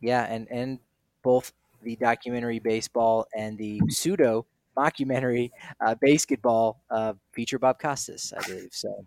Yeah, 0.00 0.24
and 0.24 0.48
and 0.50 0.78
both 1.22 1.52
the 1.82 1.96
documentary 1.96 2.58
baseball 2.58 3.26
and 3.34 3.56
the 3.58 3.80
pseudo 3.88 4.46
mockumentary 4.76 5.50
uh, 5.80 5.94
BASEketball 6.02 6.76
uh, 6.90 7.14
feature 7.32 7.58
Bob 7.58 7.78
Costas, 7.78 8.32
I 8.36 8.46
believe. 8.46 8.72
So, 8.72 9.06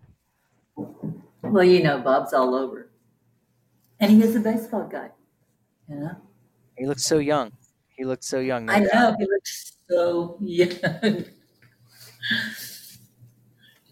well, 1.42 1.64
you 1.64 1.82
know, 1.82 1.98
Bob's 1.98 2.32
all 2.32 2.54
over, 2.54 2.90
and 4.00 4.10
he 4.10 4.22
is 4.22 4.36
a 4.36 4.40
baseball 4.40 4.86
guy. 4.86 5.10
You 5.88 5.96
know, 5.96 6.16
he 6.76 6.86
looks 6.86 7.04
so 7.04 7.18
young. 7.18 7.52
He 7.96 8.04
looks 8.04 8.26
so 8.26 8.40
young. 8.40 8.68
I 8.68 8.80
know 8.80 9.14
he 9.18 9.26
looks 9.26 9.78
so 9.88 10.36
young. 10.40 10.72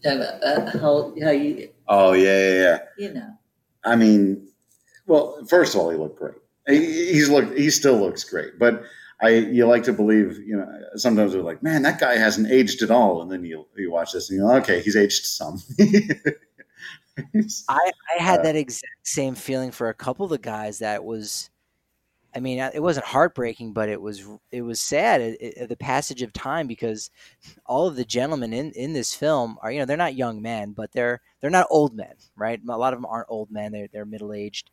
uh, 0.05 0.79
how, 0.79 1.15
how 1.23 1.31
you, 1.31 1.69
oh 1.89 2.13
yeah, 2.13 2.39
yeah, 2.39 2.53
yeah. 2.53 2.79
You 2.99 3.15
know, 3.15 3.39
I 3.85 3.97
mean, 3.97 4.49
well, 5.07 5.45
first 5.49 5.75
of 5.75 5.81
all, 5.81 5.91
he 5.91 5.97
looked 5.97 6.19
great. 6.19 6.42
He, 6.67 7.13
he's 7.13 7.29
looked. 7.29 7.59
He 7.59 7.71
still 7.71 7.99
looks 7.99 8.25
great, 8.25 8.59
but 8.59 8.85
I 9.21 9.31
you 9.31 9.67
like 9.67 9.85
to 9.85 9.93
believe. 9.93 10.39
You 10.39 10.59
know, 10.59 10.81
sometimes 10.97 11.33
they're 11.33 11.43
like, 11.43 11.63
man, 11.63 11.83
that 11.83 12.01
guy 12.01 12.17
hasn't 12.17 12.51
aged 12.51 12.83
at 12.83 12.91
all, 12.91 13.23
and 13.23 13.31
then 13.31 13.45
you 13.45 13.67
you 13.77 13.91
watch 13.91 14.13
this 14.13 14.31
and 14.31 14.39
you're 14.39 14.49
like, 14.49 14.65
okay, 14.65 14.81
he's 14.81 14.97
aged 14.97 15.25
some. 15.25 15.63
I 17.69 17.91
I 18.19 18.23
had 18.23 18.41
uh, 18.41 18.43
that 18.45 18.57
exact 18.57 19.07
same 19.07 19.35
feeling 19.35 19.71
for 19.71 19.89
a 19.89 19.95
couple 19.95 20.25
of 20.25 20.31
the 20.31 20.39
guys 20.39 20.79
that 20.79 21.05
was 21.05 21.51
I 22.35 22.41
mean, 22.41 22.61
uh, 22.61 22.71
it 22.73 22.81
wasn't 22.81 23.07
heartbreaking, 23.07 23.73
but 23.73 23.89
it 23.89 24.01
was 24.01 24.27
it 24.51 24.63
was 24.63 24.81
sad 24.81 25.21
at, 25.21 25.43
at 25.43 25.69
the 25.69 25.77
passage 25.77 26.23
of 26.23 26.33
time 26.33 26.67
because 26.67 27.11
all 27.67 27.87
of 27.87 27.97
the 27.97 28.05
gentlemen 28.05 28.53
in, 28.53 28.73
in 28.73 28.93
this 28.93 29.15
film 29.15 29.59
are 29.61 29.71
you 29.71 29.79
know 29.79 29.85
they're 29.85 29.97
not 29.97 30.15
young 30.15 30.41
men, 30.41 30.73
but 30.73 30.93
they're 30.93 31.21
they're 31.41 31.51
not 31.51 31.67
old 31.71 31.95
men, 31.95 32.15
right? 32.37 32.61
A 32.67 32.77
lot 32.77 32.95
of 32.95 32.99
them 32.99 33.07
aren't 33.07 33.29
old 33.29 33.51
men; 33.51 33.73
they're 33.73 33.89
they're 33.93 34.07
middle 34.07 34.33
aged, 34.33 34.71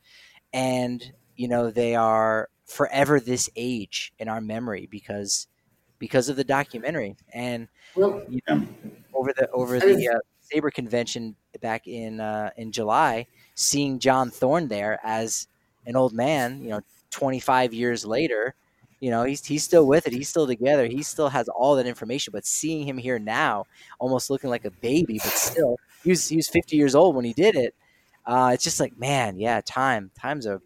and 0.53 1.11
you 1.39 1.47
know 1.47 1.71
they 1.71 1.95
are 1.95 2.49
forever 2.65 3.19
this 3.19 3.49
age 3.55 4.11
in 4.19 4.27
our 4.27 4.41
memory 4.41 4.87
because 4.91 5.47
because 5.97 6.27
of 6.27 6.35
the 6.35 6.43
documentary 6.43 7.15
and 7.33 7.69
well, 7.95 8.21
you 8.27 8.41
know, 8.47 8.67
over 9.13 9.31
the 9.33 9.49
over 9.51 9.79
the 9.79 10.09
uh, 10.09 10.19
SABR 10.53 10.73
convention 10.73 11.35
back 11.61 11.87
in 11.87 12.19
uh, 12.19 12.49
in 12.57 12.73
July, 12.73 13.25
seeing 13.55 13.99
John 13.99 14.29
Thorn 14.29 14.67
there 14.67 14.99
as 15.01 15.47
an 15.85 15.95
old 15.95 16.13
man, 16.13 16.61
you 16.61 16.69
know 16.69 16.81
25 17.11 17.73
years 17.73 18.05
later, 18.05 18.53
you 18.99 19.09
know, 19.09 19.23
he's 19.23 19.45
he's 19.45 19.63
still 19.63 19.87
with 19.87 20.05
it. 20.05 20.13
He's 20.13 20.27
still 20.27 20.45
together. 20.45 20.87
He 20.87 21.03
still 21.03 21.29
has 21.29 21.47
all 21.47 21.77
that 21.77 21.87
information. 21.87 22.31
But 22.31 22.45
seeing 22.45 22.85
him 22.85 22.97
here 22.97 23.17
now, 23.17 23.65
almost 23.97 24.29
looking 24.29 24.49
like 24.49 24.65
a 24.65 24.71
baby, 24.71 25.21
but 25.23 25.31
still, 25.31 25.77
he 26.03 26.09
was 26.09 26.27
he 26.27 26.35
was 26.35 26.49
50 26.49 26.75
years 26.75 26.95
old 26.95 27.15
when 27.15 27.23
he 27.23 27.31
did 27.31 27.55
it. 27.55 27.73
Uh, 28.25 28.51
it's 28.53 28.63
just 28.65 28.79
like, 28.79 28.97
man, 28.99 29.39
yeah, 29.39 29.61
time 29.65 30.11
time's 30.19 30.45
a 30.45 30.61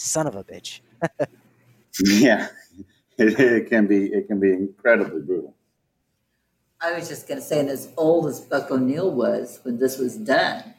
son 0.00 0.26
of 0.26 0.34
a 0.34 0.44
bitch. 0.44 0.80
yeah, 2.04 2.48
it, 3.18 3.38
it, 3.38 3.68
can 3.68 3.86
be 3.86 4.06
it 4.06 4.26
can 4.26 4.40
be 4.40 4.52
incredibly 4.52 5.20
brutal. 5.20 5.54
I 6.80 6.92
was 6.94 7.08
just 7.08 7.28
going 7.28 7.38
to 7.38 7.46
say, 7.46 7.60
and 7.60 7.68
as 7.68 7.92
old 7.98 8.26
as 8.26 8.40
Buck 8.40 8.70
O'Neil 8.70 9.10
was 9.10 9.60
when 9.64 9.78
this 9.78 9.98
was 9.98 10.16
done, 10.16 10.74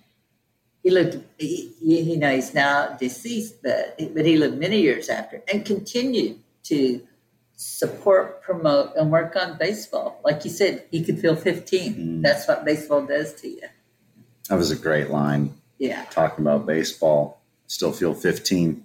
he 0.81 0.89
lived, 0.89 1.23
he, 1.37 1.71
you 1.79 2.17
know, 2.17 2.33
he's 2.33 2.55
now 2.55 2.97
deceased, 2.99 3.61
but, 3.61 3.99
but 4.15 4.25
he 4.25 4.35
lived 4.35 4.57
many 4.57 4.81
years 4.81 5.09
after 5.09 5.43
and 5.53 5.63
continued 5.63 6.39
to 6.63 7.05
support, 7.55 8.41
promote, 8.41 8.95
and 8.95 9.11
work 9.11 9.35
on 9.35 9.59
baseball. 9.59 10.19
Like 10.23 10.43
you 10.43 10.49
said, 10.49 10.85
he 10.89 11.03
could 11.03 11.19
feel 11.19 11.35
15. 11.35 11.93
Mm. 11.93 12.21
That's 12.23 12.47
what 12.47 12.65
baseball 12.65 13.05
does 13.05 13.35
to 13.35 13.47
you. 13.47 13.61
That 14.49 14.55
was 14.55 14.71
a 14.71 14.75
great 14.75 15.11
line. 15.11 15.53
Yeah. 15.77 16.05
Talking 16.09 16.45
about 16.45 16.65
baseball, 16.65 17.41
still 17.67 17.91
feel 17.91 18.15
15. 18.15 18.83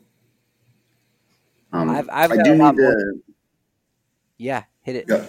Um, 1.72 1.90
I've, 1.90 2.08
I've 2.10 2.32
I 2.32 2.42
do 2.42 2.54
need 2.54 2.76
to. 2.76 3.22
Yeah, 4.38 4.64
hit 4.82 4.96
it. 4.96 5.06
Go. 5.06 5.26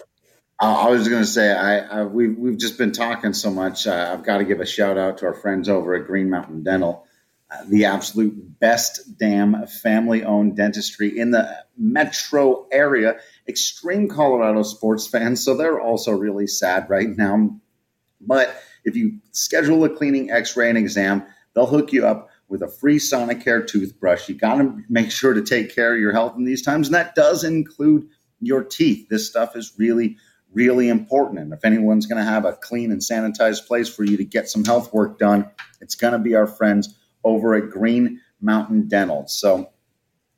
I 0.59 0.89
was 0.89 1.07
going 1.07 1.21
to 1.21 1.27
say, 1.27 1.51
I, 1.51 1.79
I, 1.99 2.03
we've 2.03 2.35
we've 2.35 2.57
just 2.57 2.79
been 2.79 2.91
talking 2.91 3.33
so 3.33 3.51
much. 3.51 3.85
Uh, 3.85 4.09
I've 4.11 4.23
got 4.23 4.39
to 4.39 4.43
give 4.43 4.59
a 4.59 4.65
shout 4.65 4.97
out 4.97 5.19
to 5.19 5.27
our 5.27 5.35
friends 5.35 5.69
over 5.69 5.93
at 5.93 6.07
Green 6.07 6.31
Mountain 6.31 6.63
Dental, 6.63 7.05
uh, 7.51 7.63
the 7.67 7.85
absolute 7.85 8.59
best 8.59 9.19
damn 9.19 9.67
family-owned 9.67 10.57
dentistry 10.57 11.15
in 11.15 11.29
the 11.29 11.47
metro 11.77 12.65
area. 12.71 13.17
Extreme 13.47 14.09
Colorado 14.09 14.63
sports 14.63 15.05
fans, 15.05 15.45
so 15.45 15.55
they're 15.55 15.79
also 15.79 16.11
really 16.11 16.47
sad 16.47 16.89
right 16.89 17.15
now. 17.15 17.51
But 18.19 18.59
if 18.83 18.95
you 18.95 19.19
schedule 19.33 19.83
a 19.83 19.89
cleaning, 19.89 20.31
X-ray, 20.31 20.69
and 20.69 20.77
exam, 20.77 21.23
they'll 21.53 21.67
hook 21.67 21.93
you 21.93 22.07
up 22.07 22.31
with 22.49 22.61
a 22.61 22.67
free 22.67 22.97
Sonicare 22.97 23.67
toothbrush. 23.67 24.29
You 24.29 24.35
got 24.35 24.55
to 24.55 24.81
make 24.89 25.11
sure 25.11 25.33
to 25.33 25.41
take 25.41 25.73
care 25.73 25.93
of 25.93 25.99
your 25.99 26.13
health 26.13 26.35
in 26.37 26.45
these 26.45 26.61
times, 26.61 26.87
and 26.87 26.95
that 26.95 27.15
does 27.15 27.43
include 27.43 28.07
your 28.39 28.63
teeth. 28.63 29.07
This 29.09 29.27
stuff 29.27 29.55
is 29.55 29.73
really 29.77 30.17
really 30.53 30.89
important. 30.89 31.39
And 31.39 31.53
if 31.53 31.63
anyone's 31.63 32.05
going 32.05 32.23
to 32.23 32.29
have 32.29 32.45
a 32.45 32.53
clean 32.53 32.91
and 32.91 33.01
sanitized 33.01 33.67
place 33.67 33.89
for 33.89 34.03
you 34.03 34.17
to 34.17 34.25
get 34.25 34.49
some 34.49 34.63
health 34.63 34.93
work 34.93 35.19
done, 35.19 35.49
it's 35.81 35.95
going 35.95 36.13
to 36.13 36.19
be 36.19 36.35
our 36.35 36.47
friends 36.47 36.97
over 37.23 37.55
at 37.55 37.69
Green 37.69 38.21
Mountain 38.41 38.87
Dental. 38.87 39.27
So 39.27 39.69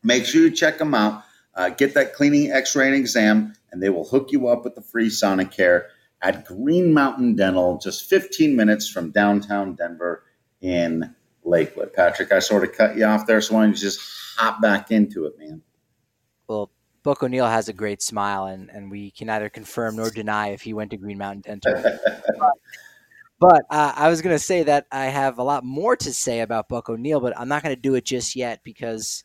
make 0.03 0.25
sure 0.25 0.41
you 0.41 0.51
check 0.51 0.77
them 0.77 0.93
out. 0.93 1.23
Uh, 1.55 1.69
get 1.69 1.93
that 1.93 2.13
cleaning, 2.13 2.51
X-ray, 2.51 2.87
and 2.87 2.95
exam, 2.95 3.53
and 3.71 3.81
they 3.81 3.89
will 3.89 4.07
hook 4.07 4.31
you 4.31 4.47
up 4.47 4.63
with 4.63 4.75
the 4.75 4.81
free 4.81 5.09
Sonicare 5.09 5.85
at 6.21 6.45
Green 6.45 6.93
Mountain 6.93 7.35
Dental, 7.35 7.77
just 7.77 8.09
15 8.09 8.55
minutes 8.55 8.89
from 8.89 9.11
downtown 9.11 9.75
Denver 9.75 10.23
in 10.61 11.15
Lakewood. 11.43 11.93
Patrick, 11.93 12.31
I 12.31 12.39
sort 12.39 12.63
of 12.63 12.73
cut 12.73 12.97
you 12.97 13.05
off 13.05 13.25
there, 13.25 13.41
so 13.41 13.55
why 13.55 13.61
don't 13.61 13.71
you 13.71 13.81
just 13.81 14.01
hop 14.37 14.61
back 14.61 14.91
into 14.91 15.25
it, 15.25 15.37
man? 15.37 15.61
Well, 16.47 16.71
Buck 17.03 17.23
O'Neil 17.23 17.47
has 17.47 17.69
a 17.69 17.73
great 17.73 18.01
smile, 18.01 18.45
and, 18.45 18.69
and 18.69 18.91
we 18.91 19.11
can 19.11 19.27
neither 19.27 19.49
confirm 19.49 19.95
nor 19.95 20.09
deny 20.09 20.49
if 20.49 20.61
he 20.61 20.73
went 20.73 20.91
to 20.91 20.97
Green 20.97 21.17
Mountain 21.17 21.41
Dental. 21.41 21.81
but, 22.39 22.51
but 23.39 23.61
uh, 23.69 23.93
I 23.95 24.09
was 24.09 24.21
going 24.21 24.35
to 24.35 24.43
say 24.43 24.63
that 24.63 24.85
I 24.91 25.05
have 25.05 25.39
a 25.39 25.43
lot 25.43 25.63
more 25.63 25.95
to 25.95 26.13
say 26.13 26.41
about 26.41 26.67
Buck 26.67 26.89
O'Neil, 26.89 27.19
but 27.19 27.37
I'm 27.39 27.47
not 27.47 27.63
going 27.63 27.75
to 27.75 27.81
do 27.81 27.95
it 27.95 28.05
just 28.05 28.35
yet 28.35 28.61
because 28.63 29.23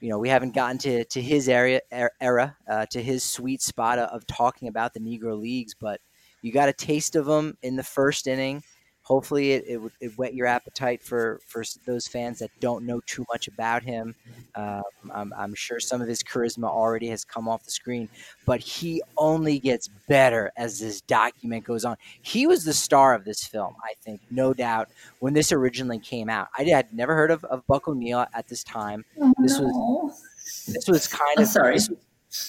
you 0.00 0.10
know 0.10 0.18
we 0.18 0.28
haven't 0.28 0.54
gotten 0.54 0.78
to, 0.78 1.04
to 1.06 1.20
his 1.20 1.48
area 1.48 1.80
er, 1.92 2.10
era, 2.20 2.56
uh, 2.68 2.86
to 2.90 3.02
his 3.02 3.24
sweet 3.24 3.62
spot 3.62 3.98
of 3.98 4.26
talking 4.26 4.68
about 4.68 4.92
the 4.92 5.00
Negro 5.00 5.38
Leagues. 5.38 5.74
But 5.74 6.00
you 6.42 6.52
got 6.52 6.68
a 6.68 6.74
taste 6.74 7.16
of 7.16 7.26
him 7.26 7.56
in 7.62 7.76
the 7.76 7.82
first 7.82 8.26
inning 8.26 8.62
hopefully 9.08 9.52
it, 9.52 9.64
it, 9.66 9.80
it 10.00 10.18
whet 10.18 10.34
your 10.34 10.46
appetite 10.46 11.02
for, 11.02 11.40
for 11.46 11.64
those 11.86 12.06
fans 12.06 12.40
that 12.40 12.50
don't 12.60 12.84
know 12.84 13.00
too 13.06 13.24
much 13.32 13.48
about 13.48 13.82
him. 13.82 14.14
Um, 14.54 14.82
I'm, 15.10 15.32
I'm, 15.32 15.54
sure 15.54 15.80
some 15.80 16.02
of 16.02 16.08
his 16.08 16.22
charisma 16.22 16.64
already 16.64 17.08
has 17.08 17.24
come 17.24 17.48
off 17.48 17.64
the 17.64 17.70
screen, 17.70 18.10
but 18.44 18.60
he 18.60 19.02
only 19.16 19.58
gets 19.60 19.88
better 20.08 20.52
as 20.58 20.78
this 20.78 21.00
document 21.00 21.64
goes 21.64 21.86
on. 21.86 21.96
He 22.20 22.46
was 22.46 22.64
the 22.64 22.74
star 22.74 23.14
of 23.14 23.24
this 23.24 23.42
film, 23.42 23.74
I 23.82 23.94
think, 24.02 24.20
no 24.30 24.52
doubt, 24.52 24.90
when 25.20 25.32
this 25.32 25.52
originally 25.52 25.98
came 25.98 26.28
out. 26.28 26.48
I 26.58 26.64
had 26.64 26.92
never 26.92 27.14
heard 27.14 27.30
of, 27.30 27.42
of 27.44 27.66
Buck 27.66 27.88
O'Neil 27.88 28.26
at 28.34 28.46
this 28.46 28.62
time. 28.62 29.06
Oh, 29.18 29.32
this 29.38 29.58
no. 29.58 29.64
was 29.64 30.22
this 30.66 30.86
was 30.86 31.08
kind 31.08 31.38
I'm 31.38 31.44
of 31.44 31.48
sorry. 31.48 31.74
This, 31.74 31.88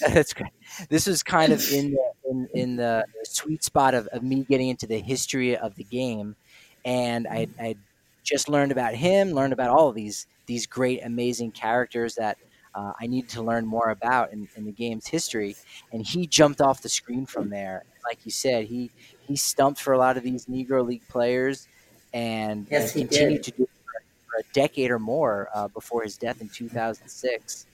that's 0.00 0.34
good. 0.34 0.48
This 0.90 1.06
was 1.06 1.22
kind 1.22 1.52
of 1.52 1.72
in 1.72 1.92
the 1.92 2.12
in, 2.30 2.48
in 2.52 2.76
the 2.76 3.04
sweet 3.24 3.64
spot 3.64 3.94
of, 3.94 4.06
of 4.08 4.22
me 4.22 4.44
getting 4.44 4.68
into 4.68 4.86
the 4.86 4.98
history 4.98 5.56
of 5.56 5.74
the 5.76 5.84
game 5.84 6.36
and 6.84 7.26
I 7.26 7.48
I 7.58 7.76
just 8.24 8.48
learned 8.48 8.72
about 8.72 8.94
him, 8.94 9.32
learned 9.32 9.52
about 9.52 9.70
all 9.70 9.88
of 9.88 9.94
these 9.94 10.26
these 10.46 10.66
great, 10.66 11.00
amazing 11.04 11.52
characters 11.52 12.16
that 12.16 12.36
uh, 12.74 12.92
I 13.00 13.06
needed 13.06 13.30
to 13.30 13.42
learn 13.42 13.66
more 13.66 13.90
about 13.90 14.32
in, 14.32 14.48
in, 14.56 14.64
the 14.64 14.72
game's 14.72 15.06
history. 15.06 15.56
And 15.92 16.04
he 16.04 16.26
jumped 16.26 16.60
off 16.60 16.82
the 16.82 16.88
screen 16.88 17.26
from 17.26 17.50
there. 17.50 17.84
Like 18.04 18.18
you 18.24 18.30
said, 18.30 18.64
he 18.64 18.90
he 19.26 19.36
stumped 19.36 19.80
for 19.80 19.92
a 19.92 19.98
lot 19.98 20.16
of 20.16 20.22
these 20.22 20.46
Negro 20.46 20.84
League 20.86 21.06
players, 21.08 21.68
and, 22.12 22.66
yes, 22.70 22.96
and 22.96 23.08
continued 23.08 23.42
to 23.44 23.50
do 23.52 23.62
it 23.62 23.70
for, 23.84 24.02
for, 24.26 24.40
a 24.40 24.52
decade 24.52 24.90
or 24.90 24.98
more 24.98 25.48
uh, 25.54 25.68
before 25.68 26.02
his 26.02 26.16
death 26.16 26.40
in 26.40 26.48
2006. 26.48 27.66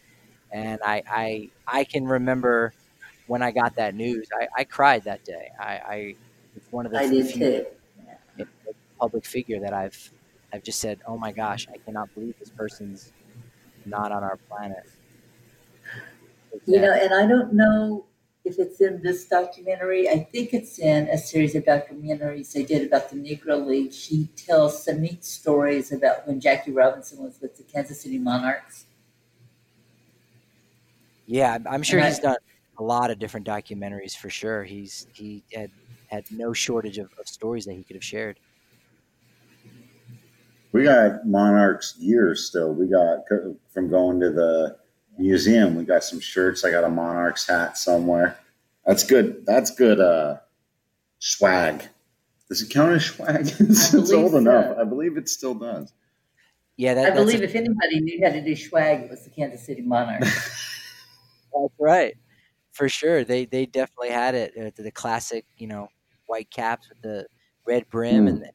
And 0.52 0.80
I, 0.84 1.02
I 1.09 1.50
I 1.66 1.84
can 1.84 2.07
remember 2.07 2.74
when 3.26 3.42
I 3.42 3.52
got 3.52 3.76
that 3.76 3.94
news, 3.94 4.28
I, 4.38 4.48
I 4.57 4.64
cried 4.64 5.04
that 5.04 5.24
day. 5.24 5.50
I, 5.59 5.64
I 5.64 6.14
it's 6.57 6.70
one 6.70 6.86
of 6.86 6.92
the 6.92 6.98
I 6.98 7.09
did 7.09 7.32
too. 7.32 7.66
Public 8.99 9.24
figure 9.24 9.61
that 9.61 9.72
I've 9.72 10.12
I've 10.53 10.62
just 10.62 10.80
said, 10.80 11.01
oh 11.07 11.18
my 11.18 11.32
gosh, 11.32 11.66
I 11.72 11.78
cannot 11.78 12.12
believe 12.14 12.34
this 12.38 12.51
person's 12.51 13.12
not 13.84 14.12
on 14.12 14.22
our 14.22 14.38
planet. 14.49 14.84
You 16.66 16.80
know, 16.80 16.92
and 16.92 17.12
I 17.12 17.26
don't 17.26 17.53
know 17.53 18.07
if 18.44 18.59
it's 18.59 18.80
in 18.80 19.03
this 19.03 19.26
documentary. 19.26 20.09
I 20.09 20.20
think 20.32 20.55
it's 20.55 20.78
in 20.78 21.09
a 21.09 21.18
series 21.18 21.55
of 21.55 21.64
documentaries 21.64 22.53
they 22.53 22.64
did 22.64 22.86
about 22.86 23.11
the 23.11 23.16
Negro 23.16 23.64
League. 23.66 23.92
She 23.92 24.28
tells 24.36 24.84
some 24.84 25.03
neat 25.03 25.24
stories 25.24 25.92
about 25.92 26.26
when 26.26 26.40
Jackie 26.40 26.72
Robinson 26.72 27.22
was 27.22 27.40
with 27.40 27.57
the 27.57 27.64
Kansas 27.64 28.01
City 28.01 28.18
Monarchs. 28.18 28.86
Yeah, 31.26 31.59
I'm 31.68 31.82
sure 31.82 32.01
he's 32.01 32.20
done 32.20 32.36
a 32.78 32.82
lot 32.82 33.11
of 33.11 33.18
different 33.18 33.47
documentaries 33.47 34.16
for 34.16 34.30
sure. 34.30 34.62
He's 34.62 35.09
he 35.12 35.42
had 35.53 35.70
had 36.07 36.24
no 36.30 36.53
shortage 36.53 36.99
of, 36.99 37.11
of 37.18 37.26
stories 37.26 37.64
that 37.64 37.74
he 37.74 37.82
could 37.82 37.97
have 37.97 38.05
shared. 38.05 38.38
We 40.77 40.85
got 40.85 41.27
Monarchs 41.27 41.95
gear 41.95 42.35
still. 42.35 42.74
We 42.74 42.87
got 42.87 43.20
from 43.72 43.89
going 43.89 44.20
to 44.20 44.31
the 44.31 44.77
museum. 45.16 45.74
We 45.74 45.85
got 45.85 46.05
some 46.05 46.20
shirts. 46.20 46.66
I 46.66 46.70
got 46.70 46.85
a 46.85 46.91
Monarchs 46.91 47.49
hat 47.49 47.79
somewhere. 47.79 48.37
That's 48.85 49.03
good. 49.03 49.47
That's 49.47 49.70
good. 49.70 50.01
Uh, 50.01 50.37
swag. 51.18 51.83
Does 52.51 52.61
it 52.61 52.68
count 52.68 52.93
as 52.93 53.07
swag? 53.07 53.47
it's, 53.59 53.95
it's 53.95 54.12
old 54.12 54.33
so. 54.33 54.37
enough. 54.37 54.77
I 54.77 54.85
believe 54.85 55.16
it 55.16 55.31
still 55.31 55.55
does. 55.55 55.95
Yeah, 56.77 56.93
that, 56.93 57.12
I 57.12 57.14
believe 57.14 57.41
a, 57.41 57.45
if 57.45 57.55
anybody 57.55 58.01
knew 58.01 58.20
how 58.22 58.33
to 58.33 58.45
do 58.45 58.55
swag, 58.55 59.05
it 59.05 59.11
was 59.11 59.24
the 59.24 59.31
Kansas 59.31 59.64
City 59.64 59.81
Monarchs. 59.81 60.29
that's 61.55 61.74
right, 61.81 62.14
for 62.72 62.91
sure. 62.91 63.24
They 63.24 63.47
they 63.47 63.64
definitely 63.64 64.11
had 64.11 64.35
it. 64.35 64.53
Uh, 64.55 64.83
the 64.83 64.91
classic, 64.91 65.47
you 65.57 65.68
know, 65.68 65.89
white 66.27 66.51
caps 66.51 66.91
with 66.91 67.01
the 67.01 67.27
red 67.66 67.89
brim 67.89 68.27
mm. 68.27 68.29
and 68.29 68.43
the 68.43 68.53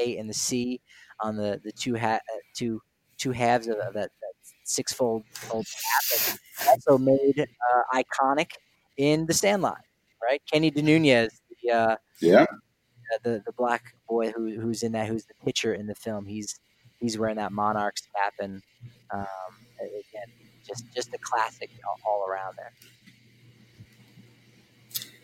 A 0.00 0.18
and 0.18 0.30
the 0.30 0.34
C 0.34 0.80
on 1.20 1.36
the 1.36 1.60
the 1.64 1.72
two 1.72 1.94
hat 1.94 2.22
uh, 2.32 2.38
two 2.54 2.80
two 3.18 3.32
halves 3.32 3.68
of, 3.68 3.76
that, 3.78 3.94
that 3.94 4.10
six 4.64 4.92
fold. 4.92 5.24
And 5.52 5.64
also 6.68 6.98
made 6.98 7.38
uh, 7.38 8.02
iconic 8.02 8.50
in 8.96 9.26
the 9.26 9.34
Sandlot, 9.34 9.80
right? 10.22 10.40
Kenny 10.50 10.70
De 10.70 10.82
Nunez, 10.82 11.40
the 11.62 11.72
uh, 11.72 11.96
yeah, 12.20 12.42
uh, 12.42 13.18
the 13.22 13.42
the 13.46 13.52
black 13.52 13.94
boy 14.08 14.30
who 14.32 14.60
who's 14.60 14.82
in 14.82 14.92
that, 14.92 15.08
who's 15.08 15.24
the 15.26 15.34
pitcher 15.44 15.74
in 15.74 15.86
the 15.86 15.94
film. 15.94 16.26
He's 16.26 16.58
he's 17.00 17.18
wearing 17.18 17.36
that 17.36 17.52
Monarchs 17.52 18.02
cap, 18.14 18.34
and 18.40 18.62
um, 19.12 19.26
again, 19.80 20.28
just 20.66 20.84
just 20.94 21.12
a 21.14 21.18
classic 21.18 21.70
all, 21.86 21.98
all 22.06 22.26
around 22.28 22.56
there. 22.56 22.72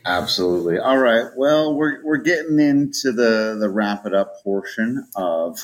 Absolutely. 0.06 0.78
All 0.78 0.98
right. 0.98 1.26
Well, 1.36 1.74
we're 1.74 2.02
we're 2.04 2.18
getting 2.18 2.58
into 2.58 3.12
the 3.12 3.56
the 3.58 3.68
wrap 3.68 4.06
it 4.06 4.14
up 4.14 4.42
portion 4.42 5.06
of 5.16 5.58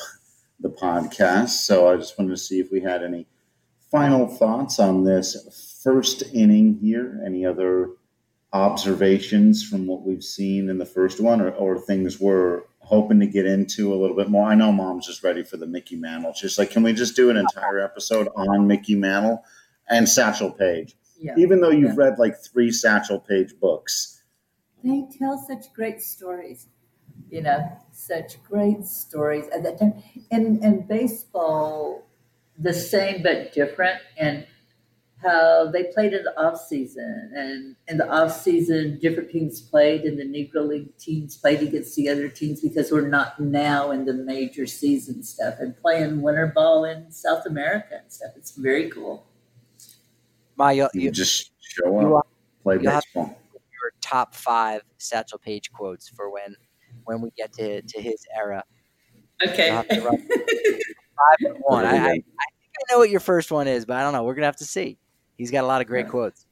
the 0.60 0.68
podcast. 0.68 1.50
So 1.50 1.88
I 1.88 1.96
just 1.96 2.18
wanted 2.18 2.30
to 2.30 2.36
see 2.36 2.60
if 2.60 2.70
we 2.70 2.80
had 2.80 3.02
any 3.02 3.26
final 3.90 4.26
thoughts 4.26 4.78
on 4.78 5.04
this 5.04 5.80
first 5.82 6.22
inning 6.34 6.78
here. 6.80 7.20
Any 7.24 7.46
other 7.46 7.90
observations 8.52 9.66
from 9.66 9.86
what 9.86 10.02
we've 10.02 10.24
seen 10.24 10.68
in 10.68 10.78
the 10.78 10.86
first 10.86 11.20
one, 11.20 11.40
or, 11.40 11.50
or 11.52 11.78
things 11.78 12.20
we're 12.20 12.62
hoping 12.78 13.20
to 13.20 13.26
get 13.26 13.46
into 13.46 13.92
a 13.92 13.96
little 13.96 14.16
bit 14.16 14.28
more? 14.28 14.48
I 14.48 14.54
know 14.54 14.70
Mom's 14.70 15.06
just 15.06 15.24
ready 15.24 15.42
for 15.42 15.56
the 15.56 15.66
Mickey 15.66 15.96
Mantle. 15.96 16.32
She's 16.34 16.58
like, 16.58 16.70
can 16.70 16.82
we 16.82 16.92
just 16.92 17.16
do 17.16 17.30
an 17.30 17.36
entire 17.36 17.80
episode 17.80 18.28
on 18.36 18.66
Mickey 18.66 18.94
Mantle 18.94 19.42
and 19.88 20.08
Satchel 20.08 20.52
Paige? 20.52 20.94
Yeah. 21.18 21.34
Even 21.36 21.60
though 21.60 21.70
you've 21.70 21.96
yeah. 21.96 22.04
read 22.04 22.18
like 22.18 22.36
three 22.42 22.70
Satchel 22.70 23.18
Paige 23.18 23.58
books, 23.60 24.15
they 24.86 25.06
tell 25.18 25.38
such 25.38 25.72
great 25.74 26.00
stories 26.00 26.68
you 27.30 27.42
know, 27.42 27.70
such 27.92 28.42
great 28.44 28.84
stories 28.84 29.46
at 29.48 29.62
that 29.64 29.78
time. 29.78 30.02
And 30.30 30.62
and 30.62 30.86
baseball, 30.86 32.06
the 32.58 32.72
same 32.72 33.22
but 33.22 33.52
different, 33.52 34.00
and 34.16 34.46
how 35.22 35.70
they 35.70 35.84
played 35.84 36.12
in 36.12 36.22
the 36.22 36.40
off 36.40 36.60
season, 36.60 37.32
and 37.34 37.76
in 37.88 37.98
the 37.98 38.08
off 38.08 38.32
season, 38.32 38.98
different 39.00 39.30
teams 39.30 39.60
played, 39.60 40.02
and 40.02 40.18
the 40.18 40.24
Negro 40.24 40.66
League 40.66 40.96
teams 40.98 41.36
played 41.36 41.62
against 41.62 41.96
the 41.96 42.08
other 42.08 42.28
teams 42.28 42.60
because 42.60 42.92
we're 42.92 43.08
not 43.08 43.40
now 43.40 43.90
in 43.90 44.04
the 44.04 44.14
major 44.14 44.66
season 44.66 45.22
stuff 45.22 45.56
and 45.58 45.76
playing 45.80 46.22
winter 46.22 46.52
ball 46.54 46.84
in 46.84 47.10
South 47.10 47.44
America 47.46 47.98
and 48.02 48.12
stuff. 48.12 48.30
It's 48.36 48.52
very 48.52 48.88
cool. 48.90 49.26
My, 50.56 50.72
you, 50.72 50.88
you 50.94 51.10
just 51.10 51.50
show 51.60 52.16
up, 52.16 52.26
play 52.62 52.78
baseball. 52.78 53.36
Your 54.06 54.20
top 54.20 54.34
five 54.34 54.82
Satchel 54.98 55.38
Paige 55.38 55.72
quotes 55.72 56.08
for 56.08 56.30
when 56.30 56.56
when 57.04 57.20
we 57.20 57.30
get 57.36 57.52
to, 57.54 57.82
to 57.82 58.02
his 58.02 58.26
era. 58.36 58.64
Okay. 59.46 59.70
five 61.16 61.36
and 61.40 61.56
one. 61.60 61.84
I, 61.84 61.90
I, 61.90 61.94
I, 61.94 62.12
think 62.12 62.24
I 62.36 62.92
know 62.92 62.98
what 62.98 63.10
your 63.10 63.20
first 63.20 63.50
one 63.50 63.68
is, 63.68 63.84
but 63.84 63.96
I 63.96 64.02
don't 64.02 64.12
know. 64.12 64.24
We're 64.24 64.34
gonna 64.34 64.46
have 64.46 64.56
to 64.56 64.64
see. 64.64 64.98
He's 65.36 65.50
got 65.50 65.64
a 65.64 65.66
lot 65.66 65.80
of 65.80 65.86
great 65.86 66.08
quotes. 66.08 66.46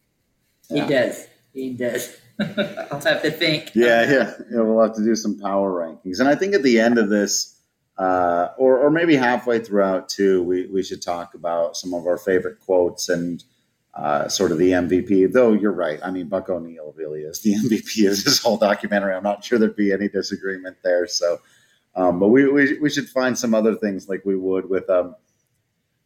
He 0.69 0.77
yeah. 0.77 0.87
does. 0.87 1.27
He 1.53 1.73
does. 1.73 2.17
I'll 2.41 3.01
have 3.01 3.23
to 3.23 3.31
think. 3.31 3.75
Yeah, 3.75 4.11
yeah, 4.11 4.33
yeah. 4.51 4.61
We'll 4.61 4.83
have 4.83 4.95
to 4.97 5.05
do 5.05 5.15
some 5.15 5.39
power 5.39 5.73
rankings, 5.73 6.21
and 6.21 6.29
I 6.29 6.35
think 6.35 6.55
at 6.55 6.63
the 6.63 6.81
end 6.81 6.99
of 6.99 7.09
this, 7.09 7.59
uh, 7.99 8.49
or 8.59 8.79
or 8.79 8.91
maybe 8.91 9.17
halfway 9.17 9.61
throughout 9.61 10.09
too, 10.09 10.43
we 10.43 10.67
we 10.67 10.83
should 10.83 11.03
talk 11.03 11.35
about 11.35 11.77
some 11.77 11.95
of 11.95 12.07
our 12.07 12.19
favorite 12.19 12.61
quotes 12.61 13.09
and 13.09 13.45
uh, 13.97 14.29
sort 14.29 14.51
of 14.51 14.59
the 14.59 14.71
MVP. 14.71 15.33
Though 15.33 15.53
you're 15.53 15.73
right. 15.73 16.01
I 16.03 16.11
mean, 16.11 16.29
Buck 16.29 16.49
O'Neil 16.49 16.93
really 16.97 17.21
is 17.21 17.41
the 17.41 17.55
MVP 17.65 18.11
of 18.11 18.25
this 18.25 18.43
whole 18.43 18.57
documentary. 18.57 19.15
I'm 19.15 19.23
not 19.23 19.45
sure 19.45 19.59
there'd 19.59 19.77
be 19.77 19.93
any 19.93 20.09
disagreement 20.09 20.77
there. 20.83 21.07
So, 21.07 21.41
um, 21.95 22.19
but 22.19 22.29
we, 22.29 22.49
we, 22.49 22.79
we 22.79 22.91
should 22.91 23.09
find 23.09 23.39
some 23.39 23.55
other 23.55 23.77
things 23.77 24.09
like 24.09 24.25
we 24.25 24.37
would 24.37 24.69
with 24.69 24.89
um, 24.91 25.15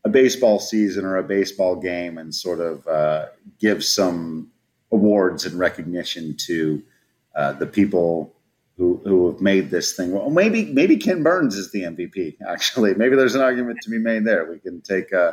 a 0.05 0.09
baseball 0.09 0.59
season 0.59 1.05
or 1.05 1.17
a 1.17 1.23
baseball 1.23 1.77
game, 1.77 2.19
and 2.19 2.35
sort 2.35 2.61
of 2.61 2.87
uh, 2.87 3.27
give 3.59 3.85
some 3.85 4.51
awards 4.93 5.45
and 5.45 5.59
recognition 5.59 6.35
to 6.37 6.83
uh, 7.35 7.53
the 7.53 7.67
people 7.67 8.35
who, 8.77 9.01
who 9.05 9.31
have 9.31 9.41
made 9.41 9.71
this 9.71 9.95
thing. 9.95 10.13
Well, 10.13 10.31
maybe 10.31 10.67
maybe 10.67 10.97
Ken 10.97 11.23
Burns 11.23 11.57
is 11.57 11.73
the 11.73 11.83
MVP. 11.83 12.37
Actually, 12.49 12.95
maybe 12.95 13.17
there's 13.17 13.35
an 13.35 13.41
argument 13.41 13.79
to 13.83 13.91
be 13.91 13.99
made 13.99 14.27
there. 14.27 14.51
We 14.51 14.59
can 14.59 14.83
take. 14.83 15.13
Uh, 15.13 15.33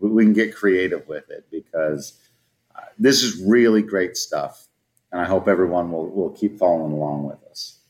we, 0.00 0.10
we 0.10 0.24
can 0.24 0.32
get 0.32 0.54
creative 0.54 1.06
with 1.06 1.30
it 1.30 1.46
because 1.50 2.18
uh, 2.74 2.80
this 2.98 3.22
is 3.22 3.42
really 3.46 3.82
great 3.82 4.16
stuff. 4.16 4.66
And 5.12 5.20
I 5.20 5.24
hope 5.24 5.48
everyone 5.48 5.90
will, 5.90 6.08
will 6.08 6.30
keep 6.30 6.58
following 6.58 6.92
along 6.92 7.24
with 7.24 7.42
us. 7.50 7.80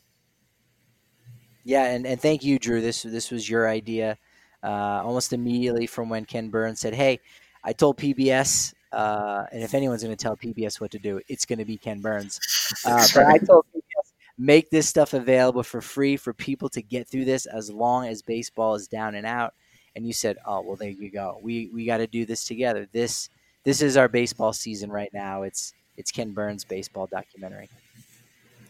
Yeah, 1.65 1.85
and, 1.85 2.07
and 2.07 2.21
thank 2.21 2.43
you, 2.43 2.59
Drew. 2.59 2.81
This 2.81 3.03
this 3.03 3.31
was 3.31 3.49
your 3.49 3.69
idea 3.69 4.17
uh, 4.63 5.03
almost 5.05 5.33
immediately 5.33 5.87
from 5.87 6.09
when 6.09 6.25
Ken 6.25 6.49
Burns 6.49 6.81
said, 6.81 6.95
"Hey, 6.95 7.21
I 7.63 7.75
told 7.75 7.99
PBS, 7.99 8.73
uh, 8.93 9.45
and 9.53 9.63
if 9.63 9.75
anyone's 9.75 10.03
going 10.03 10.17
to 10.17 10.23
tell 10.23 10.37
PBS 10.37 10.81
what 10.81 10.91
to 10.93 10.99
do, 10.99 11.21
it's 11.29 11.45
going 11.45 11.59
to 11.59 11.67
be 11.67 11.77
Ken 11.77 12.01
Burns." 12.01 12.41
Uh, 12.85 13.07
but 13.15 13.27
I 13.27 13.37
told 13.37 13.67
PBS, 13.77 14.13
make 14.39 14.71
this 14.71 14.89
stuff 14.89 15.13
available 15.13 15.63
for 15.63 15.83
free 15.83 16.17
for 16.17 16.33
people 16.33 16.71
to 16.71 16.81
get 16.81 17.07
through 17.07 17.27
this 17.27 17.45
as 17.45 17.71
long 17.71 18.07
as 18.07 18.23
baseball 18.23 18.75
is 18.75 18.89
down 18.89 19.15
and 19.15 19.27
out 19.27 19.53
and 19.95 20.07
you 20.07 20.13
said, 20.13 20.39
"Oh, 20.47 20.61
well, 20.61 20.77
there 20.77 20.91
you 20.91 21.11
go. 21.11 21.39
We 21.43 21.71
we 21.73 21.85
got 21.85 21.99
to 21.99 22.07
do 22.07 22.25
this 22.25 22.45
together. 22.45 22.89
This 22.93 23.29
this 23.65 23.83
is 23.83 23.97
our 23.97 24.09
baseball 24.09 24.53
season 24.53 24.91
right 24.91 25.13
now. 25.13 25.43
It's 25.43 25.73
it's 25.97 26.11
Ken 26.11 26.33
Burns' 26.33 26.65
baseball 26.65 27.07
documentary." 27.07 27.69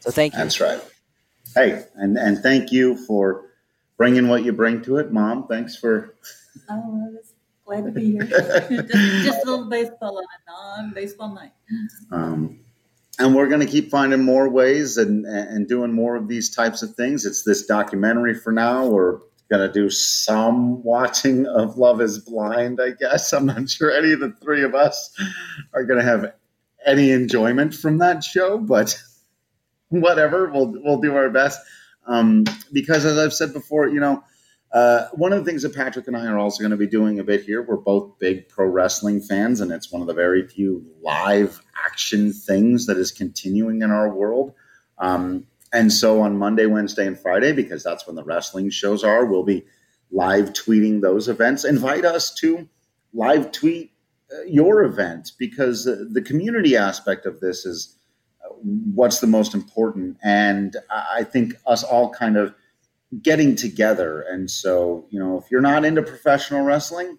So 0.01 0.11
thank 0.11 0.33
you. 0.33 0.39
That's 0.39 0.61
right. 0.61 0.81
Hey, 1.55 1.85
and 1.95 2.17
and 2.17 2.39
thank 2.39 2.73
you 2.73 2.97
for 2.97 3.51
bringing 3.97 4.29
what 4.29 4.45
you 4.45 4.53
bring 4.53 4.83
to 4.83 4.97
it, 4.97 5.13
Mom. 5.13 5.47
Thanks 5.47 5.77
for. 5.77 6.15
Oh, 6.69 6.75
I 6.75 7.11
was 7.11 7.33
glad 7.65 7.85
to 7.85 7.93
be 7.93 8.13
here. 8.13 8.25
just, 8.27 9.25
just, 9.25 9.47
a 9.47 9.51
little 9.51 9.69
baseball 9.69 10.19
on 10.19 10.25
a 10.25 10.83
non-baseball 10.83 11.35
night. 11.35 11.53
Um, 12.11 12.61
and 13.19 13.35
we're 13.35 13.49
going 13.49 13.61
to 13.61 13.67
keep 13.67 13.91
finding 13.91 14.25
more 14.25 14.49
ways 14.49 14.97
and 14.97 15.27
and 15.27 15.69
doing 15.69 15.93
more 15.93 16.17
of 16.17 16.29
these 16.29 16.55
types 16.55 16.83
of 16.83 16.95
things. 16.95 17.27
It's 17.27 17.43
this 17.43 17.67
documentary 17.67 18.35
for 18.35 18.53
now. 18.53 18.87
We're 18.87 19.19
going 19.51 19.67
to 19.67 19.73
do 19.73 19.91
some 19.91 20.83
watching 20.83 21.47
of 21.47 21.77
Love 21.77 22.01
is 22.01 22.19
Blind, 22.21 22.81
I 22.81 22.91
guess. 22.91 23.33
I'm 23.33 23.47
not 23.47 23.69
sure 23.69 23.91
any 23.91 24.13
of 24.13 24.21
the 24.21 24.33
three 24.43 24.63
of 24.63 24.75
us 24.75 25.13
are 25.75 25.85
going 25.85 25.99
to 25.99 26.05
have 26.05 26.33
any 26.87 27.11
enjoyment 27.11 27.75
from 27.75 27.99
that 27.99 28.23
show, 28.23 28.59
but 28.59 28.97
whatever, 29.89 30.51
we'll, 30.51 30.73
we'll 30.83 31.01
do 31.01 31.17
our 31.17 31.31
best. 31.31 31.61
Um, 32.07 32.45
because 32.73 33.05
as 33.05 33.19
I've 33.19 33.35
said 33.35 33.53
before, 33.53 33.89
you 33.89 34.01
know, 34.01 34.23
uh, 34.73 35.09
one 35.15 35.33
of 35.33 35.45
the 35.45 35.51
things 35.51 35.63
that 35.63 35.75
Patrick 35.75 36.07
and 36.07 36.17
I 36.17 36.27
are 36.27 36.39
also 36.39 36.61
going 36.61 36.71
to 36.71 36.77
be 36.77 36.87
doing 36.87 37.19
a 37.19 37.25
bit 37.25 37.43
here, 37.43 37.61
we're 37.61 37.77
both 37.77 38.19
big 38.21 38.49
pro 38.49 38.67
wrestling 38.67 39.21
fans, 39.21 39.61
and 39.61 39.73
it's 39.73 39.91
one 39.91 40.01
of 40.01 40.07
the 40.07 40.15
very 40.15 40.47
few 40.47 40.87
live 41.03 41.61
action 41.85 42.33
things 42.33 42.87
that 42.87 42.97
is 42.97 43.11
continuing 43.11 43.83
in 43.83 43.91
our 43.91 44.15
world. 44.15 44.55
Um, 44.99 45.47
and 45.73 45.93
so 45.93 46.21
on 46.21 46.37
Monday, 46.37 46.67
Wednesday, 46.67 47.07
and 47.07 47.19
Friday, 47.19 47.53
because 47.53 47.83
that's 47.83 48.07
when 48.07 48.17
the 48.17 48.25
wrestling 48.25 48.71
shows 48.71 49.05
are, 49.05 49.25
we'll 49.25 49.45
be 49.45 49.65
live 50.11 50.53
tweeting 50.53 51.01
those 51.01 51.29
events. 51.29 51.65
Invite 51.65 52.05
us 52.05 52.35
to 52.35 52.69
live 53.13 53.53
tweet 53.53 53.93
uh, 54.33 54.43
your 54.43 54.83
event 54.83 55.33
because 55.39 55.85
the 55.85 56.23
community 56.25 56.77
aspect 56.77 57.27
of 57.27 57.41
this 57.41 57.65
is 57.65 57.97
what's 58.63 59.21
the 59.21 59.27
most 59.27 59.55
important. 59.55 60.17
And 60.23 60.77
I 60.91 61.25
think 61.25 61.55
us 61.67 61.83
all 61.83 62.11
kind 62.11 62.37
of 62.37 62.55
getting 63.23 63.57
together. 63.57 64.23
And 64.23 64.51
so, 64.51 65.07
you 65.11 65.19
know, 65.19 65.39
if 65.39 65.51
you're 65.51 65.61
not 65.61 65.85
into 65.85 66.03
professional 66.03 66.63
wrestling, 66.63 67.19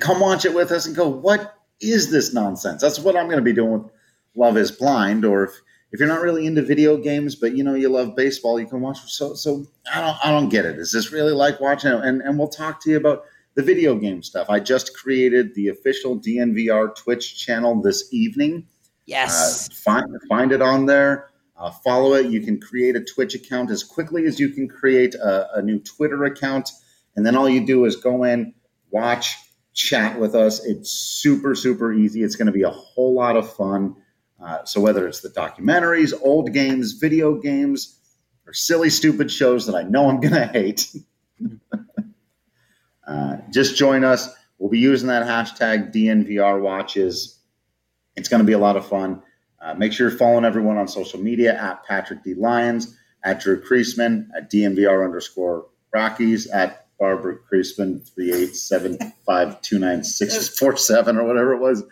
come 0.00 0.20
watch 0.20 0.44
it 0.44 0.54
with 0.54 0.70
us 0.70 0.86
and 0.86 0.94
go, 0.94 1.08
what 1.08 1.54
is 1.80 2.10
this 2.10 2.34
nonsense? 2.34 2.82
That's 2.82 2.98
what 2.98 3.16
I'm 3.16 3.26
going 3.26 3.38
to 3.38 3.42
be 3.42 3.52
doing 3.52 3.72
with 3.72 3.92
Love 4.34 4.56
is 4.56 4.70
Blind. 4.70 5.24
Or 5.24 5.44
if, 5.44 5.52
if 5.92 5.98
you're 5.98 6.08
not 6.08 6.22
really 6.22 6.46
into 6.46 6.62
video 6.62 6.96
games, 6.96 7.34
but 7.34 7.56
you 7.56 7.64
know 7.64 7.74
you 7.74 7.88
love 7.88 8.14
baseball, 8.14 8.60
you 8.60 8.66
can 8.66 8.80
watch. 8.80 8.98
So, 9.12 9.34
so 9.34 9.66
I 9.92 10.00
don't, 10.00 10.16
I 10.24 10.30
don't 10.30 10.48
get 10.48 10.64
it. 10.64 10.78
Is 10.78 10.92
this 10.92 11.10
really 11.10 11.32
like 11.32 11.60
watching 11.60 11.92
it? 11.92 12.04
And 12.04 12.22
and 12.22 12.38
we'll 12.38 12.48
talk 12.48 12.82
to 12.82 12.90
you 12.90 12.96
about 12.96 13.24
the 13.54 13.62
video 13.62 13.96
game 13.96 14.22
stuff. 14.22 14.48
I 14.48 14.60
just 14.60 14.96
created 14.96 15.54
the 15.54 15.68
official 15.68 16.18
DNVR 16.18 16.94
Twitch 16.94 17.44
channel 17.44 17.80
this 17.82 18.12
evening. 18.12 18.66
Yes, 19.06 19.68
uh, 19.68 19.74
find 19.74 20.06
find 20.28 20.52
it 20.52 20.62
on 20.62 20.86
there. 20.86 21.30
Uh, 21.56 21.70
follow 21.70 22.14
it. 22.14 22.26
You 22.26 22.40
can 22.40 22.60
create 22.60 22.96
a 22.96 23.04
Twitch 23.04 23.34
account 23.34 23.70
as 23.70 23.82
quickly 23.82 24.24
as 24.26 24.38
you 24.38 24.48
can 24.50 24.68
create 24.68 25.14
a, 25.16 25.58
a 25.58 25.62
new 25.62 25.80
Twitter 25.80 26.24
account, 26.24 26.70
and 27.16 27.26
then 27.26 27.34
all 27.34 27.48
you 27.48 27.66
do 27.66 27.84
is 27.84 27.96
go 27.96 28.22
in, 28.22 28.54
watch, 28.90 29.36
chat 29.74 30.18
with 30.20 30.36
us. 30.36 30.64
It's 30.64 30.90
super 30.90 31.56
super 31.56 31.92
easy. 31.92 32.22
It's 32.22 32.36
going 32.36 32.46
to 32.46 32.52
be 32.52 32.62
a 32.62 32.70
whole 32.70 33.14
lot 33.14 33.36
of 33.36 33.52
fun. 33.52 33.96
Uh, 34.42 34.64
so 34.64 34.80
whether 34.80 35.06
it's 35.06 35.20
the 35.20 35.28
documentaries, 35.28 36.14
old 36.22 36.52
games, 36.52 36.92
video 36.92 37.34
games, 37.34 37.98
or 38.46 38.52
silly, 38.52 38.90
stupid 38.90 39.30
shows 39.30 39.66
that 39.66 39.74
I 39.74 39.82
know 39.82 40.08
I'm 40.08 40.20
going 40.20 40.34
to 40.34 40.46
hate, 40.46 40.86
uh, 43.06 43.36
just 43.50 43.76
join 43.76 44.04
us. 44.04 44.34
We'll 44.58 44.70
be 44.70 44.78
using 44.78 45.08
that 45.08 45.26
hashtag 45.26 45.92
DNVR 45.92 46.60
watches. 46.60 47.38
It's 48.16 48.28
going 48.28 48.40
to 48.40 48.46
be 48.46 48.52
a 48.52 48.58
lot 48.58 48.76
of 48.76 48.86
fun. 48.86 49.22
Uh, 49.60 49.74
make 49.74 49.92
sure 49.92 50.08
you're 50.08 50.18
following 50.18 50.44
everyone 50.44 50.78
on 50.78 50.88
social 50.88 51.20
media 51.20 51.54
at 51.54 51.84
Patrick 51.84 52.24
D. 52.24 52.34
Lyons, 52.34 52.96
at 53.22 53.40
Drew 53.40 53.62
Creasman, 53.62 54.28
at 54.34 54.50
DNVR 54.50 55.04
underscore 55.04 55.66
Rockies, 55.92 56.46
at 56.46 56.86
Barbara 57.00 57.38
Creasman 57.50 58.06
three 58.06 58.30
eight 58.32 58.54
seven 58.54 58.98
five 59.24 59.60
two 59.62 59.78
nine 59.78 60.04
six 60.04 60.48
four 60.58 60.76
seven 60.76 61.16
or 61.16 61.24
whatever 61.24 61.54
it 61.54 61.58
was. 61.58 61.82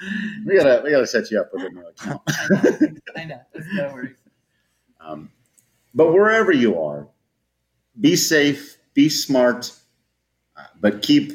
We 0.47 0.57
gotta 0.57 0.83
we 0.85 0.91
gotta 0.91 1.07
set 1.07 1.31
you 1.31 1.41
up 1.41 1.51
with 1.53 1.65
a 1.65 1.71
new 1.71 1.87
account. 1.87 2.21
I 3.17 3.25
know 3.25 3.41
that's 3.53 3.67
no 3.73 3.93
worries. 3.95 4.15
Um, 5.01 5.31
but 5.95 6.13
wherever 6.13 6.53
you 6.53 6.79
are, 6.81 7.09
be 7.99 8.15
safe, 8.15 8.77
be 8.93 9.09
smart, 9.09 9.73
but 10.81 11.01
keep 11.01 11.33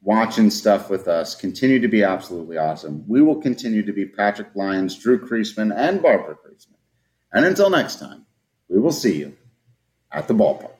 watching 0.00 0.48
stuff 0.48 0.88
with 0.88 1.06
us. 1.06 1.34
Continue 1.34 1.80
to 1.80 1.88
be 1.88 2.02
absolutely 2.02 2.56
awesome. 2.56 3.04
We 3.06 3.20
will 3.20 3.42
continue 3.42 3.84
to 3.84 3.92
be 3.92 4.06
Patrick 4.06 4.48
Lyons, 4.54 4.96
Drew 4.96 5.18
Creasman, 5.18 5.76
and 5.76 6.00
Barbara 6.00 6.36
Creasman. 6.36 6.78
And 7.32 7.44
until 7.44 7.68
next 7.68 7.98
time, 7.98 8.24
we 8.68 8.78
will 8.78 8.92
see 8.92 9.18
you 9.18 9.36
at 10.12 10.28
the 10.28 10.34
ballpark. 10.34 10.75